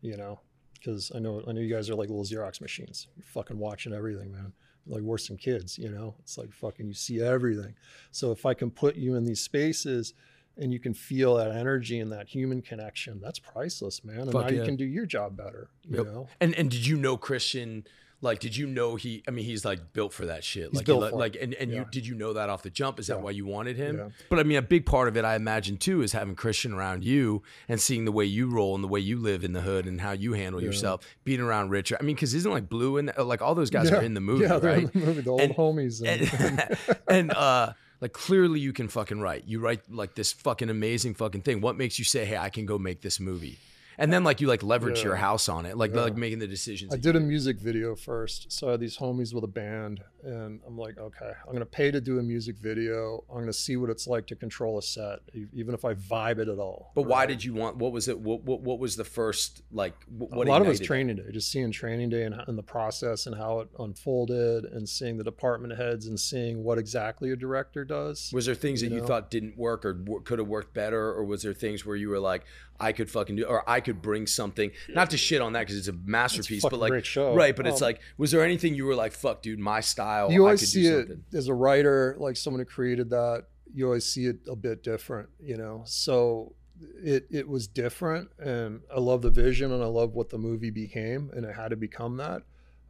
[0.00, 0.40] you know
[0.82, 3.06] because i know i know you guys are like little xerox machines.
[3.16, 4.52] You're fucking watching everything man.
[4.86, 6.14] You're like worse than kids you know?
[6.20, 7.74] It's like fucking you see everything.
[8.10, 10.14] So if i can put you in these spaces
[10.58, 14.20] and you can feel that energy and that human connection that's priceless man.
[14.20, 16.06] And Fuck now you can do your job better you Yep.
[16.06, 16.28] know?
[16.40, 17.84] And and did you know Christian?
[18.24, 19.22] Like, did you know he?
[19.26, 20.68] I mean, he's like built for that shit.
[20.70, 22.70] He's like, built like, for like, and and you did you know that off the
[22.70, 23.00] jump?
[23.00, 23.22] Is that Yeah.
[23.22, 23.98] why you wanted him?
[23.98, 24.08] Yeah.
[24.30, 27.04] But I mean, a big part of it, I imagine too, is having Christian around
[27.04, 29.86] you and seeing the way you roll and the way you live in the hood
[29.86, 30.66] and how you handle Yeah.
[30.66, 31.98] yourself, being around Richard.
[32.00, 34.44] I mean, because isn't like Blue and like all those guys are in the movie,
[34.44, 34.90] yeah right?
[34.92, 39.20] the movie the old And- homies and, and, and uh like clearly you can fucking
[39.20, 42.48] write you write like this fucking amazing fucking thing what makes you say hey i
[42.50, 43.58] can go make this movie
[43.98, 45.04] and then like you like leverage Yeah.
[45.04, 46.02] your house on it like Yeah.
[46.02, 48.50] like making the decisions I did a music video first.
[48.52, 51.90] So I had these homies with a band, and I'm like, okay, I'm gonna pay
[51.90, 53.24] to do a music video.
[53.30, 55.20] I'm gonna see what it's like to control a set,
[55.52, 56.92] even if I vibe it at all.
[56.94, 59.94] but why did you want what was it what what, what was the first like
[60.08, 62.62] what a lot of it was training day, just seeing training day and, and the
[62.62, 67.36] process and how it unfolded, and seeing the department heads and seeing what exactly a
[67.36, 68.30] director does.
[68.32, 71.12] was there things you that you thought didn't work or w- could have worked better
[71.12, 72.44] or was there things where you were like
[72.80, 75.76] i could fucking do or i could bring something not to shit on that because
[75.76, 78.94] it's a masterpiece but like right but it's Um, like was there anything you were
[78.94, 82.16] like fuck dude my style you I always could see do it as a writer,
[82.18, 83.46] like someone who created that.
[83.74, 85.82] you always see it a bit different, you know.
[85.86, 86.54] So
[87.02, 90.70] it it was different, and I love the vision, and I love what the movie
[90.70, 92.42] became, and it had to become that.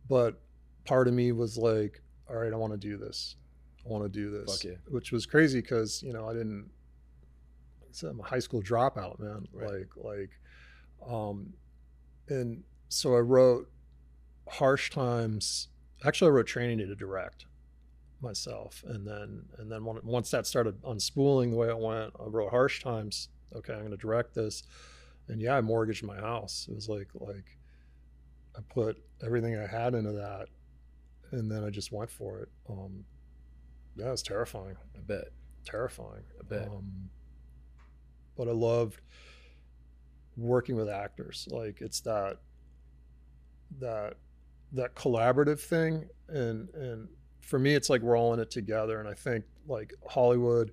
[0.09, 0.40] But
[0.84, 3.36] part of me was like, all right, I want to do this.
[3.84, 4.72] I want to do this, yeah.
[4.88, 6.70] which was crazy because you know I didn't.
[7.93, 9.47] So I'm a high school dropout, man.
[9.53, 9.70] Right.
[9.70, 10.30] Like like,
[11.09, 11.55] um,
[12.28, 13.70] and so I wrote
[14.48, 15.68] harsh times.
[16.05, 17.46] Actually, I wrote training to direct
[18.20, 22.50] myself, and then and then once that started unspooling the way it went, I wrote
[22.50, 23.28] harsh times.
[23.55, 24.62] Okay, I'm going to direct this,
[25.28, 26.66] and yeah, I mortgaged my house.
[26.70, 27.59] It was like like
[28.57, 30.46] I put everything I had into that,
[31.32, 32.48] and then I just went for it.
[32.68, 33.05] Um,
[33.96, 35.28] yeah, it was terrifying, I bet.
[35.64, 36.24] terrifying.
[36.40, 36.68] I bet.
[36.68, 37.11] Um,
[38.36, 39.00] but I loved
[40.36, 41.48] working with actors.
[41.50, 42.38] Like it's that
[43.80, 44.14] that
[44.72, 47.08] that collaborative thing, and and
[47.40, 49.00] for me, it's like we're all in it together.
[49.00, 50.72] And I think like Hollywood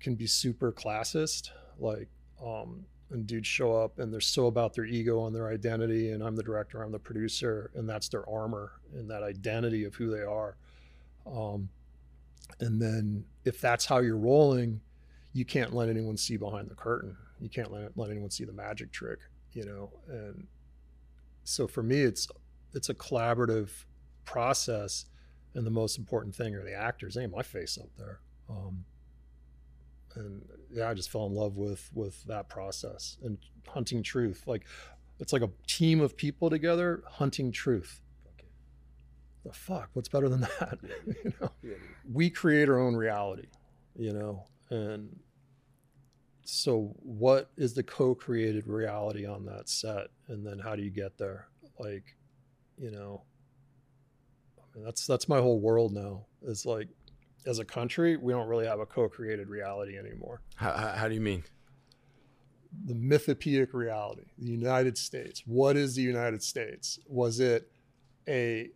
[0.00, 2.08] can be super classist, like
[2.44, 6.12] um, and dudes show up and they're so about their ego and their identity.
[6.12, 9.94] And I'm the director, I'm the producer, and that's their armor and that identity of
[9.94, 10.56] who they are.
[11.26, 11.68] Um,
[12.60, 14.80] and then if that's how you're rolling,
[15.32, 17.16] you can't let anyone see behind the curtain.
[17.40, 19.18] You can't let, let anyone see the magic trick,
[19.52, 19.90] you know.
[20.08, 20.46] And
[21.44, 22.28] so for me, it's
[22.74, 23.70] it's a collaborative
[24.24, 25.06] process,
[25.54, 27.16] and the most important thing are the actors.
[27.16, 28.20] Ain't my face up there.
[28.48, 28.84] Um,
[30.16, 34.44] and yeah, I just fell in love with with that process and hunting truth.
[34.46, 34.66] Like
[35.18, 38.00] it's like a team of people together hunting truth.
[39.44, 40.78] The fuck, what's better than that?
[41.24, 41.50] you know,
[42.12, 43.46] we create our own reality,
[43.96, 45.18] you know, and
[46.50, 51.16] so what is the co-created reality on that set, and then how do you get
[51.18, 51.48] there?
[51.78, 52.16] Like,
[52.78, 53.22] you know,
[54.58, 56.26] I mean, that's that's my whole world now.
[56.42, 56.88] It's like,
[57.46, 61.14] as a country, we don't really have a co-created reality anymore How, how, how do
[61.14, 61.44] you mean?
[62.86, 65.42] the mythopoeic reality, the United States.
[65.44, 67.00] What is the United States?
[67.08, 67.70] Was it
[68.28, 68.70] a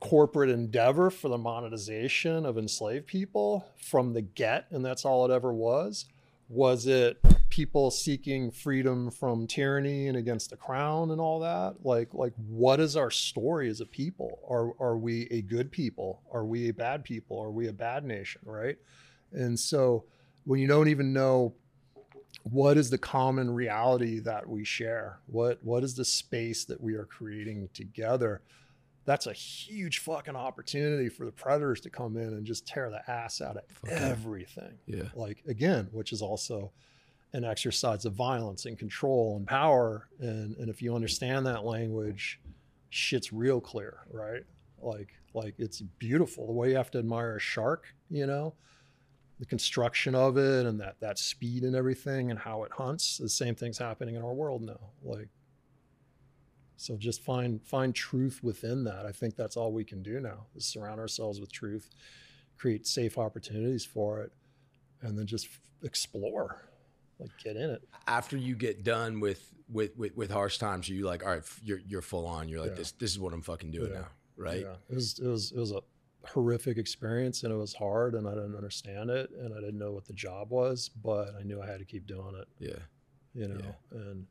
[0.00, 5.34] corporate endeavor for the monetization of enslaved people from the get, and that's all it
[5.34, 6.06] ever was?
[6.48, 11.76] Was it people seeking freedom from tyranny and against the crown and all that?
[11.84, 14.40] Like, like what is our story as a people?
[14.48, 16.22] Are are we a good people?
[16.32, 17.40] Are we a bad people?
[17.40, 18.40] Are we a bad nation?
[18.44, 18.76] Right?
[19.32, 20.04] And so
[20.44, 21.54] when you don't even know
[22.42, 26.94] what is the common reality that we share what what is the space that we
[26.94, 28.42] are creating together
[29.04, 33.08] that's a huge fucking opportunity for the predators to come in and just tear the
[33.10, 34.78] ass out of everything.
[34.86, 35.04] Yeah.
[35.14, 36.72] like again which is also
[37.32, 40.08] an exercise of violence and control and power.
[40.20, 42.40] And and if you understand that language
[42.90, 44.44] shit's real clear right?
[44.80, 46.46] Like like it's beautiful.
[46.46, 48.54] The way you have to admire a shark you know
[49.40, 53.28] the construction of it and that that speed and everything and how it hunts the
[53.28, 54.78] same thing's happening in our world now.
[55.02, 55.28] Like
[56.76, 60.46] so just find find truth within that i think that's all we can do now
[60.56, 61.90] is surround ourselves with truth
[62.56, 64.32] create safe opportunities for it
[65.02, 66.62] and then just f- explore
[67.20, 70.94] like get in it After you get done with with with, with harsh times, are
[70.94, 72.48] you like, all right, you're you're full on.
[72.50, 72.76] You're like, Yeah.
[72.76, 74.00] this this is what I'm fucking doing Yeah.
[74.00, 74.60] now, right?
[74.62, 75.80] yeah it was it was it was a
[76.26, 79.92] horrific experience and it was hard and i didn't understand it and i didn't know
[79.92, 82.78] what the job was but i knew i had to keep doing it Yeah.
[83.34, 83.60] you know
[83.92, 84.26] and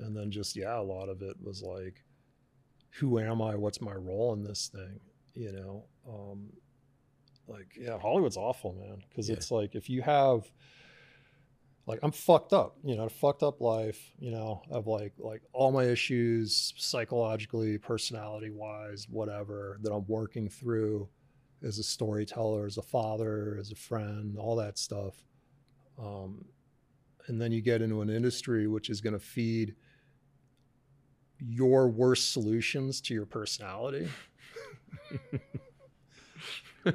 [0.00, 2.02] and then just yeah a lot of it was like
[2.98, 3.54] who am i?
[3.54, 4.98] What's my role in this thing?
[5.34, 6.48] You know um
[7.46, 9.02] like yeah hollywood's awful man.
[9.08, 9.36] Because Yeah.
[9.36, 10.50] it's like if you have
[11.86, 15.42] like i'm fucked up you know a fucked up life you know of like like
[15.52, 21.08] all my issues psychologically personality wise whatever that i'm working through
[21.64, 25.14] as a storyteller as a father as a friend all that stuff.
[25.98, 26.44] Um
[27.26, 29.74] and then you get into an industry which is going to feed
[31.40, 34.08] your worst solutions to your personality.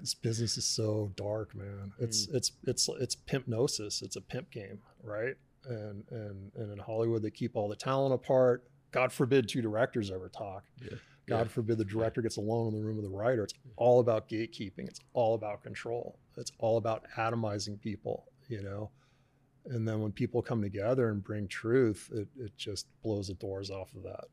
[0.00, 1.92] this business is so dark, man.
[1.98, 2.34] It's mm.
[2.34, 4.02] it's it's it's pimpnosis.
[4.02, 5.34] It's a pimp game, right?
[5.64, 8.64] And and and in Hollywood, they keep all the talent apart.
[8.92, 10.64] God forbid two directors ever talk.
[10.80, 10.98] Yeah.
[11.26, 13.42] God forbid the director gets alone in the room with the writer.
[13.42, 13.72] It's mm.
[13.76, 14.86] all about gatekeeping.
[14.86, 16.18] It's all about control.
[16.36, 18.90] It's all about atomizing people, you know.
[19.66, 23.70] And then when people come together and bring truth, it, it just blows the doors
[23.70, 24.24] off of that.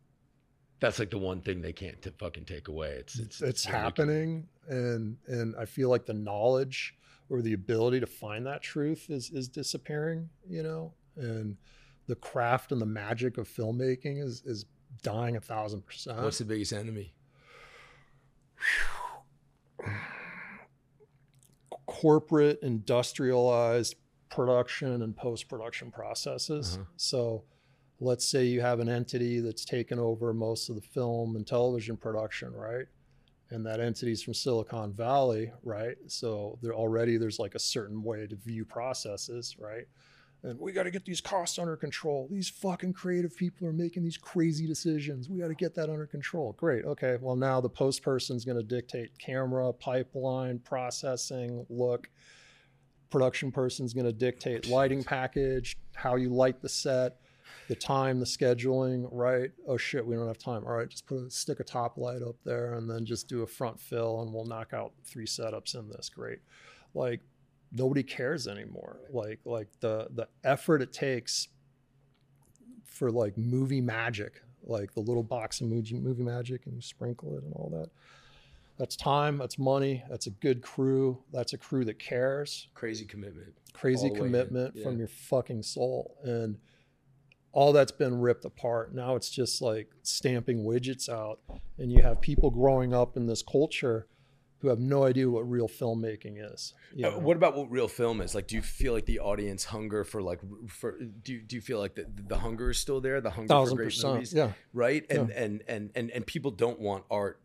[0.80, 2.90] That's like the one thing they can't t- fucking take away.
[2.92, 6.96] It's It's, it's it's happening, and and I feel like the knowledge
[7.30, 10.94] or the ability to find that truth is is disappearing, you know.
[11.16, 11.58] And
[12.08, 14.66] the craft and the magic of filmmaking is is
[15.04, 16.22] dying a thousand percent.
[16.22, 17.14] What's the biggest enemy?
[21.86, 23.96] corporate industrialized
[24.34, 26.76] production and post production processes.
[26.76, 26.86] Uh-huh.
[26.98, 27.44] So
[28.00, 31.96] let's say you have an entity that's taken over most of the film and television
[31.98, 32.86] production, right?
[33.52, 35.98] And that entity's from Silicon Valley, right?
[36.08, 39.86] So there already there's like a certain way to view processes, right?
[40.42, 42.28] And we got to get these costs under control.
[42.30, 45.30] These fucking creative people are making these crazy decisions.
[45.30, 46.54] We got to get that under control.
[46.54, 46.84] Great.
[46.86, 47.18] Okay.
[47.22, 52.10] Well, now the post person's going to dictate camera, pipeline, processing, look.
[53.14, 57.18] Production person's going to dictate lighting package, how you light the set,
[57.68, 59.52] the time, the scheduling, right?
[59.68, 60.64] Oh shit, we don't have time.
[60.66, 63.44] All right, just put a stick a top light up there and then just do
[63.44, 66.10] a front fill and we'll knock out three setups in this.
[66.10, 66.40] Great.
[66.96, 67.22] Like
[67.72, 68.98] nobody cares anymore.
[69.12, 71.50] Like like the the effort it takes
[72.84, 77.38] for like movie magic, like the little box of movie movie magic and you sprinkle
[77.38, 77.92] it and all that.
[78.78, 83.54] That's time, that's money, that's a good crew, that's a crew that cares Crazy commitment.
[83.74, 84.84] crazy All the way in, commitment yeah.
[84.84, 86.58] from your fucking soul and
[87.52, 91.40] all that's been ripped apart now it's just like stamping widgets out
[91.78, 94.08] and you have people growing up in this culture
[94.60, 98.22] who have no idea what real filmmaking is you Uh, what about what real film
[98.22, 98.34] is?
[98.34, 101.62] Like, do you feel like the audience hunger for like for do you, do you
[101.62, 103.20] feel like the, the hunger is still there?
[103.20, 105.04] The hunger thousand for great percent movies, yeah right?
[105.10, 107.42] And, and and and and people don't want art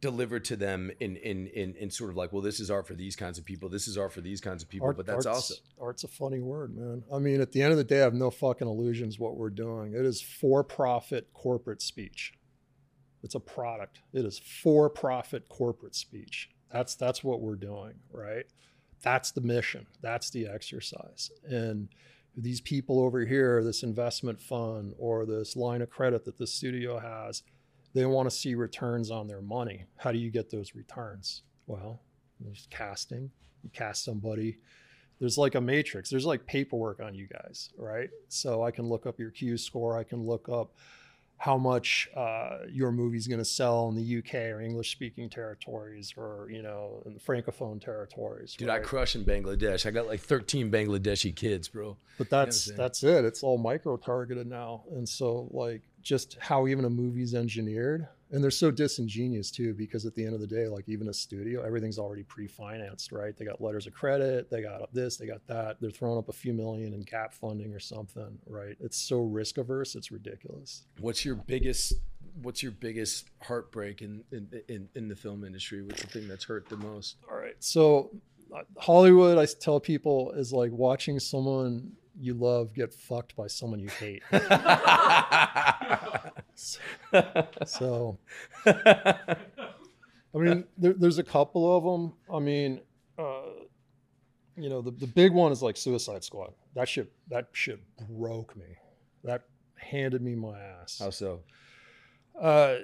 [0.00, 2.94] delivered to them in in in in sort of like, well, this is art for
[2.94, 3.68] these kinds of people.
[3.68, 4.88] This is art for these kinds of people.
[4.88, 7.04] Art- but that's art's, also art's a funny word man.
[7.12, 9.50] I mean at the end of the day i have no fucking illusions what we're
[9.50, 9.94] doing.
[9.94, 12.34] It is for profit corporate speech.
[13.22, 14.00] It's a product.
[14.12, 16.50] It is for profit corporate speech.
[16.72, 18.46] That's that's what we're doing right?
[19.02, 19.86] That's the mission.
[20.02, 21.30] That's the exercise.
[21.44, 21.88] And
[22.36, 26.98] these people over here this investment fund or this line of credit that the studio
[26.98, 27.42] has
[27.94, 29.86] they want to see returns on their money.
[29.96, 31.42] How do you get those returns?
[31.66, 32.00] Well
[32.40, 33.30] there's casting.
[33.62, 34.58] You cast somebody.
[35.18, 36.08] There's like a matrix.
[36.08, 38.10] There's like paperwork on you guys right?
[38.28, 39.96] So i can look up your q score.
[39.98, 40.72] I can look up
[41.40, 46.12] how much uh, your movie's going to sell in the uk or english speaking territories
[46.14, 48.68] or you know in the francophone territories dude.
[48.68, 48.84] I right?
[48.84, 49.86] crush in Bangladesh.
[49.86, 51.96] I got like 13 Bangladeshi kids, bro.
[52.18, 52.78] but that's understand?
[52.78, 57.34] that's it it's all micro targeted now and so like just how even a movie's
[57.34, 61.08] engineered and they're so disingenuous too because at the end of the day like even
[61.08, 63.36] a studio everything's already pre-financed right?
[63.36, 65.80] They got letters of credit they got this they got that.
[65.80, 68.76] They're throwing up a few million in gap funding or something right?
[68.80, 70.84] It's so risk averse it's ridiculous.
[71.00, 71.94] What's your biggest
[72.42, 75.82] What's your biggest heartbreak in in, in in the film industry?
[75.82, 77.16] What's the thing that's hurt the most?
[77.30, 78.10] all right so
[78.54, 83.78] uh, hollywood i tell people is like watching someone you love get fucked by someone
[83.78, 84.22] you hate
[87.66, 88.18] so
[90.34, 92.12] I mean, there, there's a couple of them.
[92.32, 92.80] I mean,
[93.18, 93.42] uh,
[94.56, 96.52] you know, the, the big one is like Suicide Squad.
[96.74, 98.76] That shit, that shit broke me.
[99.24, 99.42] That
[99.76, 100.98] handed me my ass.
[101.00, 101.40] How so?
[102.40, 102.76] Uh,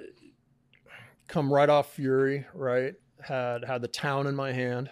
[1.27, 2.95] come right off Fury, right?
[3.21, 4.89] Had had the town in my hand.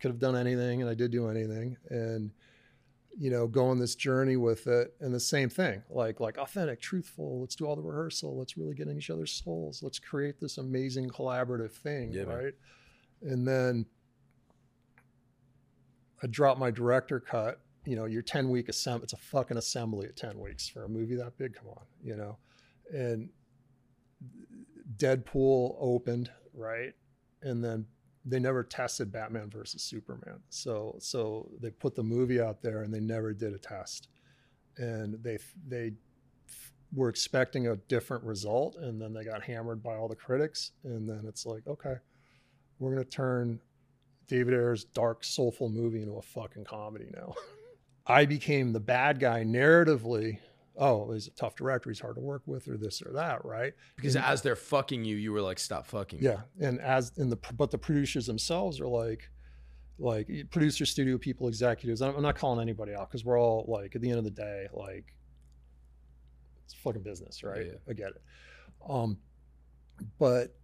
[0.00, 1.76] Could have done anything, and I did do anything.
[1.90, 2.30] And
[3.18, 6.80] you know, go on this journey with it, and the same thing, like like authentic,
[6.80, 7.40] truthful.
[7.40, 8.38] Let's do all the rehearsal.
[8.38, 9.82] Let's really get in each other's souls.
[9.82, 12.36] Let's create this amazing collaborative thing, Yeah, man.
[12.36, 12.54] right?
[13.22, 13.86] And then
[16.22, 17.60] I dropped my director cut.
[17.86, 19.04] You know, your ten week assembly.
[19.04, 21.54] It's a fucking assembly at ten weeks for a movie that big.
[21.54, 22.36] Come on, you know,
[22.92, 23.30] and
[24.96, 26.92] Deadpool opened, right?
[27.42, 27.86] And then
[28.24, 30.40] they never tested Batman versus Superman.
[30.50, 34.08] So so they put the movie out there and they never did a test.
[34.76, 35.92] And they they
[36.92, 41.08] were expecting a different result and then they got hammered by all the critics and
[41.08, 41.94] then it's like, okay,
[42.78, 43.60] we're going to turn
[44.26, 47.34] David Ayer's dark soulful movie into a fucking comedy now.
[48.06, 50.38] I became the bad guy narratively.
[50.80, 51.90] Oh, he's a tough director.
[51.90, 53.74] He's hard to work with, or this or that, right?
[53.96, 56.20] Because as they're fucking you, you were like, stop fucking.
[56.20, 59.28] me." Yeah, and as in the but the producers themselves are like,
[59.98, 62.00] like producer studio people, executives.
[62.02, 64.30] I'm I'm not calling anybody out because we're all like at the end of the
[64.30, 65.14] day, like
[66.64, 67.66] it's fucking business, right?
[67.66, 67.72] Yeah.
[67.88, 68.22] I get it.
[68.88, 69.18] Um,
[70.18, 70.54] but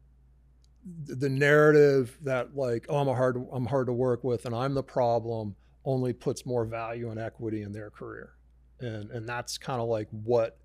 [1.07, 4.55] th- the narrative that like, oh, I'm a hard, I'm hard to work with, and
[4.55, 8.36] I'm the problem, only puts more value and equity in their career,
[8.81, 10.59] and and that's kind of like what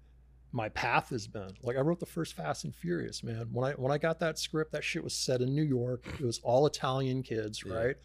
[0.53, 1.51] my path has been.
[1.63, 3.47] Like I wrote the first Fast and Furious, man.
[3.51, 6.05] When I when I got that script, that shit was set in New York.
[6.19, 7.73] It was all Italian kids, Yeah.
[7.73, 7.95] right?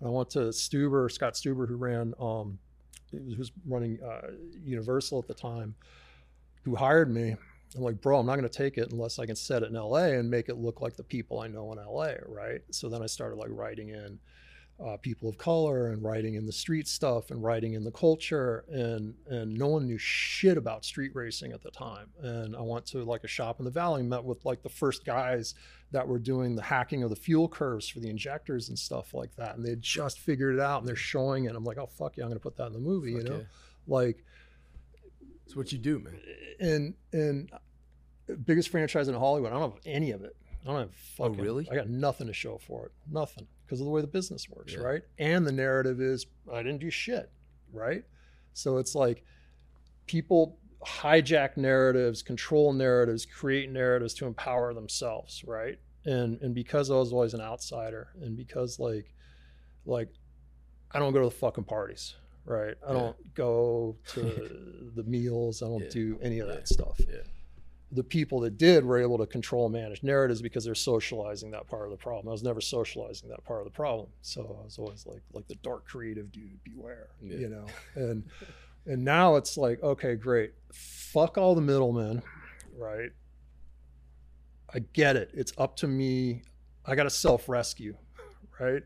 [0.00, 2.58] And I went to Stuber, Scott Stuber, who ran, um,
[3.12, 4.32] who was running uh,
[4.64, 5.76] Universal at the time,
[6.64, 7.36] who hired me.
[7.76, 9.74] I'm like, bro, I'm not going to take it unless I can set it in
[9.74, 12.60] LA and make it look like the people I know in LA, right?
[12.70, 14.18] So then I started like writing in
[14.84, 18.64] uh, people of color and writing in the street stuff and writing in the culture
[18.68, 22.84] and and no one knew shit about street racing at the time and i went
[22.84, 25.54] to like a shop in the valley met with like the first guys
[25.92, 29.34] that were doing the hacking of the fuel curves for the injectors and stuff like
[29.36, 31.86] that and they had just figured it out and they're showing it i'm like oh
[31.86, 33.44] fuck yeah i'm gonna put that in the movie Fuck you know yeah.
[33.86, 34.24] like
[35.46, 36.18] It's what you do, man.
[36.60, 37.50] and and
[38.44, 39.52] biggest franchise in Hollywood.
[39.52, 40.34] I don't have any of it.
[40.64, 41.40] I don't have fucking.
[41.40, 41.68] Oh, really?
[41.70, 42.92] I got nothing to show for it.
[43.10, 44.80] Nothing because of the way the business works, Yeah.
[44.80, 45.02] right?
[45.18, 47.30] And the narrative is I didn't do shit,
[47.72, 48.04] right?
[48.52, 49.24] So it's like
[50.06, 55.78] people hijack narratives, control narratives, create narratives to empower themselves, right?
[56.04, 59.14] And and because I was always an outsider, and because like
[59.86, 60.08] like
[60.90, 62.74] I don't go to the fucking parties, right?
[62.86, 62.98] I Yeah.
[62.98, 65.62] don't go to the meals.
[65.62, 65.88] I don't Yeah.
[65.90, 67.00] do any of that stuff.
[67.92, 71.68] The people that did were able to control and manage narratives because they're socializing that
[71.68, 72.28] part of the problem.
[72.28, 74.08] I was never socializing that part of the problem.
[74.22, 77.08] So I was always like like the dark creative dude, beware.
[77.20, 77.36] Yeah.
[77.36, 77.66] You know?
[77.94, 78.24] And
[78.86, 80.52] and now it's like, okay, great.
[80.72, 82.22] Fuck all the middlemen,
[82.76, 83.10] right?
[84.74, 85.30] I get it.
[85.34, 86.42] It's up to me.
[86.86, 87.96] I got to self rescue,
[88.58, 88.82] right?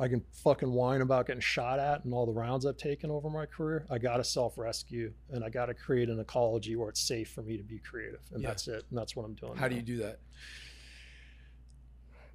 [0.00, 3.30] I can fucking whine about getting shot at and all the rounds I've taken over
[3.30, 3.86] my career.
[3.90, 7.30] I got to self rescue and I got to create an ecology where it's safe
[7.30, 8.20] for me to be creative.
[8.32, 8.48] And Yeah.
[8.48, 8.84] that's it.
[8.90, 9.56] And that's what I'm doing.
[9.56, 10.18] How do you do that?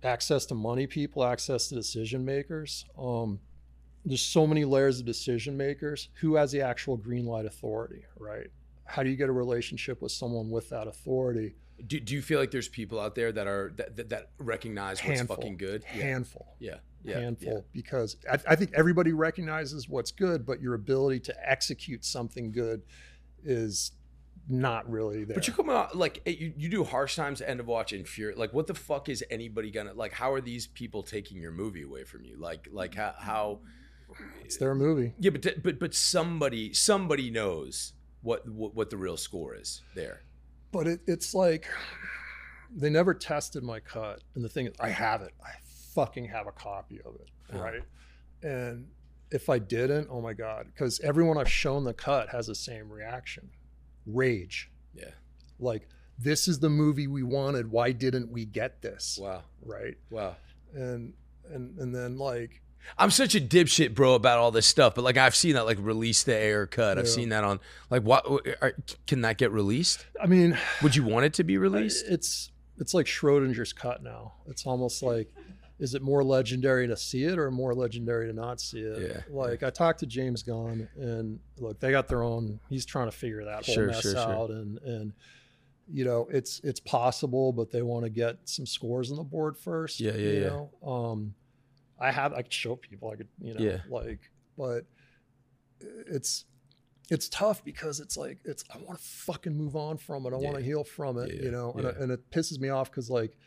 [0.03, 2.85] access to money people, access to decision makers.
[2.97, 3.39] Um,
[4.05, 6.09] there's so many layers of decision makers.
[6.21, 8.47] Who has the actual green light authority, right?
[8.85, 11.55] How do you get a relationship with someone with that authority?
[11.85, 14.99] Do, do you feel like there's people out there that are that that, that recognize
[15.03, 15.35] what's Handful.
[15.35, 15.83] fucking good?
[15.83, 16.55] Handful.
[16.59, 16.71] Yeah.
[16.71, 16.77] Yeah.
[17.15, 22.51] Handful because I, I think everybody recognizes what's good, but your ability to execute something
[22.51, 22.83] good
[23.43, 23.91] is
[24.49, 25.35] not really there.
[25.35, 28.07] But you come out like eh, you, you do harsh times, end of watch, and
[28.07, 28.33] Fury.
[28.35, 30.13] Like, what the fuck is anybody gonna like?
[30.13, 32.37] How are these people taking your movie away from you?
[32.37, 33.59] Like, like how how?
[34.43, 35.13] it's their movie.
[35.19, 40.23] Yeah, but but but somebody somebody knows what what, what the real score is there.
[40.71, 41.67] But it, it's like
[42.73, 44.21] they never tested my cut.
[44.35, 45.33] And the thing is, I have it.
[45.43, 45.51] I
[45.97, 47.27] fucking have a copy of it.
[47.53, 47.59] Oh.
[47.59, 47.81] Right.
[48.43, 48.87] And
[49.31, 52.89] if I didn't, oh my God, because everyone I've shown the cut has the same
[52.89, 53.49] reaction
[54.05, 54.69] rage.
[54.93, 55.09] Yeah.
[55.59, 57.71] Like, this is the movie we wanted.
[57.71, 59.17] Why didn't we get this?
[59.21, 59.41] Wow.
[59.65, 59.95] Right.
[60.11, 60.35] Wow.
[60.73, 61.13] And,
[61.51, 62.61] and, and then like,
[62.97, 64.95] I'm such a dipshit, bro, about all this stuff.
[64.95, 66.97] But like, I've seen that like release the Ayer cut.
[66.99, 67.11] I've Yeah.
[67.11, 67.59] seen that on
[67.89, 68.25] like what
[68.61, 68.73] are,
[69.07, 70.05] can that get released?
[70.21, 72.05] I mean, Would you want it to be released?
[72.07, 74.35] It's it's like Schrodinger's cut now.
[74.47, 75.27] It's almost like,
[75.79, 79.11] is it more legendary to see it or more legendary to not see it?
[79.11, 82.59] Yeah, Like I talked to James Gunn, and look, they got their own.
[82.69, 84.19] He's trying to figure that whole Sure, mess sure, sure.
[84.21, 85.13] out, and and
[85.89, 89.55] you know, it's it's possible, but they want to get some scores on the board
[89.57, 89.99] first.
[89.99, 90.47] Yeah, yeah, you yeah.
[90.49, 90.71] Know?
[90.91, 91.33] Um,
[91.99, 93.09] I have I could show people.
[93.11, 93.77] I could you know Yeah.
[93.89, 94.19] like,
[94.57, 94.85] but
[96.07, 96.45] it's
[97.09, 100.33] it's tough because it's like it's I want to fucking move on from it.
[100.33, 101.89] I want to heal from it, Yeah, you know, and, yeah.
[101.89, 103.37] it, and it pisses me off because like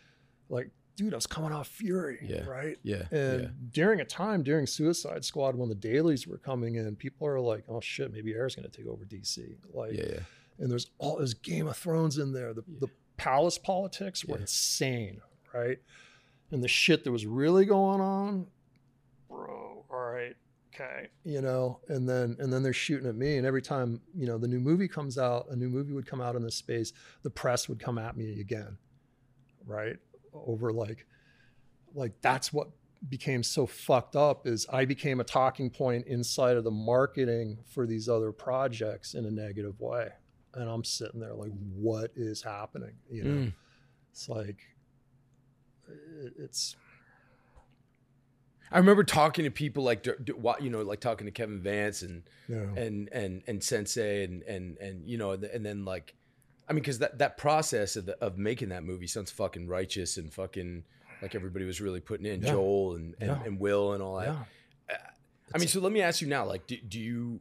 [0.48, 2.44] like dude, I was coming off Fury, Yeah.
[2.44, 2.78] right?
[2.82, 3.04] Yeah.
[3.10, 3.48] And yeah.
[3.70, 7.64] during a time during Suicide Squad when the dailies were coming in, people are like,
[7.68, 10.04] "Oh shit, maybe Ayer's going to take over DC." Like, Yeah.
[10.12, 10.18] Yeah.
[10.58, 12.52] and there's all there's Game of Thrones in there.
[12.52, 15.20] The the palace politics were insane,
[15.54, 15.78] right?
[16.50, 18.46] And the shit that was really going on,
[19.28, 19.84] bro.
[19.90, 20.36] All right,
[20.74, 21.80] okay, you know.
[21.88, 24.60] And then and then they're shooting at me, and every time you know the new
[24.60, 26.92] movie comes out, a new movie would come out in this space,
[27.22, 28.76] the press would come at me again,
[29.66, 29.96] right?
[30.32, 31.06] Over like,
[31.94, 32.68] like that's what
[33.08, 37.86] became so fucked up is I became a talking point inside of the marketing for
[37.86, 40.08] these other projects in a negative way.
[40.54, 42.92] And I'm sitting there like, what is happening?
[43.10, 43.52] You know, Mm.
[44.12, 44.58] it's like,
[46.38, 46.76] it's,
[48.72, 51.60] I remember talking to people like, d- d- wa- you know, like talking to Kevin
[51.60, 56.14] Vance and know, and and and Sensei and and and you know, and then like,
[56.70, 60.16] I mean, because that that process of the, of making that movie sounds fucking righteous
[60.16, 60.84] and fucking
[61.20, 62.52] like everybody was really putting in Yeah.
[62.52, 63.42] Joel and and, Yeah.
[63.44, 64.28] and Will and all that.
[64.88, 64.96] yeah.
[65.52, 67.40] I mean, so let me ask you now, like, do, do you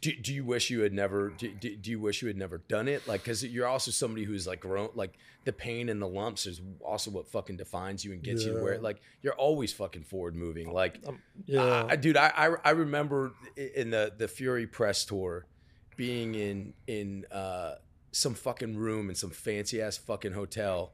[0.00, 2.58] do, do you wish you had never do, do, do you wish you had never
[2.58, 3.06] done it?
[3.08, 6.60] Like, because you're also somebody who's like grown, like the pain and the lumps is
[6.80, 10.36] also what fucking defines you and gets you to where like you're always fucking forward
[10.36, 10.72] moving.
[10.72, 11.86] Like, Um, yeah.
[11.88, 15.44] I, dude, I, I I remember in the the Fury press tour
[15.96, 17.74] being in in uh,
[18.12, 20.92] some fucking room in some fancy ass fucking hotel,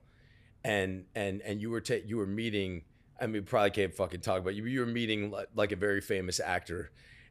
[0.64, 2.82] and and and you were ta- you were meeting.
[3.20, 4.64] I mean, probably can't fucking talk about you.
[4.66, 6.90] You were meeting like, like a very famous actor,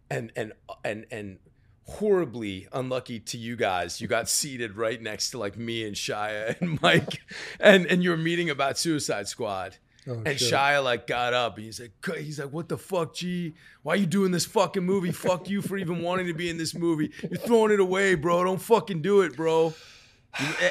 [0.09, 0.53] and and
[0.83, 1.39] and and
[1.83, 4.01] horribly unlucky to you guys.
[4.01, 7.21] You got seated right next to like me and Shia and Mike,
[7.59, 9.77] and and you were meeting about Suicide Squad.
[10.07, 10.53] Oh, and shit.
[10.53, 13.55] Shia like got up and he's like, he's like, what the fuck, G?
[13.81, 15.11] Why are you doing this fucking movie?
[15.11, 17.11] fuck you for even wanting to be in this movie.
[17.23, 18.43] You're throwing it away, bro.
[18.43, 19.73] Don't fucking do it, bro.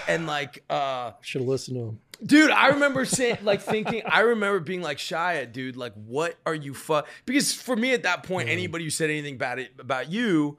[0.09, 2.01] And, like, uh, Should have listened to him.
[2.25, 6.55] dude, I remember saying, like, thinking, I remember being like, Shia, dude, like, what are
[6.55, 7.09] you fuck?
[7.25, 10.59] Because for me at that point, anybody who said anything bad about you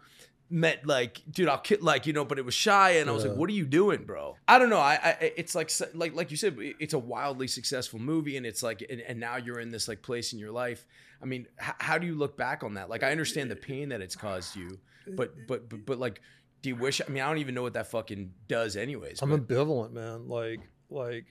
[0.50, 3.26] meant like, dude, I'll kill, like, you know, but it was Shia, and I was
[3.26, 4.38] like, what are you doing, bro?
[4.48, 4.80] I don't know.
[4.80, 8.62] I, I it's like, like, like you said, it's a wildly successful movie, and it's
[8.62, 10.86] like, and, and now you're in this like place in your life.
[11.22, 12.90] I mean, h- how do you look back on that?
[12.90, 16.22] Like, I understand the pain that it's caused you, but, but, but, but like,
[16.62, 17.02] do you wish?
[17.02, 19.22] I mean, I don't even know what that fucking does, anyways.
[19.22, 20.28] I'm but- ambivalent, man.
[20.28, 20.60] Like,
[20.90, 21.26] like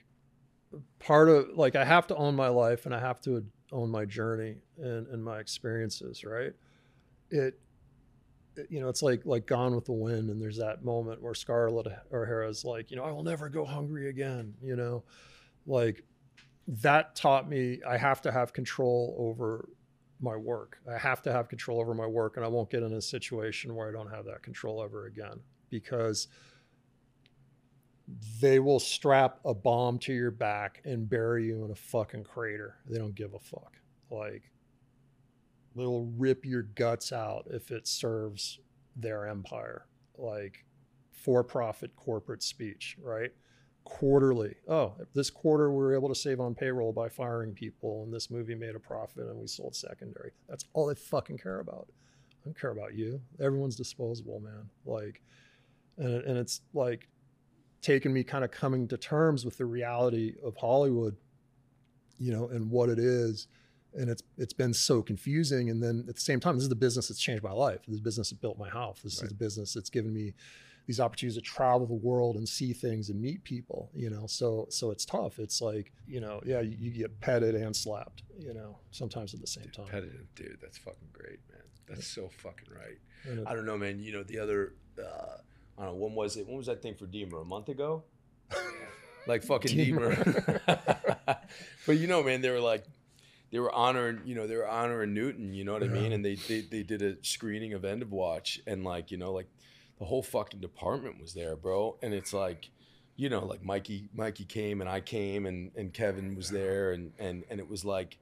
[0.99, 4.03] part of like I have to own my life and I have to own my
[4.05, 6.23] journey and and my experiences.
[6.25, 6.51] Right?
[7.31, 7.59] It-
[8.69, 11.87] you know, it's like like Gone with the Wind, and there's that moment where Scarlett
[12.11, 14.53] O'Hara's like, you know, I will never go hungry again.
[14.61, 15.03] You know,
[15.65, 16.03] like
[16.67, 19.69] that taught me I have to have control over
[20.21, 20.77] my work.
[20.91, 23.75] I have to have control over my work, and I won't get in a situation
[23.75, 26.27] where I don't have that control ever again because
[28.39, 32.75] they will strap a bomb to your back and bury you in a fucking crater.
[32.87, 33.73] They don't give a fuck.
[34.11, 34.43] Like
[35.75, 38.59] they'll rip your guts out if it serves
[38.95, 39.85] their empire.
[40.17, 40.65] Like
[41.11, 43.31] for-profit corporate speech, right?
[43.83, 44.55] Quarterly.
[44.67, 48.31] Oh, this quarter we were able to save on payroll by firing people, and this
[48.31, 50.31] movie made a profit, and we sold secondary.
[50.47, 51.87] That's all they fucking care about.
[52.31, 53.21] I don't care about you.
[53.39, 54.69] Everyone's disposable, man.
[54.85, 55.21] Like,
[55.97, 57.07] and and it's like
[57.81, 61.15] taken me kind of coming to terms with the reality of Hollywood,
[62.17, 63.47] you know, and what it is.
[63.97, 65.69] And it's it's been so confusing.
[65.69, 67.79] And then at the same time, this is the business that's changed my life.
[67.87, 69.01] This business that built my house.
[69.01, 70.33] This is the business that's given me
[70.87, 73.89] these opportunities to travel the world and see things and meet people.
[73.95, 75.39] You know, so so it's tough.
[75.39, 78.23] It's like you know, yeah, you, you get petted and slapped.
[78.37, 79.85] You know, sometimes at the same time.
[79.85, 80.57] Competitive, dude.
[80.61, 81.61] That's fucking great, man.
[81.87, 82.97] That's so fucking right.
[83.39, 83.99] It- I don't know, man.
[83.99, 85.37] You know, the other, uh,
[85.77, 86.45] I don't know, when was it?
[86.47, 87.39] When was that thing for Deemer?
[87.41, 88.03] A month ago?
[89.27, 90.15] like fucking Deemer.
[91.87, 92.85] but you know, man, they were like,
[93.51, 95.53] they were honoring, you know, they were honoring Newton.
[95.53, 96.11] You know what I mean?
[96.11, 99.31] And they, they they did a screening of End of Watch, and like, you know,
[99.31, 99.47] like
[99.99, 101.97] the whole fucking department was there, bro.
[102.01, 102.69] And it's like,
[103.15, 107.11] you know, like Mikey Mikey came and I came and and Kevin was there, and
[107.19, 108.17] and and it was like.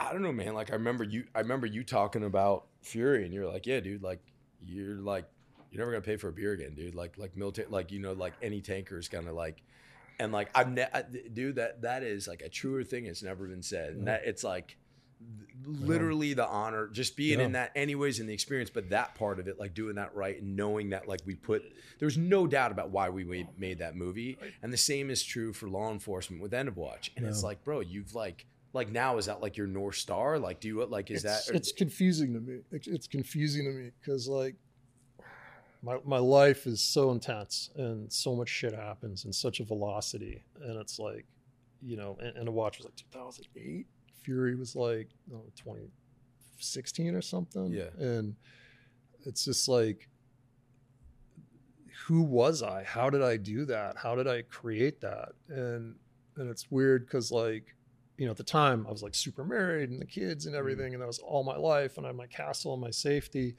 [0.00, 0.54] I don't know, man.
[0.54, 1.24] Like I remember you.
[1.34, 4.00] I remember you talking about Fury, and you're like, "Yeah, dude.
[4.00, 4.20] Like
[4.64, 5.24] you're like
[5.70, 6.94] you're never gonna pay for a beer again, dude.
[6.94, 9.62] Like like military, like you know, like any tanker is kind of like,
[10.18, 11.56] and like I've, ne- I, dude.
[11.56, 13.06] That that is like a truer thing.
[13.06, 14.76] It's never been said, and that it's like
[15.66, 18.70] literally the honor, just being in that, anyways, in the experience.
[18.70, 21.62] But that part of it, like doing that right and knowing that, like we put,
[21.98, 25.68] there's no doubt about why we made, that movie, and the same is true for
[25.68, 27.10] law enforcement with End of Watch.
[27.16, 28.46] And it's like, bro, you've like.
[28.74, 30.38] Like now, is that like your north star?
[30.38, 31.56] Like, do you like is it's, that?
[31.56, 34.56] it's confusing to me it's, it's confusing to me because like
[35.82, 40.44] my, my life is so intense and so much shit happens in such a velocity.
[40.62, 41.26] And it's like
[41.80, 43.86] you know and, End of Watch was like 2008
[44.22, 47.72] fury was like no, 2016 or something.
[47.72, 47.90] Yeah.
[47.98, 48.34] and
[49.24, 50.08] it's just like
[52.06, 52.84] who was i?
[52.84, 53.96] How did i do that?
[53.96, 55.30] How did i create that?
[55.48, 55.94] And
[56.36, 57.74] and it's weird because like
[58.18, 60.58] you know, at the time I was like super married and the kids and mm.
[60.58, 63.54] everything, and that was all my life, and I had my castle and my safety.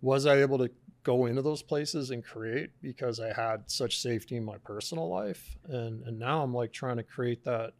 [0.00, 0.70] Was I able to
[1.02, 5.56] go into those places and create because I had such safety in my personal life?
[5.64, 7.72] And and now I'm like trying to create that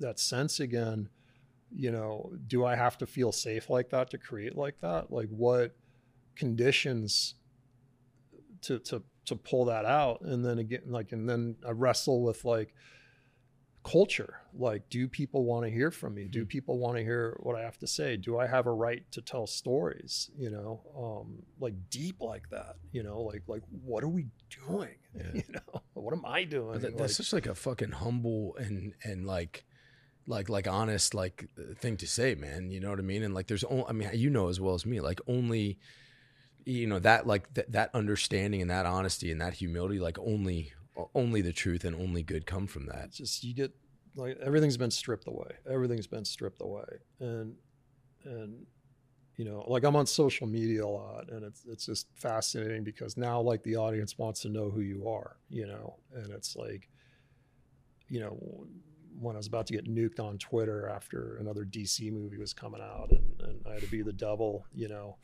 [0.00, 1.08] that sense again.
[1.76, 5.12] You know, do I have to feel safe like that to create like that?
[5.12, 5.74] Like what
[6.36, 7.34] conditions
[8.62, 10.20] to to to pull that out?
[10.22, 12.74] And then again, like, and then I wrestle with like
[13.84, 14.40] culture.
[14.56, 16.24] Like do people want to hear from me?
[16.24, 18.16] Do people want to hear what i have to say?
[18.16, 20.80] Do i have a right to tell stories you know?
[20.96, 23.20] Um like deep like that you know?
[23.22, 24.26] Like like what are we
[24.66, 24.94] doing?
[25.16, 25.30] Yeah.
[25.34, 25.82] you know?
[25.92, 26.80] What am i doing?
[26.80, 29.64] That, Like, that's just like a fucking humble and and like
[30.26, 33.22] like like honest like thing to say man you know what i mean?
[33.22, 35.78] And like there's only i mean you know as well as me like only
[36.64, 40.72] you know that like th- that understanding and that honesty and that humility like only
[41.14, 43.06] only the truth and only good come from that.
[43.06, 43.72] It's just you get
[44.16, 45.50] like everything's been stripped away.
[45.68, 46.84] Everything's been stripped away.
[47.20, 47.54] And
[48.24, 48.66] and
[49.36, 53.16] you know like i'm on social media a lot and it's it's just fascinating because
[53.16, 55.96] now like the audience wants to know who you are you know?
[56.14, 56.88] And it's like
[58.08, 58.38] you know
[59.18, 62.80] when i was about to get nuked on twitter after another dc movie was coming
[62.80, 65.16] out and, and i had to be the devil you know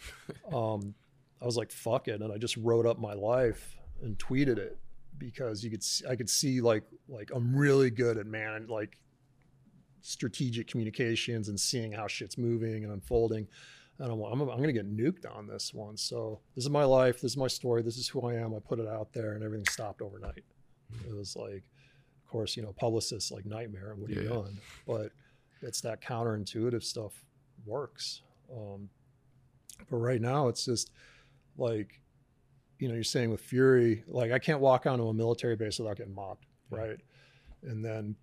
[0.53, 0.95] um
[1.41, 2.21] i was like fuck it.
[2.21, 4.79] And i just wrote up my life and tweeted it
[5.21, 8.99] because you could see, I could see like like I'm really good at man like
[10.01, 13.47] strategic communications and seeing how shit's moving and unfolding.
[13.99, 15.95] And I'm, I'm, I'm going to get nuked on this one.
[15.95, 17.21] So this is my life.
[17.21, 17.83] This is my story.
[17.83, 18.55] This is who I am.
[18.55, 20.43] I put it out there and everything stopped overnight.
[21.07, 21.63] It was like,
[22.25, 23.95] of course, you know, publicists like nightmare.
[23.99, 24.59] What are you doing?
[24.87, 25.13] But
[25.61, 27.13] it's that counterintuitive stuff
[27.67, 28.23] works.
[28.51, 28.89] Um,
[29.91, 30.93] but right now it's just
[31.59, 32.01] like,
[32.81, 35.99] you know, you're saying with Fury, like I can't walk onto a military base without
[35.99, 36.99] getting mobbed, right?
[37.63, 38.17] And then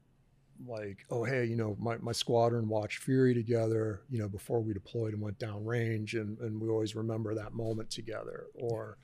[0.65, 4.73] like, oh hey, you know, my, my squadron watched Fury together, you know, before we
[4.73, 8.47] deployed and went down range and, and we always remember that moment together.
[8.55, 8.97] Or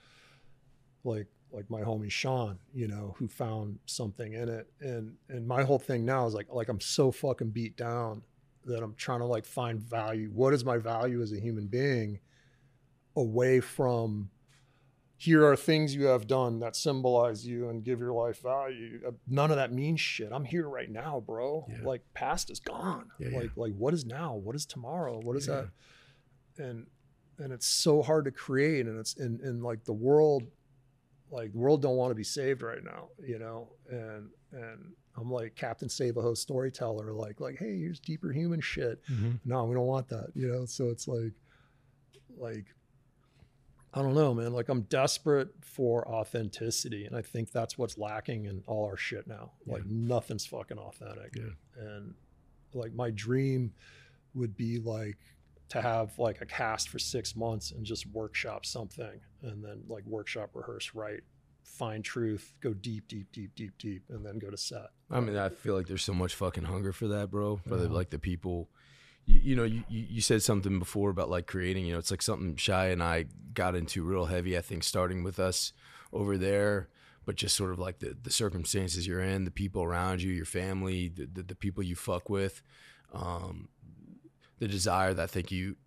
[1.04, 4.68] like like my homie Sean, you know, who found something in it.
[4.82, 8.24] And and my whole thing now is like like I'm so fucking beat down
[8.66, 10.32] that I'm trying to like find value.
[10.34, 12.20] What is my value as a human being
[13.16, 14.32] away from
[15.24, 19.00] here are things you have done that symbolize you and give your life value.
[19.08, 20.34] Uh, None of that means shit.
[20.34, 21.66] I'm here right now, bro.
[21.70, 21.78] Yeah.
[21.88, 23.10] Like past is gone.
[23.20, 23.38] Yeah, yeah.
[23.38, 24.36] like like what is now?
[24.36, 25.22] What is tomorrow?
[25.24, 25.70] What is that?
[26.58, 26.88] And
[27.40, 30.44] and it's so hard to create and it's in in like the world
[31.32, 33.70] like the world don't want to be saved right now, you know?
[33.90, 39.02] And and I'm like Captain Save-A-Ho storyteller, like like, hey, here's deeper human shit.
[39.46, 40.66] No, we don't want that, you know.
[40.66, 41.32] So it's like
[42.38, 42.66] like
[43.94, 44.54] I don't know, man.
[44.54, 49.28] Like I'm desperate for authenticity, and I think that's what's lacking in all our shit
[49.28, 49.52] now.
[49.68, 51.36] Like nothing's fucking authentic.
[51.36, 51.84] Yeah.
[51.86, 52.14] And
[52.74, 53.74] like my dream
[54.34, 55.18] would be like
[55.70, 60.06] to have like a cast for six months and just workshop something, and then like
[60.06, 61.22] workshop, rehearse, write,
[61.64, 64.88] find truth, go deep, deep, deep, deep, deep, and then go to set.
[65.12, 67.58] I mean, I feel like there's so much fucking hunger for that, bro.
[67.68, 68.70] For the, like the people,
[69.26, 71.86] you, you know, you, you said something before about like creating.
[71.86, 74.58] You know, it's like something Shia and I got into real heavy.
[74.58, 75.74] I think starting with us
[76.12, 76.90] over there,
[77.26, 80.46] but just sort of like the the circumstances you're in, the people around you, your
[80.46, 82.62] family, the the, the people you fuck with,
[83.14, 83.70] um,
[84.60, 85.78] the desire that I think you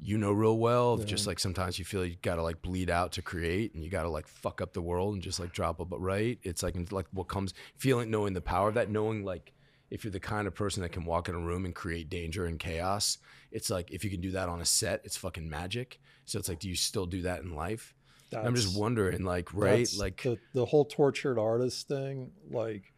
[0.00, 0.94] you know real well.
[0.94, 3.90] of Just like sometimes you feel you gotta like bleed out to create, and you
[3.90, 6.38] gotta like fuck up the world and just like drop a but right.
[6.42, 9.52] It's like like what comes feeling knowing the power of that, knowing like
[9.90, 12.46] if you're the kind of person that can walk in a room and create danger
[12.46, 13.18] and chaos,
[13.50, 16.00] it's like if you can do that on a set, it's fucking magic.
[16.24, 17.94] So it's like, do you still do that in life?
[18.36, 19.88] I'm just wondering, like, right?
[19.98, 22.92] Like, the, the whole tortured artist thing like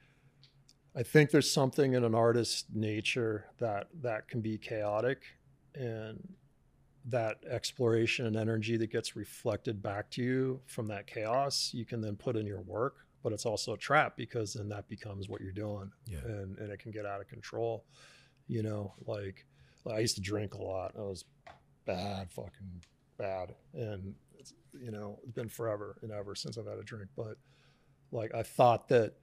[0.96, 5.22] i think there's something in an artist's nature that that can be chaotic
[5.74, 6.20] and
[7.06, 12.00] that exploration and energy that gets reflected back to you from that chaos you can
[12.00, 15.40] then put in your work but it's also a trap because then that becomes what
[15.40, 16.18] you're doing Yeah.
[16.24, 17.84] and, and it can get out of control
[18.48, 19.46] you know like
[19.90, 20.92] i used to drink a lot.
[20.98, 21.24] I was
[21.86, 22.82] bad fucking
[23.16, 23.54] bad.
[23.74, 27.36] And it's, you know it's been forever and ever since i've had a drink but
[28.12, 29.14] like i thought that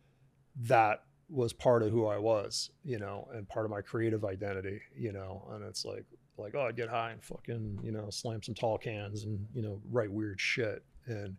[0.61, 4.79] that was part of who i was you know and part of my creative identity
[4.95, 6.05] you know and it's like
[6.37, 9.61] like oh i'd get high and fucking you know slam some tall cans and you
[9.61, 10.83] know write weird shit.
[11.05, 11.35] And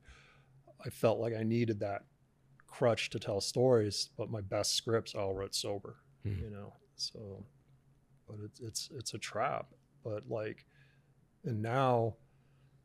[0.85, 2.02] i felt like i needed that
[2.69, 5.97] crutch to tell stories but my best scripts I all wrote sober
[6.27, 6.43] Mhm.
[6.43, 6.73] you know?
[6.97, 7.45] So
[8.28, 9.66] but it's it's it's a trap.
[10.05, 10.65] But like
[11.45, 12.15] and now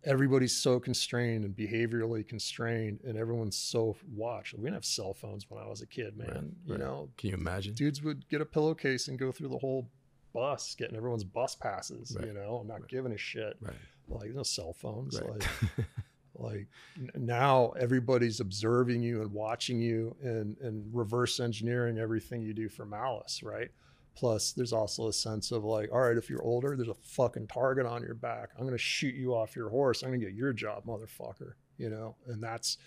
[0.06, 4.54] everybody's so constrained and behaviorally constrained and everyone's so watched.
[4.54, 6.80] We didn't have cell phones when i was a kid man Right, you right.
[6.80, 7.10] know?
[7.18, 7.74] Can you imagine?
[7.74, 9.90] dudes would get a pillowcase and go through the whole
[10.34, 12.60] bus getting everyone's bus passes Right, you know?
[12.60, 13.58] And not giving a shit.
[13.62, 13.76] Right.
[14.10, 15.44] like no cell phones like
[16.36, 16.68] like
[17.16, 22.86] now everybody's observing you and watching you and and reverse engineering everything you do for
[22.86, 23.70] malice right?
[24.16, 27.48] Plus there's also a sense of like all right if you're older there's a fucking
[27.48, 28.50] target on your back.
[28.58, 30.04] I'm to shoot you off your horse.
[30.04, 32.16] I'm to get your job motherfucker you know?
[32.28, 32.78] And that's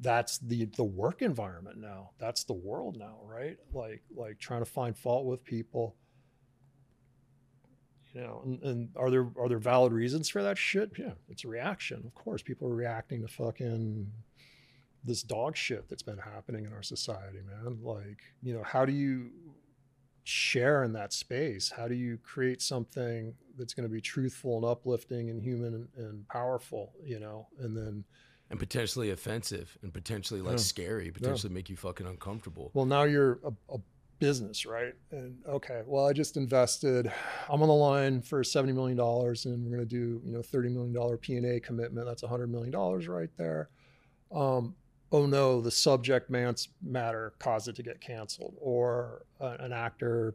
[0.00, 2.10] that's the the work environment now.
[2.18, 3.56] That's the world now right?
[3.72, 5.96] Like like trying to find fault with people
[8.18, 10.90] you know and, and are there are there valid reasons for that shit?
[10.98, 12.42] Yeah it's a reaction of course.
[12.42, 14.10] People are reacting to fucking
[15.04, 17.78] this dog shit that's been happening in our society man.
[17.82, 19.30] Like you know how do you
[20.24, 21.72] share in that space?
[21.74, 25.88] How do you create something that's going to be truthful and uplifting and human and,
[25.96, 27.46] and powerful you know?
[27.60, 28.04] And then
[28.50, 30.62] and potentially offensive and potentially like Yeah.
[30.62, 32.70] scary, potentially make you fucking uncomfortable.
[32.74, 33.78] Well, now you're a, a
[34.18, 34.94] business, right?
[35.10, 37.10] And okay, well, I just invested.
[37.48, 40.42] I'm on the line for seventy million dollars, and we're going to do you know
[40.42, 42.06] thirty million dollar P and A commitment.
[42.06, 43.70] That's hundred million dollars right there.
[44.32, 44.74] Um,
[45.12, 50.34] oh no, the subject matter caused it to get canceled, or uh, an actor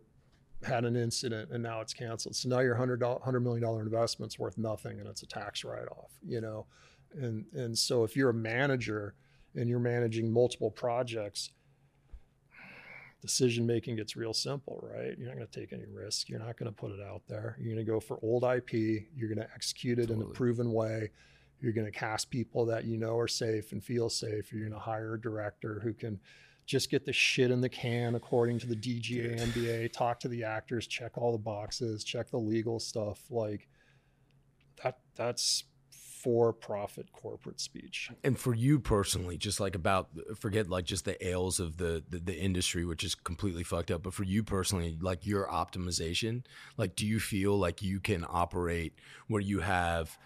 [0.66, 2.36] had an incident and now it's canceled.
[2.36, 3.00] So now your hundred
[3.42, 6.12] million dollar investment's worth nothing, and it's a tax write off.
[6.26, 6.66] You know,
[7.14, 9.16] and and so if you're a manager
[9.56, 11.52] and you're managing multiple projects
[13.24, 15.18] decision making gets real simple, right?
[15.18, 16.28] You're not going to take any risk.
[16.28, 17.56] You're not going to put it out there.
[17.58, 18.74] You're going to go for old IP.
[19.16, 21.10] You're going to execute it in a proven way.
[21.62, 24.52] You're going to cast people that you know are safe and feel safe.
[24.52, 26.20] You're going to hire a director who can
[26.66, 30.44] just get the shit in the can according to the DGA, NBA, talk to the
[30.44, 33.22] actors, check all the boxes, check the legal stuff.
[33.30, 33.70] Like
[34.84, 35.64] that, that's
[36.24, 38.10] for profit corporate speech.
[38.24, 40.08] and for you personally just like about
[40.40, 44.04] forget like just the ails of the, the the industry which is completely fucked up
[44.04, 46.44] but for you personally like your optimization
[46.78, 48.94] like do you feel like you can operate
[49.28, 50.18] where you have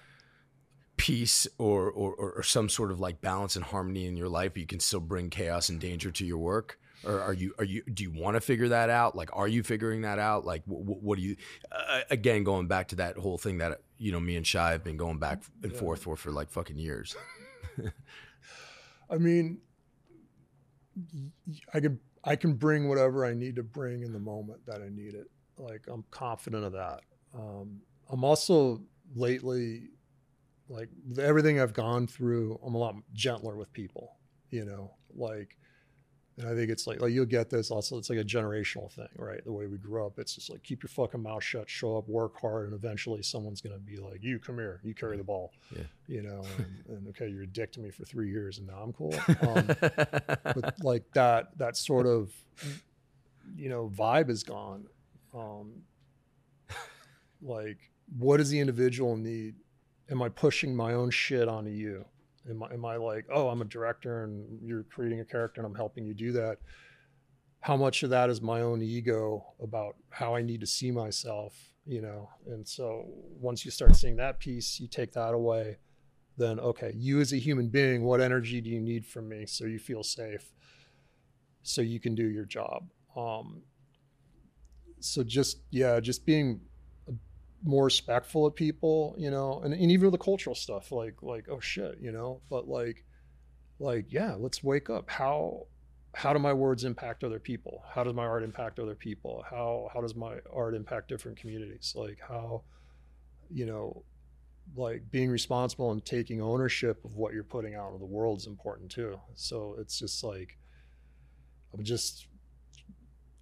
[0.97, 4.59] peace or or, or some sort of like balance and harmony in your life but
[4.61, 6.79] you can still bring chaos and danger to your work?
[7.05, 9.15] Or are you are you do you want to figure that out?
[9.15, 10.45] Like are you figuring that out?
[10.45, 11.35] Like what, what do you
[11.71, 14.83] uh, again going back to that whole thing that you know me and Shia have
[14.83, 17.15] been going back and forth for for like fucking years
[19.09, 19.59] I mean,
[21.73, 24.89] I can I can bring whatever I need to bring in the moment that I
[24.89, 25.27] need it.
[25.57, 27.01] Like I'm confident of that.
[27.33, 28.81] Um, I'm also
[29.15, 29.89] lately,
[30.69, 34.15] like everything I've gone through, I'm a lot gentler with people.
[34.49, 35.56] You know, like,
[36.37, 37.97] and I think it's like like you'll get this also.
[37.97, 39.43] It's like a generational thing, right?
[39.43, 42.07] The way we grew up, it's just like keep your fucking mouth shut, show up,
[42.07, 45.51] work hard, and eventually someone's gonna be like, you come here, you carry the ball.
[45.75, 45.83] Yeah.
[46.07, 48.81] You know, and, and okay, you're a dick to me for three years, and now
[48.83, 49.13] I'm cool.
[49.47, 49.67] Um,
[50.43, 52.31] but like that that sort of
[53.55, 54.85] you know vibe is gone
[55.33, 55.83] um
[57.41, 59.55] like what does the individual need
[60.09, 62.05] am i pushing my own shit onto you
[62.49, 65.65] am I, am I like oh i'm a director and you're creating a character and
[65.67, 66.57] i'm helping you do that.
[67.59, 71.53] How much of that is my own ego about how i need to see myself
[71.89, 72.29] you know?
[72.45, 73.05] And so
[73.39, 75.77] once you start seeing that piece you take that away
[76.37, 79.65] then okay you as a human being what energy do you need from me so
[79.65, 80.53] you feel safe
[81.63, 82.89] so you can do your job?
[83.15, 83.63] Um
[84.99, 86.61] so just yeah just being
[87.67, 91.59] more respectful of people you know and, and even the cultural stuff like like oh
[91.59, 93.03] shit you know but like
[93.79, 95.09] like yeah let's wake up.
[95.09, 95.67] How
[96.13, 97.83] how do my words impact other people?
[97.93, 99.45] How does my art impact other people?
[99.49, 101.93] How how does my art impact different communities?
[101.95, 102.63] Like how
[103.51, 104.03] you know
[104.75, 108.47] like being responsible and taking ownership of what you're putting out into the world is
[108.47, 109.19] important too.
[109.35, 110.57] So it's just like
[111.73, 112.27] i'm just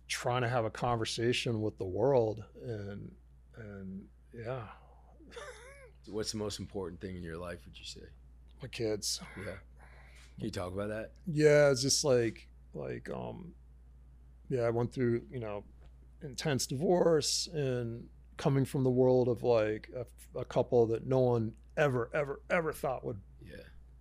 [0.08, 3.12] trying to have a conversation with the world and
[3.58, 4.02] and
[4.38, 4.62] yeah
[6.08, 7.60] What's the most important thing in your life?
[7.66, 8.02] Would you say?
[8.62, 9.54] my kids Yeah.
[10.38, 11.12] Can you talk about that?
[11.28, 13.54] yeah it's just like like um
[14.50, 15.64] yeah i went through you know
[16.24, 18.06] intense divorce and
[18.38, 20.06] coming from the world of like a,
[20.40, 23.58] a couple that no one ever ever ever thought would Yeah.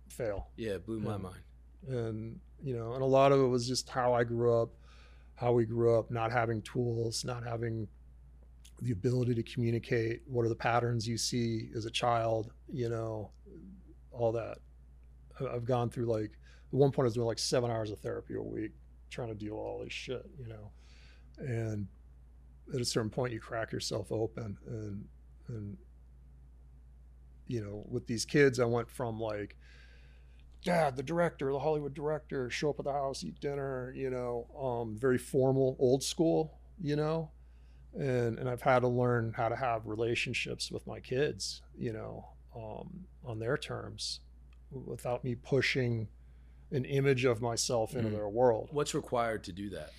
[0.09, 0.73] fail Yeah.
[0.75, 1.17] It blew my Yeah.
[1.17, 1.43] mind.
[1.87, 4.69] and you know and a lot of it was just how i grew up
[5.35, 7.87] how we grew up not having tools not having
[8.81, 13.31] the ability to communicate what are the patterns you see as a child you know
[14.11, 14.57] all that.
[15.39, 18.35] I've gone through like at one point i was doing like seven hours of therapy
[18.35, 18.71] a week
[19.09, 20.71] trying to deal with all this shit you know.
[21.37, 21.87] And
[22.73, 25.05] at a certain point you crack yourself open and
[25.47, 25.77] and
[27.47, 29.55] you know with these kids i went from like
[30.63, 34.47] dad the director the hollywood director show up at the house eat dinner you know
[34.59, 37.29] um, very formal old school you know
[37.97, 42.25] and and i've had to learn how to have relationships with my kids you know
[42.55, 44.19] um, on their terms
[44.71, 46.07] without me pushing
[46.71, 48.13] an image of myself into Mhm.
[48.13, 49.91] their world What's required to do that?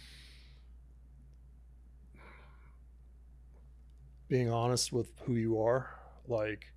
[4.29, 5.89] being honest with who you are
[6.27, 6.73] like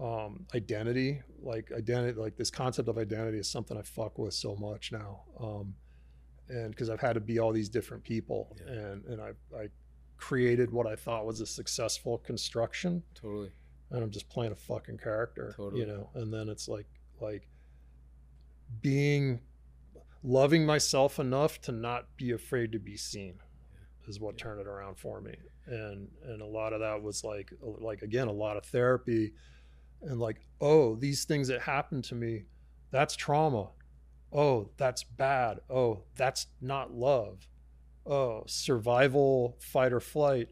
[0.00, 4.56] um identity like identity like this concept of identity is something i fuck with so
[4.56, 5.72] much now um
[6.48, 8.72] and because i've had to be all these different people Yeah.
[8.72, 9.68] and and i i
[10.16, 13.02] created what i thought was a successful construction.
[13.14, 13.50] Totally.
[13.90, 15.80] and i'm just playing a fucking character Totally.
[15.80, 16.08] you know?
[16.14, 16.86] And then it's like
[17.20, 17.48] like
[18.80, 19.40] being
[20.22, 23.34] loving myself enough to not be afraid to be seen
[24.08, 25.34] is what turned it around for me.
[25.66, 29.32] And and a lot of that was like like again a lot of therapy
[30.02, 32.44] and like oh these things that happened to me
[32.90, 33.70] that's trauma.
[34.32, 35.60] Oh that's bad.
[35.70, 37.48] Oh that's not love
[38.06, 40.48] oh survival fight or flight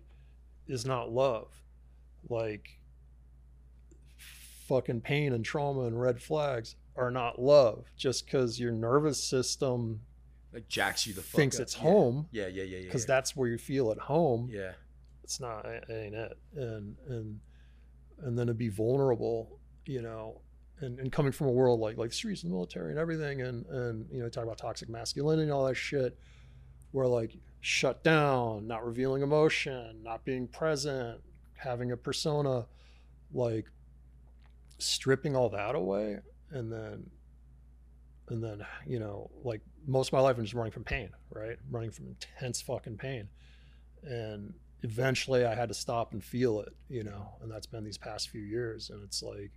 [0.67, 1.49] is not love
[2.29, 2.79] like
[4.69, 10.01] fucking pain and trauma and red flags are not love just because your nervous system
[10.53, 11.63] Like jacks you the fuck thinks up.
[11.63, 11.83] it's Yeah.
[11.83, 12.47] home Yeah.
[12.47, 12.63] Yeah.
[12.63, 12.79] Yeah.
[12.79, 12.85] Yeah.
[12.85, 13.07] because yeah.
[13.15, 14.73] that's where you feel at home Yeah.
[15.25, 17.41] it's not it ain't it and and
[18.23, 20.41] and then to be vulnerable you know
[20.81, 24.07] and, and coming from a world like like streets and military and everything and and
[24.11, 26.17] you know talk about toxic masculinity and all that shit
[26.93, 31.21] where like shut down, not revealing emotion, not being present,
[31.57, 32.67] having a persona,
[33.33, 33.67] like
[34.79, 36.19] stripping all that away
[36.51, 37.09] and then
[38.29, 41.57] and then you know like most of my life i'm just running from pain right?
[41.71, 43.29] Running from intense fucking pain.
[44.03, 44.53] And
[44.83, 48.31] eventually i had to stop and feel it you know and that's been these past
[48.31, 49.53] few years and it's like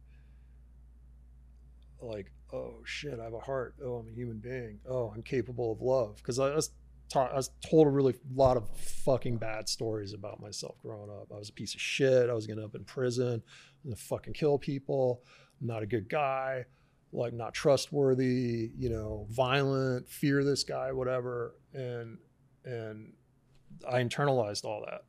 [1.99, 3.75] like oh shit i have a heart.
[3.83, 4.79] Oh i'm a human being.
[4.87, 6.17] Oh i'm capable of love.
[6.17, 6.53] Because I
[7.15, 8.67] i was told a really lot of
[9.05, 11.31] fucking bad stories about myself growing up.
[11.33, 12.29] I was a piece of shit.
[12.29, 13.33] I was gonna end up in prison.
[13.35, 15.21] I'm gonna fucking kill people.
[15.61, 16.65] I'm not a good guy.
[17.13, 21.55] Like not trustworthy you know violent fear this guy whatever.
[21.73, 22.17] And
[22.65, 23.13] and
[23.87, 25.03] i internalized all that.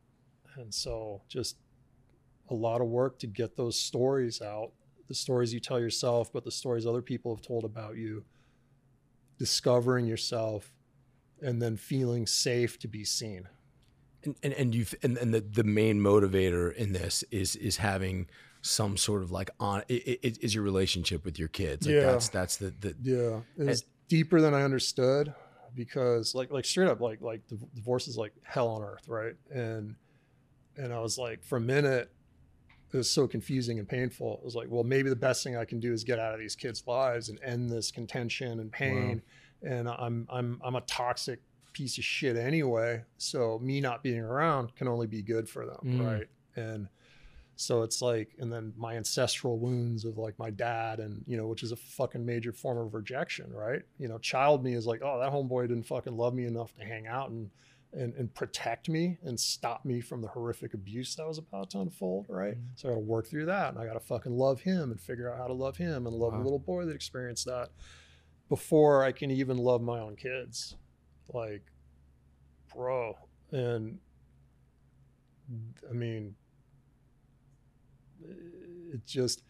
[0.56, 1.56] And so just
[2.50, 4.72] a lot of work to get those stories out.
[5.08, 8.24] The stories you tell yourself but the stories other people have told about you.
[9.38, 10.72] Discovering yourself
[11.42, 13.48] and then feeling safe to be seen.
[14.24, 18.28] And and, and you and, and the, the main motivator in this is is having
[18.62, 21.86] some sort of like on it, it is your relationship with your kids.
[21.86, 22.06] Like Yeah.
[22.12, 23.40] that's that's the, the yeah.
[23.62, 25.34] It was deeper than i understood
[25.74, 27.40] because like like straight up like like
[27.74, 29.34] divorce is like hell on earth right?
[29.50, 29.94] And
[30.76, 32.10] and i was like for a minute
[32.92, 34.38] it was so confusing and painful.
[34.38, 36.40] It was like well maybe the best thing i can do is get out of
[36.40, 39.22] these kids lives and end this contention and pain
[39.62, 41.40] and i'm i'm i'm a toxic
[41.72, 45.78] piece of shit anyway so me not being around can only be good for them
[45.84, 46.06] Mm.
[46.06, 46.28] right?
[46.56, 46.88] And
[47.58, 51.46] so it's like and then my ancestral wounds of like my dad and you know
[51.46, 53.82] which is a fucking major form of rejection right?
[53.98, 56.84] You know child me is like oh that homeboy didn't fucking love me enough to
[56.84, 57.50] hang out and
[57.92, 61.80] and, and protect me and stop me from the horrific abuse that was about to
[61.80, 62.56] unfold right?
[62.74, 65.38] So i gotta work through that and i gotta fucking love him and figure out
[65.38, 66.38] how to love him and love Wow.
[66.38, 67.70] the little boy that experienced that
[68.48, 70.76] before i can even love my own kids
[71.28, 71.62] like
[72.74, 73.14] bro
[73.52, 73.98] and
[75.90, 76.34] i mean
[78.92, 79.42] it just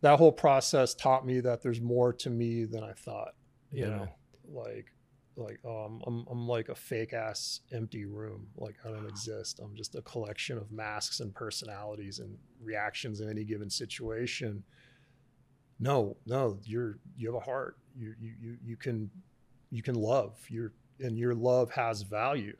[0.00, 3.34] that whole process taught me that there's more to me than I thought.
[3.72, 3.88] You Yeah.
[3.88, 4.08] know,
[4.48, 4.86] like
[5.36, 8.48] like um, I'm I'm like a fake ass empty room.
[8.56, 9.60] Like I don't exist.
[9.62, 14.62] I'm just a collection of masks and personalities and reactions in any given situation.
[15.80, 17.76] No, no, you're you have a heart.
[17.98, 19.10] You you you you can
[19.70, 20.36] you can love.
[20.48, 22.56] You're and your love has value,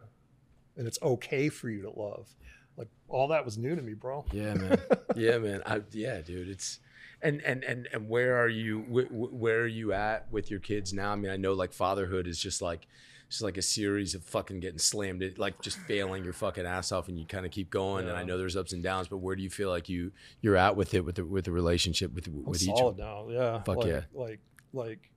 [0.77, 2.29] and it's okay for you to love.
[2.77, 4.25] Like all that was new to me, bro.
[4.33, 4.81] Yeah, man.
[5.17, 5.63] yeah, man.
[5.67, 6.49] I, yeah, dude.
[6.49, 6.79] It's
[7.23, 8.81] and and and and where are you?
[8.83, 11.13] Wh- wh- where are you at with your kids now?
[11.13, 12.87] I mean, I know like fatherhood is just like
[13.29, 16.93] just like a series of fucking getting slammed, it, like just failing your fucking ass
[16.93, 18.09] off, and you kind of keep going.
[18.09, 20.57] And I know there's ups and downs, but where do you feel like you you're
[20.57, 22.69] at with it with the with the relationship with I'm with each?
[22.69, 23.27] solid now.
[23.29, 23.63] Yeah.
[23.63, 24.01] Fuck like, yeah.
[24.15, 24.41] Like
[24.73, 25.11] like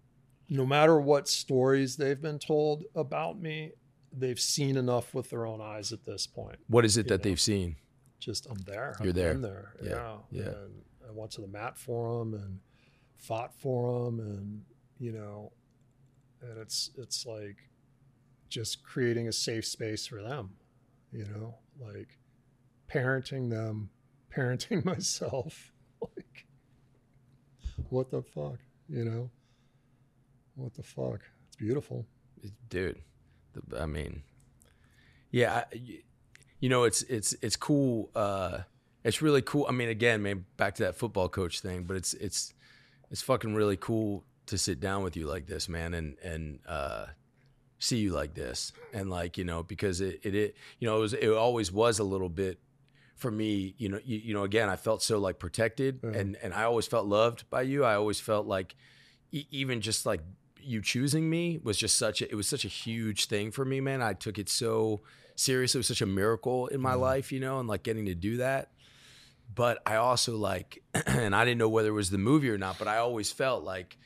[0.51, 3.71] no matter what stories they've been told about me,
[4.11, 6.57] they've seen enough with their own eyes at this point.
[6.67, 7.29] What is it that know.
[7.29, 7.77] they've seen?
[8.19, 8.97] Just I'm there.
[9.01, 9.31] You're there.
[9.31, 9.73] been there.
[9.81, 10.17] Yeah, Yeah.
[10.29, 10.49] yeah.
[10.49, 12.59] And I went to the mat for them and
[13.15, 14.63] fought for them and
[14.99, 15.51] you know
[16.41, 17.69] and it's it's like
[18.49, 20.49] just creating a safe space for them,
[21.13, 22.17] you know, like
[22.93, 23.89] parenting them,
[24.35, 25.71] parenting myself.
[26.01, 26.45] Like
[27.89, 28.57] what the fuck,
[28.89, 29.29] you know?
[30.61, 31.21] What the fuck?
[31.47, 32.05] It's beautiful.
[32.69, 32.97] dude
[33.53, 34.23] the, i mean
[35.31, 35.99] yeah I-
[36.59, 38.59] you know it's it's it's cool uh
[39.03, 42.13] it's really cool i mean again man back to that football coach thing but it's
[42.15, 42.53] it's
[43.09, 47.05] it's fucking really cool to sit down with you like this man and and uh
[47.79, 51.01] see you like this and like you know because it it, it you know it
[51.01, 52.59] was it always was a little bit
[53.15, 56.11] for me you know you, you know again i felt so like protected Yeah.
[56.19, 58.75] and and i always felt loved by you i always felt like
[59.31, 60.21] e- even just like
[60.63, 63.81] you choosing me was just such a it was such a huge thing for me
[63.81, 64.01] man.
[64.01, 65.01] I took it so
[65.35, 65.79] seriously.
[65.79, 67.01] It was such a miracle in my mm-hmm.
[67.01, 68.71] life you know and like getting to do that.
[69.53, 72.79] But i also like and i didn't know whether it was the movie or not
[72.79, 73.97] but i always felt like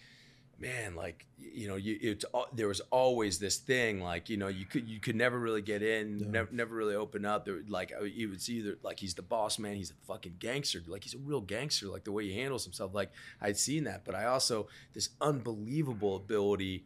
[0.58, 2.24] man like you know you it's
[2.54, 5.84] there was always this thing like you know you could you could never really get
[5.84, 6.28] in Yeah.
[6.30, 9.60] never, never really open up there like uh, it was either like he's the boss
[9.60, 12.64] man he's a fucking gangster like he's a real gangster like the way he handles
[12.64, 13.12] himself like
[13.42, 16.86] i'd seen that but i also this unbelievable ability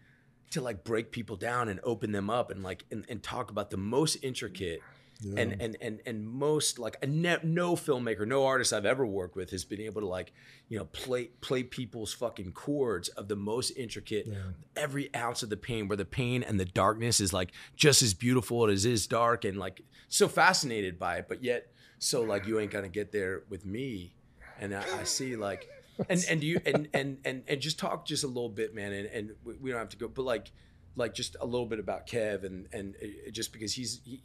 [0.49, 3.69] to like break people down and open them up and like and, and talk about
[3.69, 4.81] the most intricate
[5.21, 5.41] Yeah.
[5.41, 9.35] and and and and most like a ne- no filmmaker, no artist I've ever worked
[9.35, 10.31] with has been able to like
[10.69, 14.35] you know play play people's fucking chords of the most intricate, Yeah.
[14.77, 18.13] every ounce of the pain, where the pain and the darkness is like just as
[18.13, 21.67] beautiful as it is dark, and like so fascinated by it, but yet
[21.97, 24.15] so like you ain't gonna get there with me,
[24.59, 25.67] and I, I see like.
[26.07, 28.93] And and you and and and and just talk just a little bit, man.
[28.93, 30.49] And and we we don't have to go, but like
[30.95, 34.21] like just a little bit about Kev and and uh, just because he's he,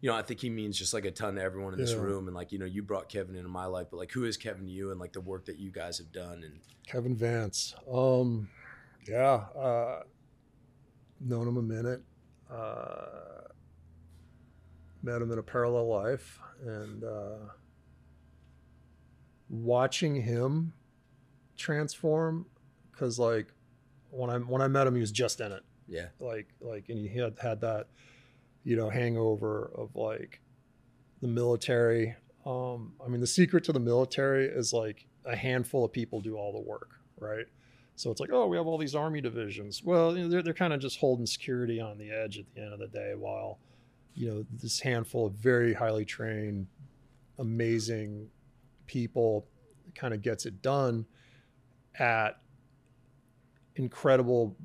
[0.00, 1.98] you know I think he means just like a ton to everyone in this Yeah.
[2.00, 4.36] room and like you know you brought Kevin into my life but like who is
[4.36, 7.74] Kevin to you and like the work that you guys have done and Kevin Vance.
[7.90, 8.48] Um,
[9.08, 10.00] yeah, uh,
[11.20, 12.02] known him a minute.
[12.50, 13.44] Uh,
[15.02, 17.36] met him in a parallel life, and uh,
[19.48, 20.72] watching him
[21.56, 22.46] transform.
[22.92, 23.52] Because like
[24.10, 25.62] when I when I met him, he was just in it.
[25.88, 27.86] yeah Like like, and he had had that,
[28.64, 30.40] you know, hangover of like
[31.20, 32.14] the military.
[32.46, 36.36] Um, I mean, the secret to the military is like a handful of people do
[36.36, 37.46] all the work, right?
[37.96, 39.82] So it's like, oh, we have all these army divisions.
[39.84, 42.62] Well, you know, they're, they're kind of just holding security on the edge at the
[42.62, 43.58] end of the day while,
[44.14, 46.66] you know, this handful of very highly trained,
[47.38, 48.28] amazing
[48.86, 49.46] people
[49.94, 51.04] kind of gets it done
[51.98, 52.40] at
[53.76, 54.56] incredible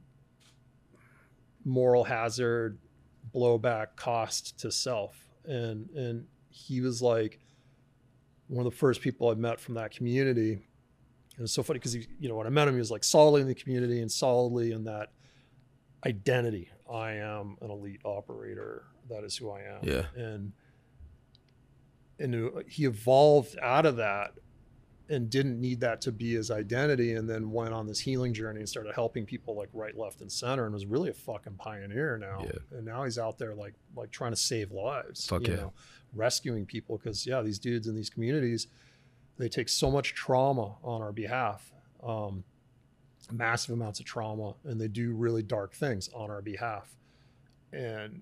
[1.65, 2.77] moral hazard
[3.35, 7.39] blowback cost to self and and he was like
[8.47, 10.53] one of the first people I met from that community.
[10.53, 13.03] And it's so funny because he, you know, when I met him, he was like
[13.03, 15.11] solidly in the community and solidly in that
[16.05, 16.69] identity.
[16.89, 18.83] I am an elite operator.
[19.09, 19.79] That is who I am.
[19.83, 20.05] Yeah.
[20.15, 20.53] And
[22.19, 24.31] and he evolved out of that
[25.09, 28.59] and didn't need that to be his identity and then went on this healing journey
[28.59, 32.17] and started helping people like right left and center and was really a fucking pioneer
[32.17, 32.77] now Yeah.
[32.77, 35.59] and now he's out there like like trying to save lives Fuck you yeah.
[35.61, 35.73] know
[36.13, 38.67] rescuing people because yeah these dudes in these communities
[39.37, 41.71] they take so much trauma on our behalf
[42.03, 42.43] um,
[43.31, 46.95] massive amounts of trauma and they do really dark things on our behalf
[47.73, 48.21] and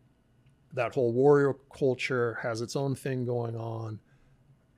[0.74, 4.00] that whole warrior culture has its own thing going on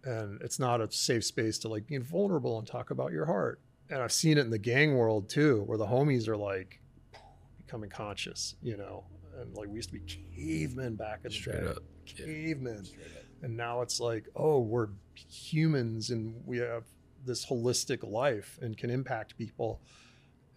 [0.06, 3.60] and it's not a safe space to like be vulnerable and talk about your heart.
[3.90, 6.80] And i've seen it in the gang world too where the homies are like
[7.58, 9.04] becoming conscious you know?
[9.40, 11.68] And like we used to be cavemen back in the Straight day.
[11.68, 11.84] up.
[12.06, 12.86] Cavemen.
[13.42, 16.84] And now it's like oh we're humans and we have
[17.26, 19.82] this holistic life and can impact people.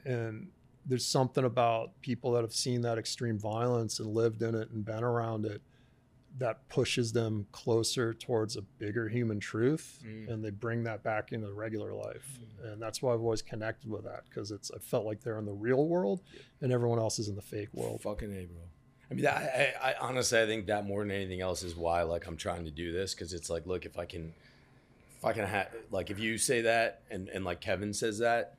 [0.04, 0.48] And
[0.86, 4.84] there's something about people that have seen that extreme violence and lived in it and
[4.84, 5.60] been around it
[6.36, 10.28] that pushes them closer towards a bigger human truth Mm.
[10.30, 14.04] and they bring that back into regular life and that's why i've always connected with
[14.04, 16.20] that because it's i felt like they're in the real world
[16.60, 18.62] and everyone else is in the fake world Fucking a, bro.
[19.10, 19.36] I mean, that,
[19.82, 22.66] I, I honestly, I think that more than anything else is why, like, I'm trying
[22.66, 24.34] to do this because it's like, look, if I can,
[25.16, 28.58] if I can have, like, if you say that and and like Kevin says that,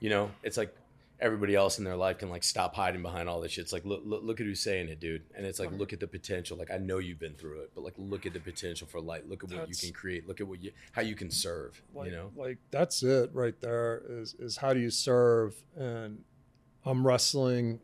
[0.00, 0.74] you know, it's like
[1.20, 3.62] everybody else in their life can like stop hiding behind all this shit.
[3.62, 5.22] It's like, look, look, look at who's saying it, dude.
[5.36, 6.56] And it's like, look at the potential.
[6.58, 9.28] Like, I know you've been through it, but like, look at the potential for light.
[9.28, 10.26] Look at what That's- you can create.
[10.28, 11.80] Look at what you, how you can serve.
[11.94, 16.22] like, you know, like that's it right there is is how do you serve and
[16.84, 17.78] i'm wrestling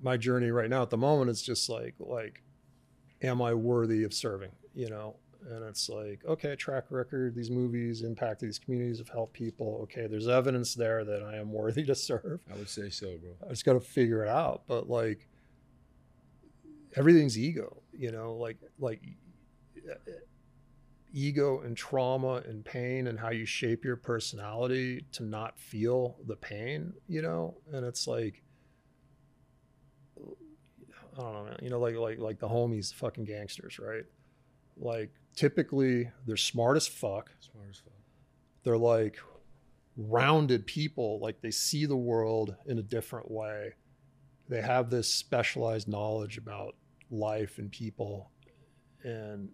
[0.00, 2.42] my journey right now at the moment It's just like like
[3.22, 5.16] am i worthy of serving you know
[5.50, 10.06] and it's like okay track record these movies impact these communities have helped people okay
[10.06, 13.30] there's evidence there that i am worthy to serve I would say so, bro.
[13.46, 14.62] I just got to figure it out.
[14.66, 15.28] But like
[16.94, 19.02] everything's ego, you know, like like
[21.12, 26.36] ego and trauma and pain and how you shape your personality to not feel the
[26.36, 27.56] pain, you know.
[27.72, 28.42] And it's like
[31.18, 31.58] I don't know, man.
[31.62, 34.04] You know, like like like the homies, fucking gangsters, right?
[34.78, 37.30] Like typically they're smart as fuck.
[37.40, 37.92] Smart as fuck.
[38.64, 39.18] they're like
[39.96, 41.20] rounded people.
[41.20, 43.74] Like they see the world in a different way.
[44.48, 46.74] They have this specialized knowledge about
[47.10, 48.30] life and people.
[49.04, 49.48] And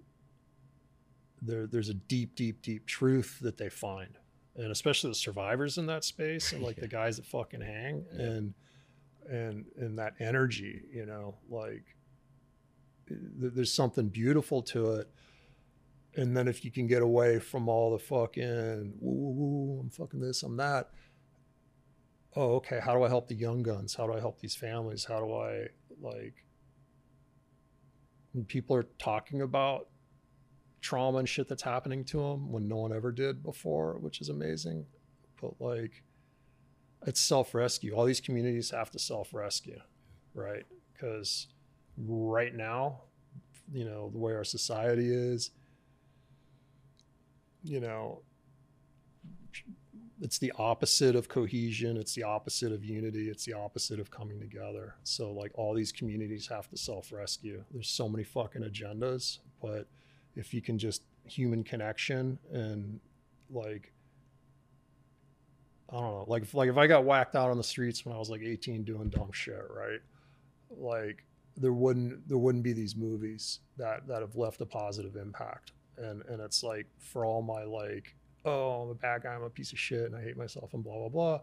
[1.43, 4.17] there, there's a deep deep deep truth that they find.
[4.55, 8.23] And especially the survivors in that space and like the guys that fucking hang Yeah.
[8.25, 8.55] and
[9.29, 11.85] and and that energy you know like
[13.09, 15.09] th- there's something beautiful to it
[16.17, 19.91] and then if you can get away from all the fucking woo, woo, woo, I'm
[19.91, 20.91] fucking this, I'm that.
[22.35, 22.81] Oh, okay.
[22.83, 23.95] How do I help the young guns?
[23.95, 25.05] How do I help these families?
[25.05, 25.67] How do I
[26.01, 26.45] like
[28.33, 29.89] when people are talking about
[30.81, 34.29] trauma and shit that's happening to them when no one ever did before, which is
[34.29, 34.85] amazing.
[35.41, 36.03] But like
[37.07, 37.95] it's self-rescue.
[37.95, 39.81] All these communities have to self-rescue,
[40.35, 40.65] right?
[40.93, 41.49] Because
[41.97, 43.03] right now,
[43.73, 45.51] you know, the way our society is,
[47.65, 48.23] you know,
[50.21, 51.97] it's the opposite of cohesion.
[51.97, 53.29] It's the opposite of unity.
[53.29, 54.95] It's the opposite of coming together.
[55.03, 57.65] So, like, all these communities have to self rescue.
[57.73, 59.87] There's so many fucking agendas, but
[60.37, 63.01] if you can just human connection and,
[63.51, 63.93] like,
[65.91, 68.15] I don't know, like, if, like if I got whacked out on the streets when
[68.15, 70.01] I was like 18 doing dumb shit, right?
[70.79, 71.25] like
[71.57, 75.73] there wouldn't there wouldn't be these movies that that have left a positive impact.
[75.99, 78.15] And and it's like for all my like,
[78.45, 80.83] oh, I'm a bad guy, I'm a piece of shit, and I hate myself, and
[80.83, 81.41] blah blah blah.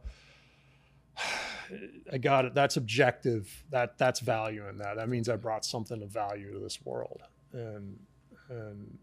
[2.11, 2.53] I got it.
[2.55, 3.63] That's objective.
[3.69, 4.95] That that's value in that.
[4.95, 7.21] That means I brought something of value to this world.
[7.53, 7.99] And
[8.49, 8.97] and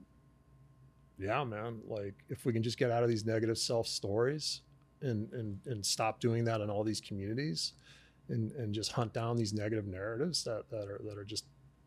[1.19, 4.63] yeah, man, like if we can just get out of these negative self stories
[5.03, 7.73] and and and stop doing that in all these communities
[8.29, 11.45] and and just hunt down these negative narratives that that are that are just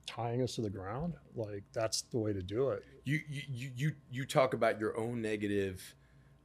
[0.09, 2.83] tying us to the ground, like that's the way to do it.
[3.03, 5.95] You you you you talk about your own negative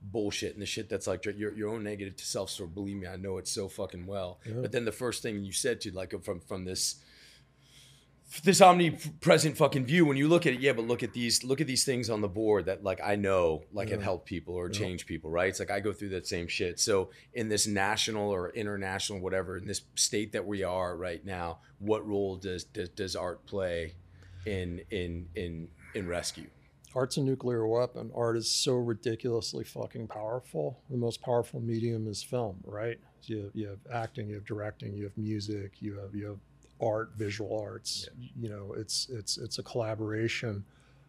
[0.03, 2.69] bullshit and the shit that's like your, your own negative to self story.
[2.69, 4.39] Believe me, I know it so fucking well.
[4.45, 4.61] Yeah.
[4.61, 6.97] But then the first thing you said to like from from this
[8.43, 11.61] this omnipresent fucking view when you look at it yeah but look at these look
[11.61, 14.05] at these things on the board that like i know like have mm-hmm.
[14.05, 14.79] helped people or Yeah.
[14.79, 18.31] changed people right it's like i go through that same shit so in this national
[18.31, 22.89] or international whatever in this state that we are right now what role does does,
[22.91, 23.95] does art play
[24.47, 26.49] in in in in rescue
[26.95, 28.13] Art's a nuclear weapon.
[28.15, 30.79] Art is so ridiculously fucking powerful.
[30.89, 32.99] The most powerful medium is film, right?
[33.23, 36.39] You have, you have acting, you have directing, you have music, you have you have
[36.81, 38.09] art, visual arts.
[38.37, 40.65] You know, it's it's it's a collaboration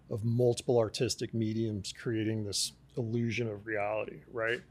[0.10, 4.62] of multiple artistic mediums creating this illusion of reality, right?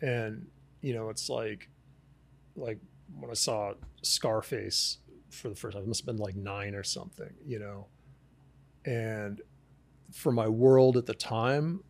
[0.00, 0.46] And
[0.80, 1.68] you know, it's like
[2.54, 2.78] like
[3.18, 4.98] when I saw Scarface
[5.30, 7.86] for the first time, it must have been like nine or something, you know.
[8.84, 9.40] And
[10.12, 11.82] for my world at the time,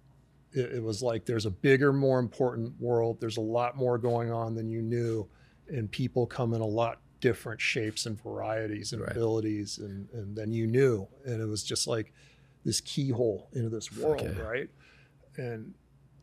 [0.53, 3.21] it, it was like there's a bigger, more important world.
[3.21, 5.29] There's a lot more going on than you knew,
[5.69, 9.13] and people come in a lot different shapes and varieties and Right.
[9.13, 11.07] abilities and, and than you knew.
[11.25, 12.13] And it was just like
[12.65, 14.41] this keyhole into this world, Okay.
[14.41, 14.69] right?
[15.37, 15.75] And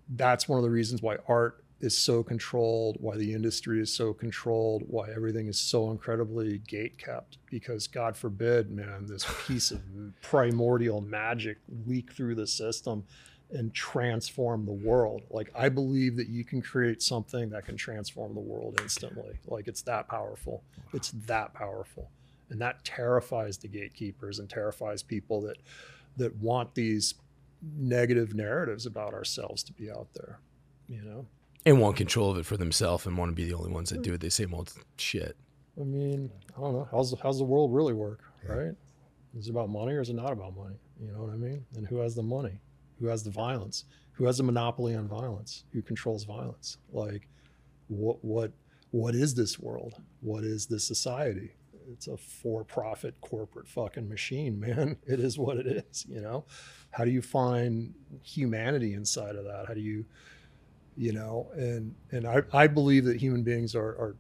[0.09, 4.13] that's one of the reasons why art is so controlled, why the industry is so
[4.13, 7.37] controlled, why everything is so incredibly gate kept.
[7.49, 9.81] Because God forbid, man, this piece of
[10.21, 13.03] primordial magic leak through the system
[13.53, 15.23] and transform the world.
[15.29, 19.39] Like I believe that you can create something that can transform the world instantly.
[19.47, 20.63] Like it's that powerful.
[20.93, 22.09] It's that powerful.
[22.49, 25.57] And that terrifies the gatekeepers and terrifies people that
[26.17, 27.15] that want these
[27.77, 30.39] negative narratives about ourselves to be out there.
[30.87, 31.25] You know?
[31.65, 34.01] and want control of it for themselves and want to be the only ones that
[34.01, 35.37] do it the same old shit
[35.79, 36.87] I mean, I don't know.
[36.91, 38.75] How's how's the world really work, right?
[39.37, 40.75] Is it about money or is it not about money?
[41.01, 41.65] You know what I mean?
[41.75, 42.59] And who has the money?
[42.99, 43.85] Who has the violence?
[44.13, 45.65] Who has the monopoly on violence?
[45.73, 46.77] Who controls violence?
[46.91, 47.27] Like,
[47.87, 48.51] what what
[48.91, 49.95] what is this world?
[50.21, 51.51] What is this society?
[51.91, 54.97] It's a for-profit corporate fucking machine, man.
[55.05, 56.05] It is what it is.
[56.07, 56.45] You know,
[56.91, 59.65] how do you find humanity inside of that?
[59.67, 60.05] How do you,
[60.95, 64.15] you know, and and I I believe that human beings are are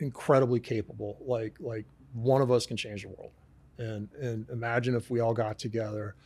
[0.00, 1.18] incredibly capable.
[1.20, 3.32] Like like one of us can change the world.
[3.78, 6.16] And and imagine if we all got together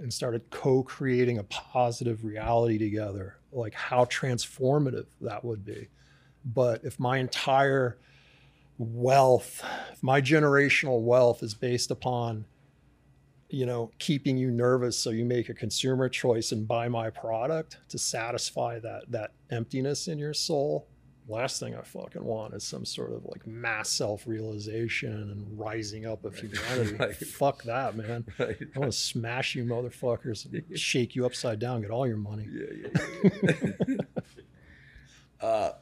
[0.00, 5.88] and started co-creating a positive reality together, like how transformative that would be.
[6.44, 7.98] But if my entire
[8.78, 9.62] wealth,
[9.92, 12.46] if my generational wealth is based upon
[13.50, 17.78] you know, keeping you nervous so you make a consumer choice and buy my product
[17.88, 20.86] to satisfy that that emptiness in your soul.
[21.28, 26.24] Last thing I fucking want is some sort of like mass self-realization and rising up
[26.24, 26.96] of humanity.
[26.98, 27.16] Right.
[27.16, 28.24] Fuck that, man.
[28.38, 32.16] right I want to smash you motherfuckers and shake you upside down, get all your
[32.16, 32.48] money.
[32.50, 32.90] yeah,
[33.32, 33.96] yeah, yeah.
[35.40, 35.72] uh,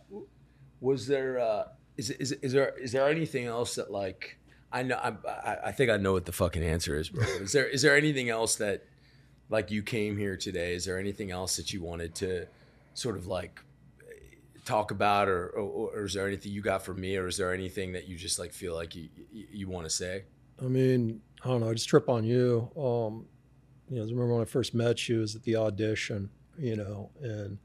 [0.81, 1.65] was there uh,
[1.97, 4.39] is, is is there is there anything else that like
[4.73, 7.25] I know I, I I think I know what the fucking answer is, bro.
[7.25, 8.85] Is there is there anything else that
[9.51, 10.75] like you came here today?
[10.75, 12.47] Is there anything else that you wanted to
[12.95, 13.61] sort of like
[14.69, 17.53] talk about, or or, or is there anything you got for me, or is there
[17.53, 20.25] anything that you just like feel like you you, want to say?
[20.61, 21.71] I mean, I don't know.
[21.71, 22.71] I just trip on you.
[22.77, 23.27] Um,
[23.89, 27.11] you know, I remember when I first met you was at the audition, you know,
[27.21, 27.59] and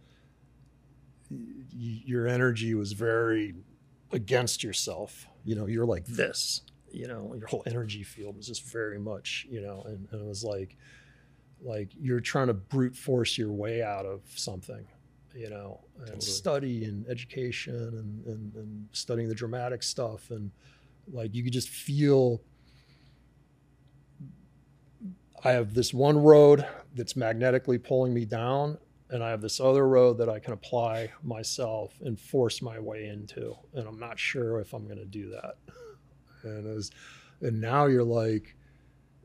[1.30, 3.56] your energy was very
[4.12, 5.28] against yourself.
[5.44, 6.62] You know, you're like this,
[6.92, 10.28] you know, your whole energy field was just very much, you know, and, and it
[10.28, 10.78] was like,
[11.62, 14.86] like you're trying to brute force your way out of something,
[15.36, 16.22] you know, and Totally.
[16.22, 20.30] study and education and, and, and studying the dramatic stuff.
[20.30, 20.52] And
[21.12, 22.42] like, you could just feel
[25.44, 26.66] I have this one road
[26.96, 28.78] that's magnetically pulling me down,
[29.10, 33.08] and I have this other road that I can apply myself and force my way
[33.08, 33.54] into.
[33.74, 35.56] And I'm not sure if I'm going to do that.
[36.44, 36.92] And as,
[37.42, 38.56] and now you're like,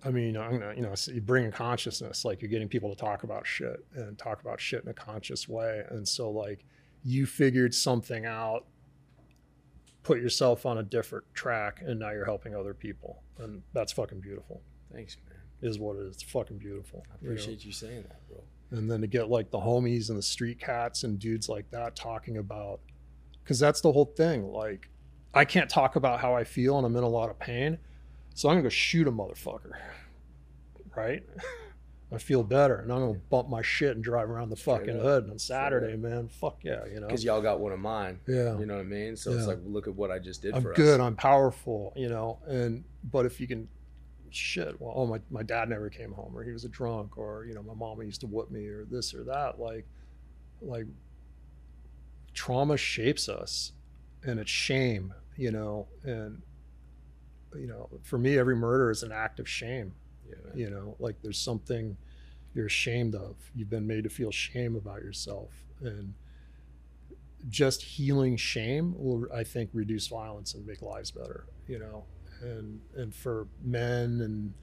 [0.05, 2.91] I mean, I'm gonna, you know, so you bring a consciousness, like you're getting people
[2.91, 5.83] to talk about shit and talk about shit in a conscious way.
[5.91, 6.65] And so, like,
[7.05, 8.67] you figured something out
[10.03, 14.21] put yourself on a different track and now you're helping other people and that's fucking
[14.21, 14.63] beautiful
[14.93, 15.71] Thanks, man.
[15.71, 17.33] is what it is it's fucking beautiful I you know?
[17.35, 18.43] appreciate you saying that, bro.
[18.71, 21.95] and then to get like the homies and the street cats and dudes like that
[21.95, 22.81] talking about
[23.43, 24.89] because that's the whole thing like
[25.35, 27.77] i can't talk about how i feel and i'm in a lot of pain
[28.39, 29.73] so i'm gonna go shoot a motherfucker
[30.97, 31.25] right
[32.13, 35.03] i feel better and i'm gonna bump my shit and drive around the fucking up.
[35.03, 38.21] hood on saturday man fuck yeah you know Because y'all got one of mine.
[38.29, 39.17] yeah You know what I mean?
[39.17, 39.39] So Yeah.
[39.39, 41.05] it's like, look at what I just did i'm for good us.
[41.07, 43.69] i'm powerful you know and but if you can
[44.31, 47.45] shit well oh my, my dad never came home or he was a drunk or
[47.47, 49.87] you know my mama used to whoop me or this or that like
[50.63, 50.87] like
[52.35, 53.73] trauma shapes us
[54.23, 56.43] and it's shame you know and
[57.59, 59.93] you know for me every murder is an act of shame.
[60.29, 61.97] Yeah, you know like there's something
[62.55, 63.37] you're ashamed of.
[63.55, 65.51] You've been made to feel shame about yourself.
[65.81, 66.15] And
[67.49, 72.05] just healing shame will i think reduce violence and make lives better you know?
[72.41, 74.55] And and for men and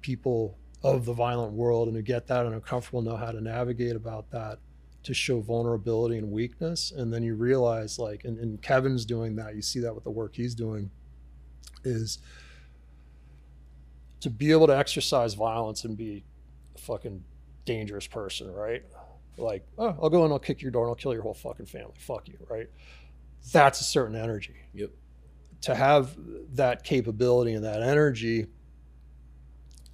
[0.00, 3.40] people of the violent world and who get that and are comfortable know how to
[3.40, 4.58] navigate about that
[5.02, 6.92] to show vulnerability and weakness.
[6.92, 9.54] And then you realize like and, and kevin's doing that.
[9.54, 10.90] You see that with the work he's doing
[11.84, 12.18] is
[14.20, 16.24] to be able to exercise violence and be
[16.74, 17.22] a fucking
[17.64, 18.82] dangerous person, right?
[19.36, 21.66] Like, oh, I'll go and I'll kick your door and I'll kill your whole fucking
[21.66, 21.94] family.
[21.98, 22.68] Fuck you, right?
[23.52, 24.56] That's a certain energy.
[24.72, 24.90] Yep.
[25.62, 26.16] To have
[26.54, 28.46] that capability and that energy,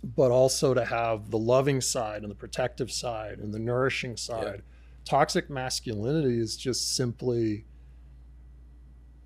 [0.02, 4.62] but also to have the loving side and the protective side and the nourishing side.
[5.04, 7.64] Toxic masculinity is just simply,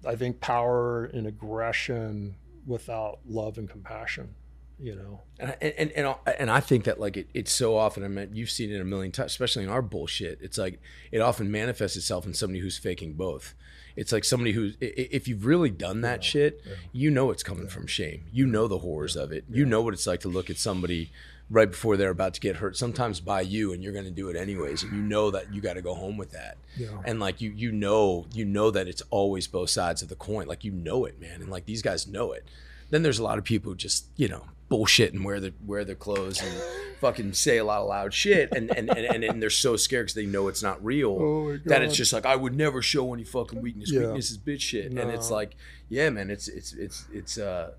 [0.07, 2.37] I think, power and aggression
[2.67, 4.35] without love and compassion.
[4.81, 8.03] You know, And I- and and and, I think that like it, it's so often.
[8.03, 10.41] I mean, you've seen it a million times, especially in our bullshit.
[10.43, 10.81] It's like
[11.13, 13.55] it often manifests itself in somebody who's faking both.
[13.95, 16.61] It's like somebody i- if you've really done that shit,
[16.93, 18.25] you know it's coming from shame.
[18.33, 19.45] You know the horrors of it.
[19.49, 21.13] You know what it's like to look at somebody
[21.51, 24.29] right before they're about to get hurt, sometimes by you, and you're going to do
[24.29, 26.57] it anyways, and you know that you got to go home with that.
[26.77, 26.89] Yeah.
[27.05, 30.47] And like you, you know, you know that it's always both sides of the coin.
[30.47, 32.49] Like you know it, man, and like these guys know it.
[32.91, 35.85] Then there's a lot of people who just you know bullshit and wear their wear
[35.85, 36.53] their clothes and
[37.01, 40.07] fucking say a lot of loud shit and and, and, and, and they're so scared
[40.07, 43.13] because they know it's not real Oh that it's just like I would never show
[43.13, 43.93] any fucking weakness.
[43.93, 44.01] Yeah.
[44.01, 45.57] Weakness is bitch shit, and it's like
[45.89, 47.73] yeah, man, it's it's it's it's uh,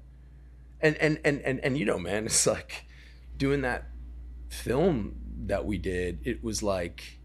[0.82, 2.86] and and and and and you know, man, it's like
[3.38, 3.86] doing that
[4.50, 6.20] film that we did.
[6.24, 7.20] It was like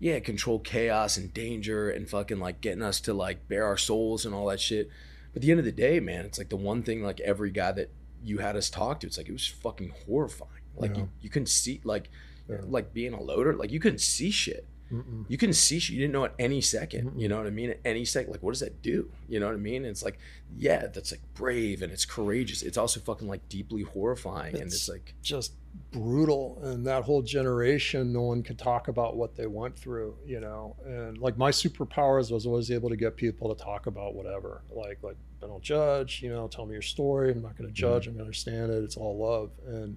[0.00, 4.26] yeah, control chaos and danger and fucking like getting us to like bare our souls
[4.26, 4.90] and all that shit.
[5.32, 7.50] But at the end of the day, man, it's like the one thing like every
[7.50, 7.90] guy that
[8.22, 10.50] you had us talk to, it's like it was fucking horrifying.
[10.76, 11.02] Like Yeah.
[11.02, 12.10] you, you couldn't see like
[12.50, 12.58] Yeah.
[12.66, 14.66] like being a loader, like you couldn't see shit.
[14.92, 15.24] Mm-mm.
[15.28, 15.94] You couldn't see shit.
[15.94, 17.70] You didn't know at any 2nd You know what I mean?
[17.70, 19.10] At any second, like what does that do?
[19.28, 19.76] You know what I mean?
[19.84, 20.18] And it's like,
[20.56, 22.62] yeah, that's like brave and it's courageous.
[22.62, 24.54] It's also fucking like deeply horrifying.
[24.54, 25.52] and It's- it's like just
[25.92, 30.40] brutal and that whole generation no one could talk about what they went through you
[30.40, 34.62] know and like my superpowers was always able to get people to talk about whatever
[34.70, 37.74] like like i don't judge you know tell me your story i'm not going to
[37.74, 37.92] mm-hmm.
[37.92, 39.96] judge i'm going to understand it it's all love and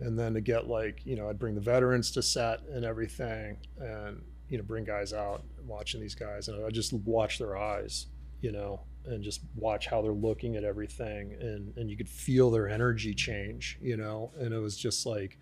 [0.00, 3.56] and then to get like you know i'd bring the veterans to set and everything
[3.78, 6.48] and you know bring guys out watching these guys.
[6.48, 8.06] And i just watch their eyes
[8.40, 11.34] you know and just watch how they're looking at everything.
[11.40, 14.32] And and you could feel their energy change you know?
[14.38, 15.38] And it was just like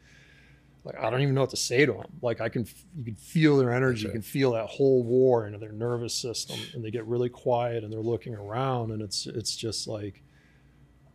[0.85, 2.65] like i don't even know what to say to them like i can
[2.97, 4.07] you can feel their energy.
[4.07, 7.85] You can feel that whole war into their nervous system and they get really quiet
[7.85, 10.23] and they're looking around and it's it's just like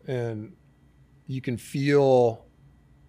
[0.07, 0.53] and
[1.27, 2.42] you can feel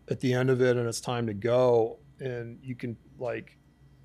[0.08, 1.98] at the end of it and it's time to go.
[2.20, 3.56] And you can like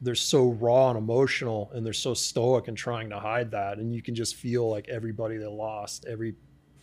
[0.02, 3.78] they're so raw and emotional and they're so stoic and trying to hide that.
[3.78, 6.36] And you can just feel like everybody they lost every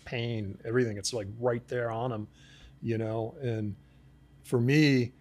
[0.04, 0.98] pain everything.
[0.98, 2.28] It's like right there on them
[2.82, 3.34] you know?
[3.40, 3.74] And
[4.44, 5.12] for me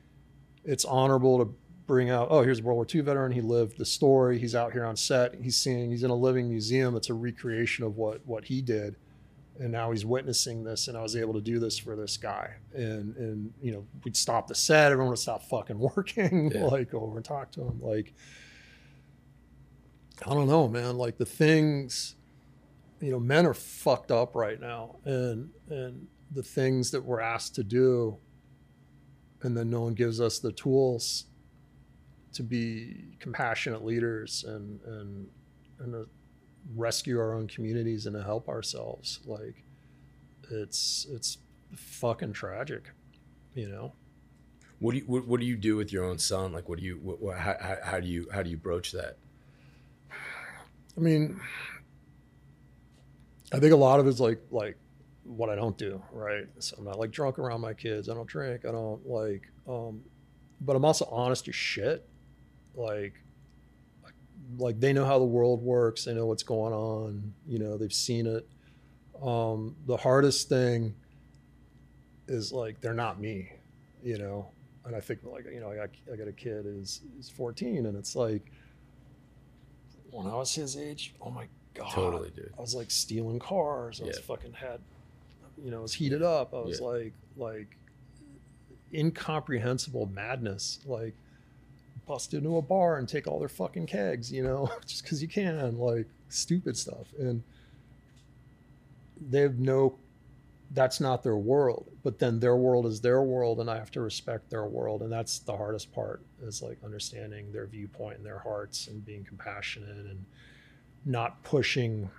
[0.63, 1.53] it's honorable to
[1.87, 3.31] bring out oh here's a world war ii veteran.
[3.31, 4.39] He lived the story.
[4.39, 5.35] He's out here on set.
[5.41, 6.95] He's seeing he's in a living museum.
[6.95, 8.97] It's a recreation of what what he did
[9.59, 12.51] and now he's witnessing this and i was able to do this for this guy.
[12.73, 16.65] And and you know we'd stop the set everyone would stop fucking working Yeah.
[16.65, 17.79] like go over and talk to him.
[17.81, 18.13] Like
[20.25, 20.97] i don't know man.
[20.97, 22.15] Like the things
[23.01, 24.97] you know men are fucked up right now.
[25.05, 28.17] And and the things that we're asked to do
[29.43, 31.25] and then no one gives us the tools
[32.33, 35.27] to be compassionate leaders and and
[35.79, 35.93] and
[36.73, 39.63] rescue our own communities and to help ourselves like
[40.49, 41.37] it's it's
[41.75, 42.91] fucking tragic
[43.53, 43.93] you know
[44.79, 46.51] what do you what, what do you do with your own son?
[46.51, 49.17] Like what do you what, what, how, how, do you how do you broach that?
[50.97, 51.39] I mean,
[53.53, 54.77] I think a lot of it's like like
[55.23, 56.45] what I don't do, right?
[56.59, 58.09] So I'm not like drunk around my kids.
[58.09, 58.65] I don't drink.
[58.65, 60.01] I don't like um
[60.61, 62.07] but I'm also honest as shit.
[62.75, 63.13] Like
[64.57, 67.93] like they know how the world works, they know what's going on, you know, they've
[67.93, 68.47] seen it.
[69.21, 70.93] Um the hardest thing
[72.27, 73.51] is like they're not me,
[74.03, 74.47] you know.
[74.85, 77.85] And I think like you know, I got I got a kid who's is 14
[77.85, 78.51] and it's like
[80.11, 81.91] when I was his age, oh my god.
[81.91, 82.53] Totally, dude.
[82.57, 83.99] I was like stealing cars.
[84.01, 84.79] I was fucking had,
[85.63, 86.53] you know, I was heated up.
[86.53, 86.87] I was Yeah.
[86.87, 87.77] like, like
[88.93, 90.79] incomprehensible madness.
[90.85, 91.15] Like
[92.05, 95.27] bust into a bar and take all their fucking kegs, you know, just because you
[95.27, 95.77] can.
[95.77, 97.43] Like stupid stuff, and
[99.29, 99.97] they have no.
[100.71, 104.01] That's not their world, but then their world is their world, and I have to
[104.01, 108.39] respect their world, and that's the hardest part is like understanding their viewpoint and their
[108.39, 110.25] hearts and being compassionate and
[111.05, 112.09] not pushing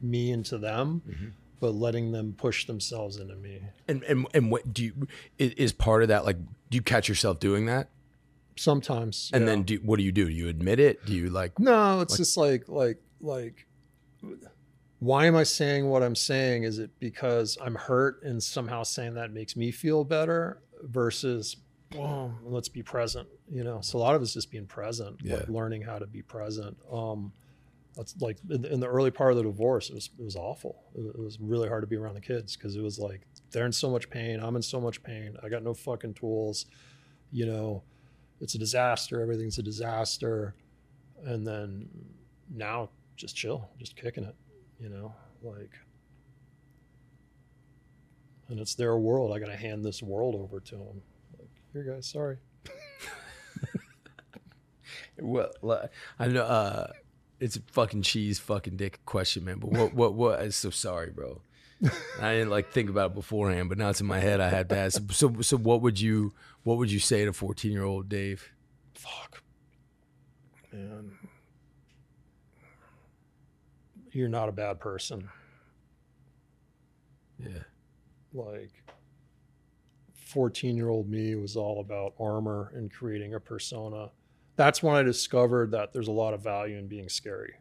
[0.00, 1.26] me into them, mm-hmm.
[1.60, 3.60] but letting them push themselves into me.
[3.86, 5.06] And and and what do you
[5.38, 6.38] is part of that like
[6.70, 7.88] do you catch yourself doing that?
[8.60, 9.46] Sometimes, And yeah.
[9.50, 10.26] then do what do you do?
[10.26, 11.04] Do you admit it?
[11.06, 13.66] Do you like no, it's like- just like like like.
[14.98, 16.64] Why am I saying what I'm saying?
[16.64, 21.56] Is it because I'm hurt and somehow saying that makes me feel better versus,
[21.96, 23.80] well, let's be present, you know?
[23.80, 25.36] So a lot of it's just being present, Yeah.
[25.36, 26.76] like learning how to be present.
[26.92, 27.32] Um,
[27.96, 30.82] that's like in, in the early part of the divorce, it was, it was awful.
[30.94, 33.22] It, it was really hard to be around the kids because it was like,
[33.52, 34.38] they're in so much pain.
[34.38, 35.34] I'm in so much pain.
[35.42, 36.66] I got no fucking tools,
[37.32, 37.84] you know,
[38.40, 39.20] it's a disaster.
[39.20, 40.54] Everything's a disaster.
[41.24, 41.88] And then
[42.54, 44.34] now just chill, just kicking it,
[44.78, 45.72] you know, like,
[48.48, 49.32] and it's their world.
[49.32, 51.02] I got to hand this world over to them.
[51.38, 52.38] Like, here, guys, sorry.
[55.22, 55.50] Well,
[56.18, 56.92] I know uh,
[57.38, 59.58] it's a fucking cheese, fucking dick question, man.
[59.58, 60.40] But what, what, what?
[60.40, 61.40] I'm so sorry, bro.
[62.20, 64.40] I didn't like think about it beforehand, but now it's in my head.
[64.40, 65.00] I had to ask.
[65.12, 68.50] So, so what would you, what would you say to 14 year old Dave?
[68.94, 69.42] Fuck.
[70.72, 71.12] Man.
[74.12, 75.28] You're not a bad person.
[77.38, 77.62] Yeah,
[78.34, 78.70] Like,
[80.12, 84.10] 14 year old me was all about armor and creating a persona.
[84.56, 87.54] That's when I discovered that there's a lot of value in being scary.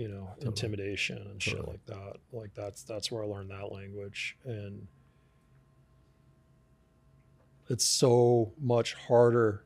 [0.00, 0.46] You know, Totally.
[0.46, 2.14] intimidation and shit like that.
[2.32, 4.34] Like that's that's where I learned that language.
[4.46, 4.86] And
[7.68, 9.62] it's so much harder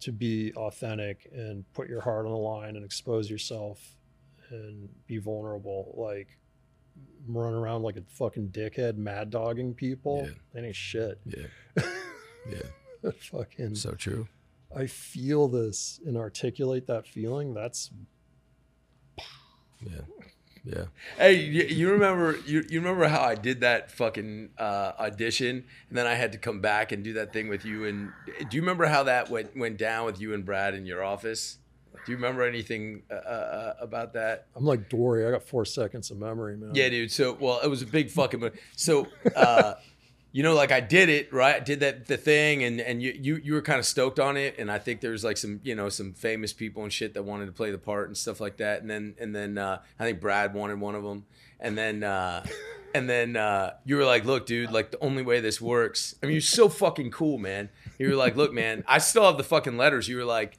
[0.00, 3.96] to be authentic and put your heart on the line and expose yourself
[4.50, 5.94] and be vulnerable.
[5.96, 6.28] Like
[7.26, 10.24] run around like a fucking dickhead, mad dogging people.
[10.26, 10.34] Yeah.
[10.52, 11.18] That ain't shit.
[11.24, 11.82] yeah,
[12.50, 13.10] yeah.
[13.30, 14.28] fucking So true.
[14.76, 17.54] I feel this and articulate that feeling.
[17.54, 17.90] That's
[19.80, 20.00] Yeah.
[20.64, 20.84] Yeah.
[21.16, 25.96] Hey, you, you remember you, you remember how I did that fucking uh, audition, and
[25.96, 27.86] then I had to come back and do that thing with you.
[27.86, 28.12] And
[28.50, 31.58] do you remember how that went went down with you and Brad in your office?
[32.04, 34.46] Do you remember anything uh, uh, about that?
[34.56, 35.26] I'm like Dory.
[35.26, 36.74] I got four seconds of memory, man.
[36.74, 37.10] Yeah, dude.
[37.10, 38.50] So, well, it was a big fucking.
[38.76, 39.74] So, uh,
[40.30, 41.56] you know, like I did it right.
[41.56, 44.36] I did that the thing, and and you you you were kind of stoked on
[44.36, 47.14] it, and I think there was like some you know some famous people and shit
[47.14, 49.80] that wanted to play the part and stuff like that, and then and then uh,
[49.98, 51.24] I think Brad wanted one of them,
[51.60, 52.04] and then.
[52.04, 52.44] Uh,
[52.94, 56.26] and then uh, you were like, "Look, dude, like the only way this works." I
[56.26, 57.68] mean, you're so fucking cool, man.
[57.98, 60.58] You were like, "Look, man, I still have the fucking letters." You were like,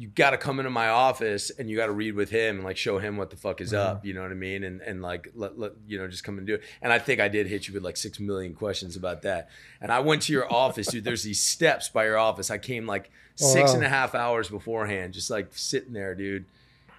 [0.00, 2.64] you got to come into my office and you got to read with him and
[2.64, 4.02] like show him what the fuck is up.
[4.06, 4.64] You know what I mean?
[4.64, 6.62] And and like let, let you know just come and do it.
[6.80, 9.50] And I think I did hit you with like six million questions about that.
[9.78, 11.04] And I went to your office, dude.
[11.04, 12.50] There's these steps by your office.
[12.50, 13.10] I came like
[13.42, 13.76] Oh, six wow.
[13.76, 16.44] and a half hours beforehand, just like sitting there, dude.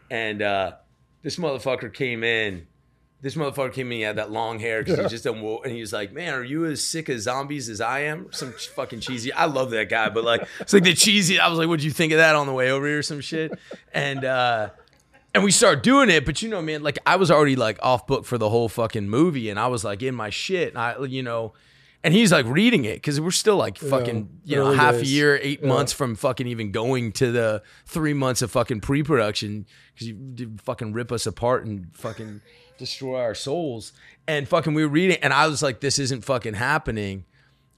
[0.09, 0.73] And uh,
[1.23, 2.67] this motherfucker came in.
[3.21, 3.97] This motherfucker came in.
[3.99, 6.33] He had that long hair because he just done wo- and he was like, "Man,
[6.33, 9.31] are you as sick of zombies as I am?" Some fucking cheesy.
[9.31, 11.39] I love that guy, but like, it's like the cheesy.
[11.39, 13.21] I was like, "What'd you think of that on the way over here?" or Some
[13.21, 13.51] shit.
[13.93, 14.69] And uh,
[15.35, 18.07] and we start doing it, but you know, man, like I was already like off
[18.07, 20.69] book for the whole fucking movie, and I was like in my shit.
[20.69, 21.53] And I, you know,
[22.03, 25.39] and he's like reading it because we're still like fucking, you know, half a year,
[25.43, 25.67] eight Yeah.
[25.67, 30.59] months from fucking even going to the three months of fucking pre-production because you did
[30.61, 32.41] fucking rip us apart and fucking
[32.81, 33.93] destroy our souls.
[34.27, 37.25] And fucking, we were reading, and I was like, this isn't fucking happening.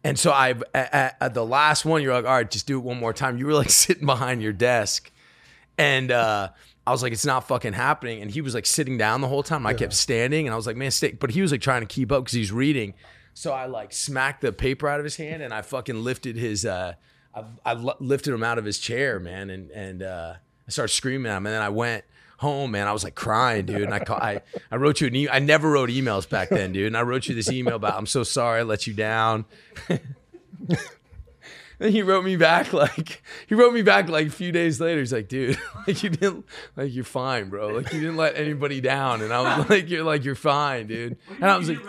[0.04, 2.84] And so I, at, at- the last one, you're like, all right, just do it
[2.84, 3.38] one more time.
[3.38, 5.12] You were like sitting behind your desk,
[5.78, 6.50] and uh,
[6.86, 8.22] I was like, it's not fucking happening.
[8.22, 9.66] And he was like sitting down the whole time.
[9.66, 11.12] I kept standing, and I was like, man, stay.
[11.12, 12.94] But he was like trying to keep up because he's reading.
[13.34, 16.66] So I like smacked the paper out of his hand, and I fucking lifted his,
[16.66, 16.94] uh,
[17.34, 20.34] I, I lifted him out of his chair, man, and and uh,
[20.68, 22.04] I started screaming at him, and then I went
[22.44, 22.88] home, man.
[22.88, 23.82] I was like crying, dude.
[23.82, 24.42] And I call, I,
[24.72, 25.32] I wrote you an email.
[25.34, 26.88] I never wrote emails back then, dude.
[26.88, 29.46] And I wrote you this email about I'm so sorry I let you down.
[31.80, 35.00] Then he wrote me back like he wrote me back like a few days later.
[35.00, 35.58] He's like, dude,
[35.88, 36.46] like you didn't
[36.78, 37.70] like you're fine, bro.
[37.70, 39.22] Like you didn't let anybody down.
[39.22, 41.18] And I was like, you're like you're fine, dude.
[41.30, 41.80] And I was like,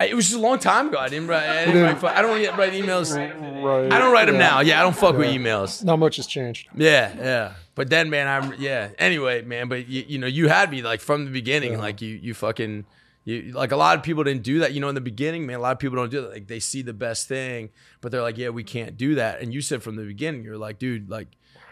[0.00, 0.98] I- it was just a long time ago.
[0.98, 1.48] I didn't write.
[1.48, 3.16] I, didn't write I don't yet write emails.
[3.16, 3.92] Right.
[3.92, 4.40] I don't write them Yeah.
[4.40, 4.60] now.
[4.60, 5.84] Yeah, I don't fuck with emails.
[5.84, 6.68] Not much has changed.
[6.74, 7.52] Yeah, yeah.
[7.74, 8.90] But then, man, I'm yeah.
[8.98, 11.78] Anyway, man, but you, you know, you had me like from the beginning.
[11.78, 12.84] Like you, you fucking,
[13.24, 14.72] you like a lot of people didn't do that.
[14.74, 16.32] You know, in the beginning, man, a lot of people don't do that.
[16.32, 17.70] Like they see the best thing,
[18.02, 19.40] but they're like, yeah, we can't do that.
[19.40, 21.28] And you said from the beginning, you're like, dude, like,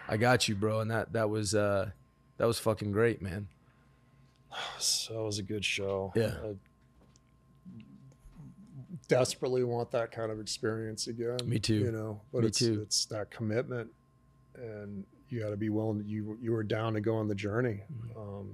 [0.09, 0.81] I got you, bro.
[0.81, 1.90] And that that was uh
[2.39, 3.48] that was fucking great, man.
[4.78, 6.12] So it was a good show.
[6.16, 6.32] Yeah.
[6.43, 6.55] I
[9.06, 11.39] desperately want that kind of experience again.
[11.44, 11.74] Me too.
[11.74, 12.81] You know, but Me it's too.
[12.82, 13.90] it's that commitment,
[14.56, 16.05] and you got to be willing.
[16.07, 17.82] You you were down to go on the journey.
[17.93, 18.20] Mm-hmm.
[18.20, 18.48] Um,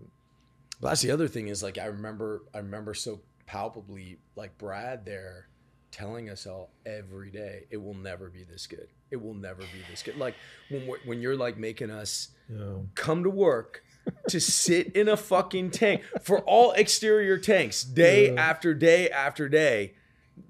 [0.81, 5.05] Well, that's the other thing is like I remember I remember so palpably like Brad
[5.05, 5.49] there
[5.93, 8.89] telling us all every day it will never be this good.
[9.11, 10.17] It will never be this good.
[10.19, 10.35] Like
[10.69, 13.83] when we're, when you're like making us you know, come to work
[14.29, 18.41] to sit in a fucking tank for all exterior tanks day Yeah.
[18.51, 19.95] after day after day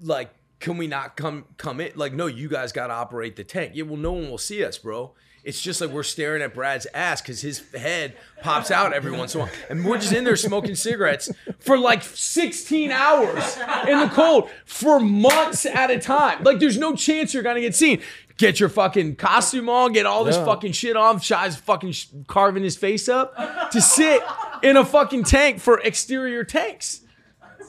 [0.01, 0.29] like
[0.59, 3.71] can we not come come in like no you guys got to operate the tank
[3.75, 5.13] yeah well no one will see us bro
[5.47, 9.33] it's just like we're staring at Brad's ass because his head pops out every once
[9.33, 9.53] in a while.
[9.69, 13.57] And we're just in there smoking cigarettes for like 16 hours
[13.87, 16.43] in the cold for months at a time.
[16.43, 18.01] Like, there's no chance you're going to get seen.
[18.37, 20.45] Get your fucking costume on, get all this Yeah.
[20.45, 21.19] fucking shit on.
[21.19, 23.33] Shia's fucking sh- carving his face up
[23.71, 24.21] to sit
[24.61, 27.01] in a fucking tank for exterior tanks.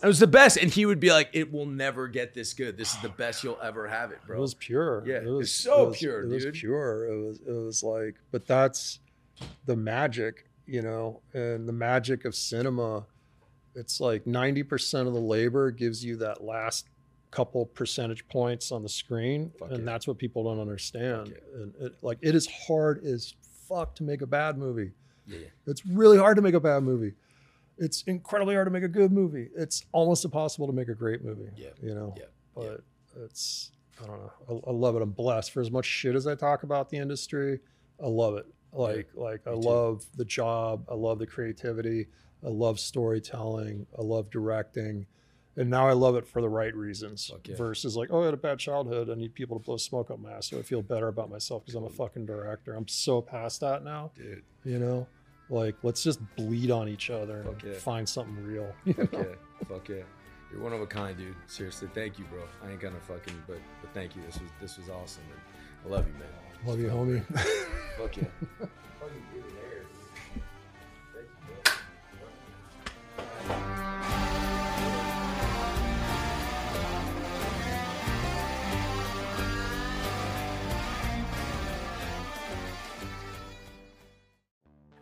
[0.03, 0.57] It was the best.
[0.57, 2.77] And he would be like, it will never get this good.
[2.77, 4.39] This is the best you'll ever have it, bro.
[4.39, 5.03] it was pure.
[5.07, 6.55] Yeah, it was so it was- pure, It was dude.
[6.55, 7.05] pure.
[7.13, 9.01] It was it was like, but that's
[9.67, 13.05] the magic, you know, and the magic of cinema.
[13.75, 16.87] It's like ninety percent of the labor gives you that last
[17.31, 19.85] couple percentage points on the screen, Fuck and yeah.
[19.85, 21.35] that's what people don't understand.
[21.55, 23.35] And it, like, it is hard as
[23.69, 24.93] fuck to make a bad movie.
[25.27, 25.41] Yeah.
[25.67, 27.13] It's really hard to make a bad movie.
[27.79, 29.49] It's incredibly hard to make a good movie.
[29.57, 31.51] It's almost impossible to make a great movie.
[31.57, 31.71] Yeah.
[31.81, 32.15] You know.
[32.17, 32.25] Yeah.
[32.55, 32.85] But
[33.25, 33.73] it's
[34.03, 34.63] I don't know.
[34.67, 35.03] I, I love it.
[35.03, 37.61] I'm blessed for as much shit as I talk about the industry.
[38.03, 38.47] I love it.
[38.73, 39.61] Like like I too.
[39.61, 40.85] love the job.
[40.91, 42.07] I love the creativity.
[42.45, 43.87] I love storytelling.
[43.99, 45.07] I love directing.
[45.57, 47.57] And now I love it for the right reasons yeah.
[47.57, 49.11] versus like, oh, I had a bad childhood.
[49.11, 51.65] I need people to blow smoke up my ass so I feel better about myself
[51.65, 52.75] because I'm a fucking director.
[52.75, 54.13] I'm so past that now.
[54.15, 54.45] Dude.
[54.65, 55.09] You know,
[55.51, 57.79] like let's just bleed on each other and yeah.
[57.79, 58.73] find something real.
[58.87, 59.25] Fuck yeah.
[59.69, 59.97] Fuck yeah.
[60.51, 61.35] You're one of a kind, dude.
[61.47, 62.43] Seriously, thank you, bro.
[62.65, 64.23] I ain't gonna fucking, but but thank you.
[64.23, 65.25] This was this was awesome.
[65.33, 66.29] And I love you, man.
[66.67, 67.23] Love you, homie.
[67.99, 68.67] Fuck yeah.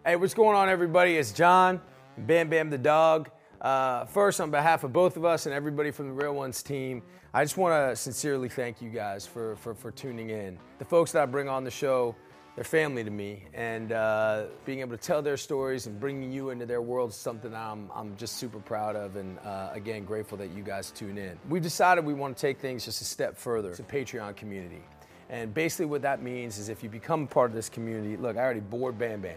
[0.07, 1.16] Hey, what's going on, everybody?
[1.16, 1.81] It's Jon,
[2.16, 3.28] Bam Bam the dog.
[3.61, 7.03] Uh, first, on behalf of both of us and everybody from the Real Ones team,
[7.35, 10.61] I just want to sincerely thank you guys for, for, for tuning in.
[10.78, 12.15] The folks that I bring on the show,
[12.55, 16.51] they're family to me, and uh, being able to tell their stories and bringing you
[16.51, 20.39] into their world is something I'm, I'm just super proud of, and uh, again, grateful
[20.39, 21.37] that you guys tune in.
[21.49, 23.70] We've decided we want to take things just a step further.
[23.70, 24.85] It's a Patreon community.
[25.31, 28.43] And basically, what that means is if you become part of this community, look, I
[28.43, 29.35] already bored Bam Bam.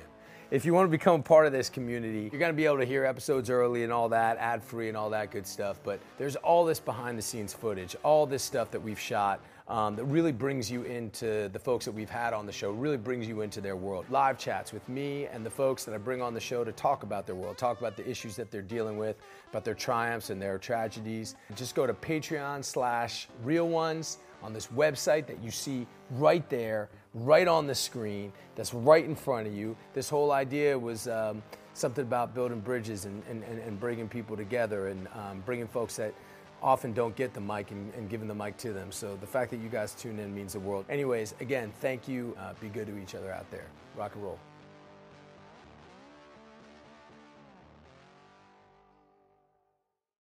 [0.51, 2.80] If you want to become a part of this community, you're going to be able
[2.80, 5.80] to hear episodes early and all that, ad free and all that good stuff.
[5.84, 9.95] But there's all this behind the scenes footage, all this stuff that we've shot um,
[9.95, 13.27] that really brings you into the folks that we've had on the show, really brings
[13.27, 14.07] you into their world.
[14.09, 17.03] Live chats with me and the folks that I bring on the show to talk
[17.03, 19.17] about their world, talk about the issues that they're dealing with,
[19.51, 21.35] about their triumphs and their tragedies.
[21.55, 26.89] Just go to Patreon slash real ones on this website that you see right there,
[27.14, 29.76] right on the screen, that's right in front of you.
[29.94, 31.41] This whole idea was um,
[31.73, 36.14] something about building bridges and, and, and, bringing people together and um, bringing folks that
[36.61, 38.91] often don't get the mic and, and giving the mic to them.
[38.91, 40.86] So the fact that you guys tune in means the world.
[40.90, 42.36] Anyways, again, thank you.
[42.40, 43.68] Uh, be good to each other out there.
[43.95, 44.40] Rock and roll.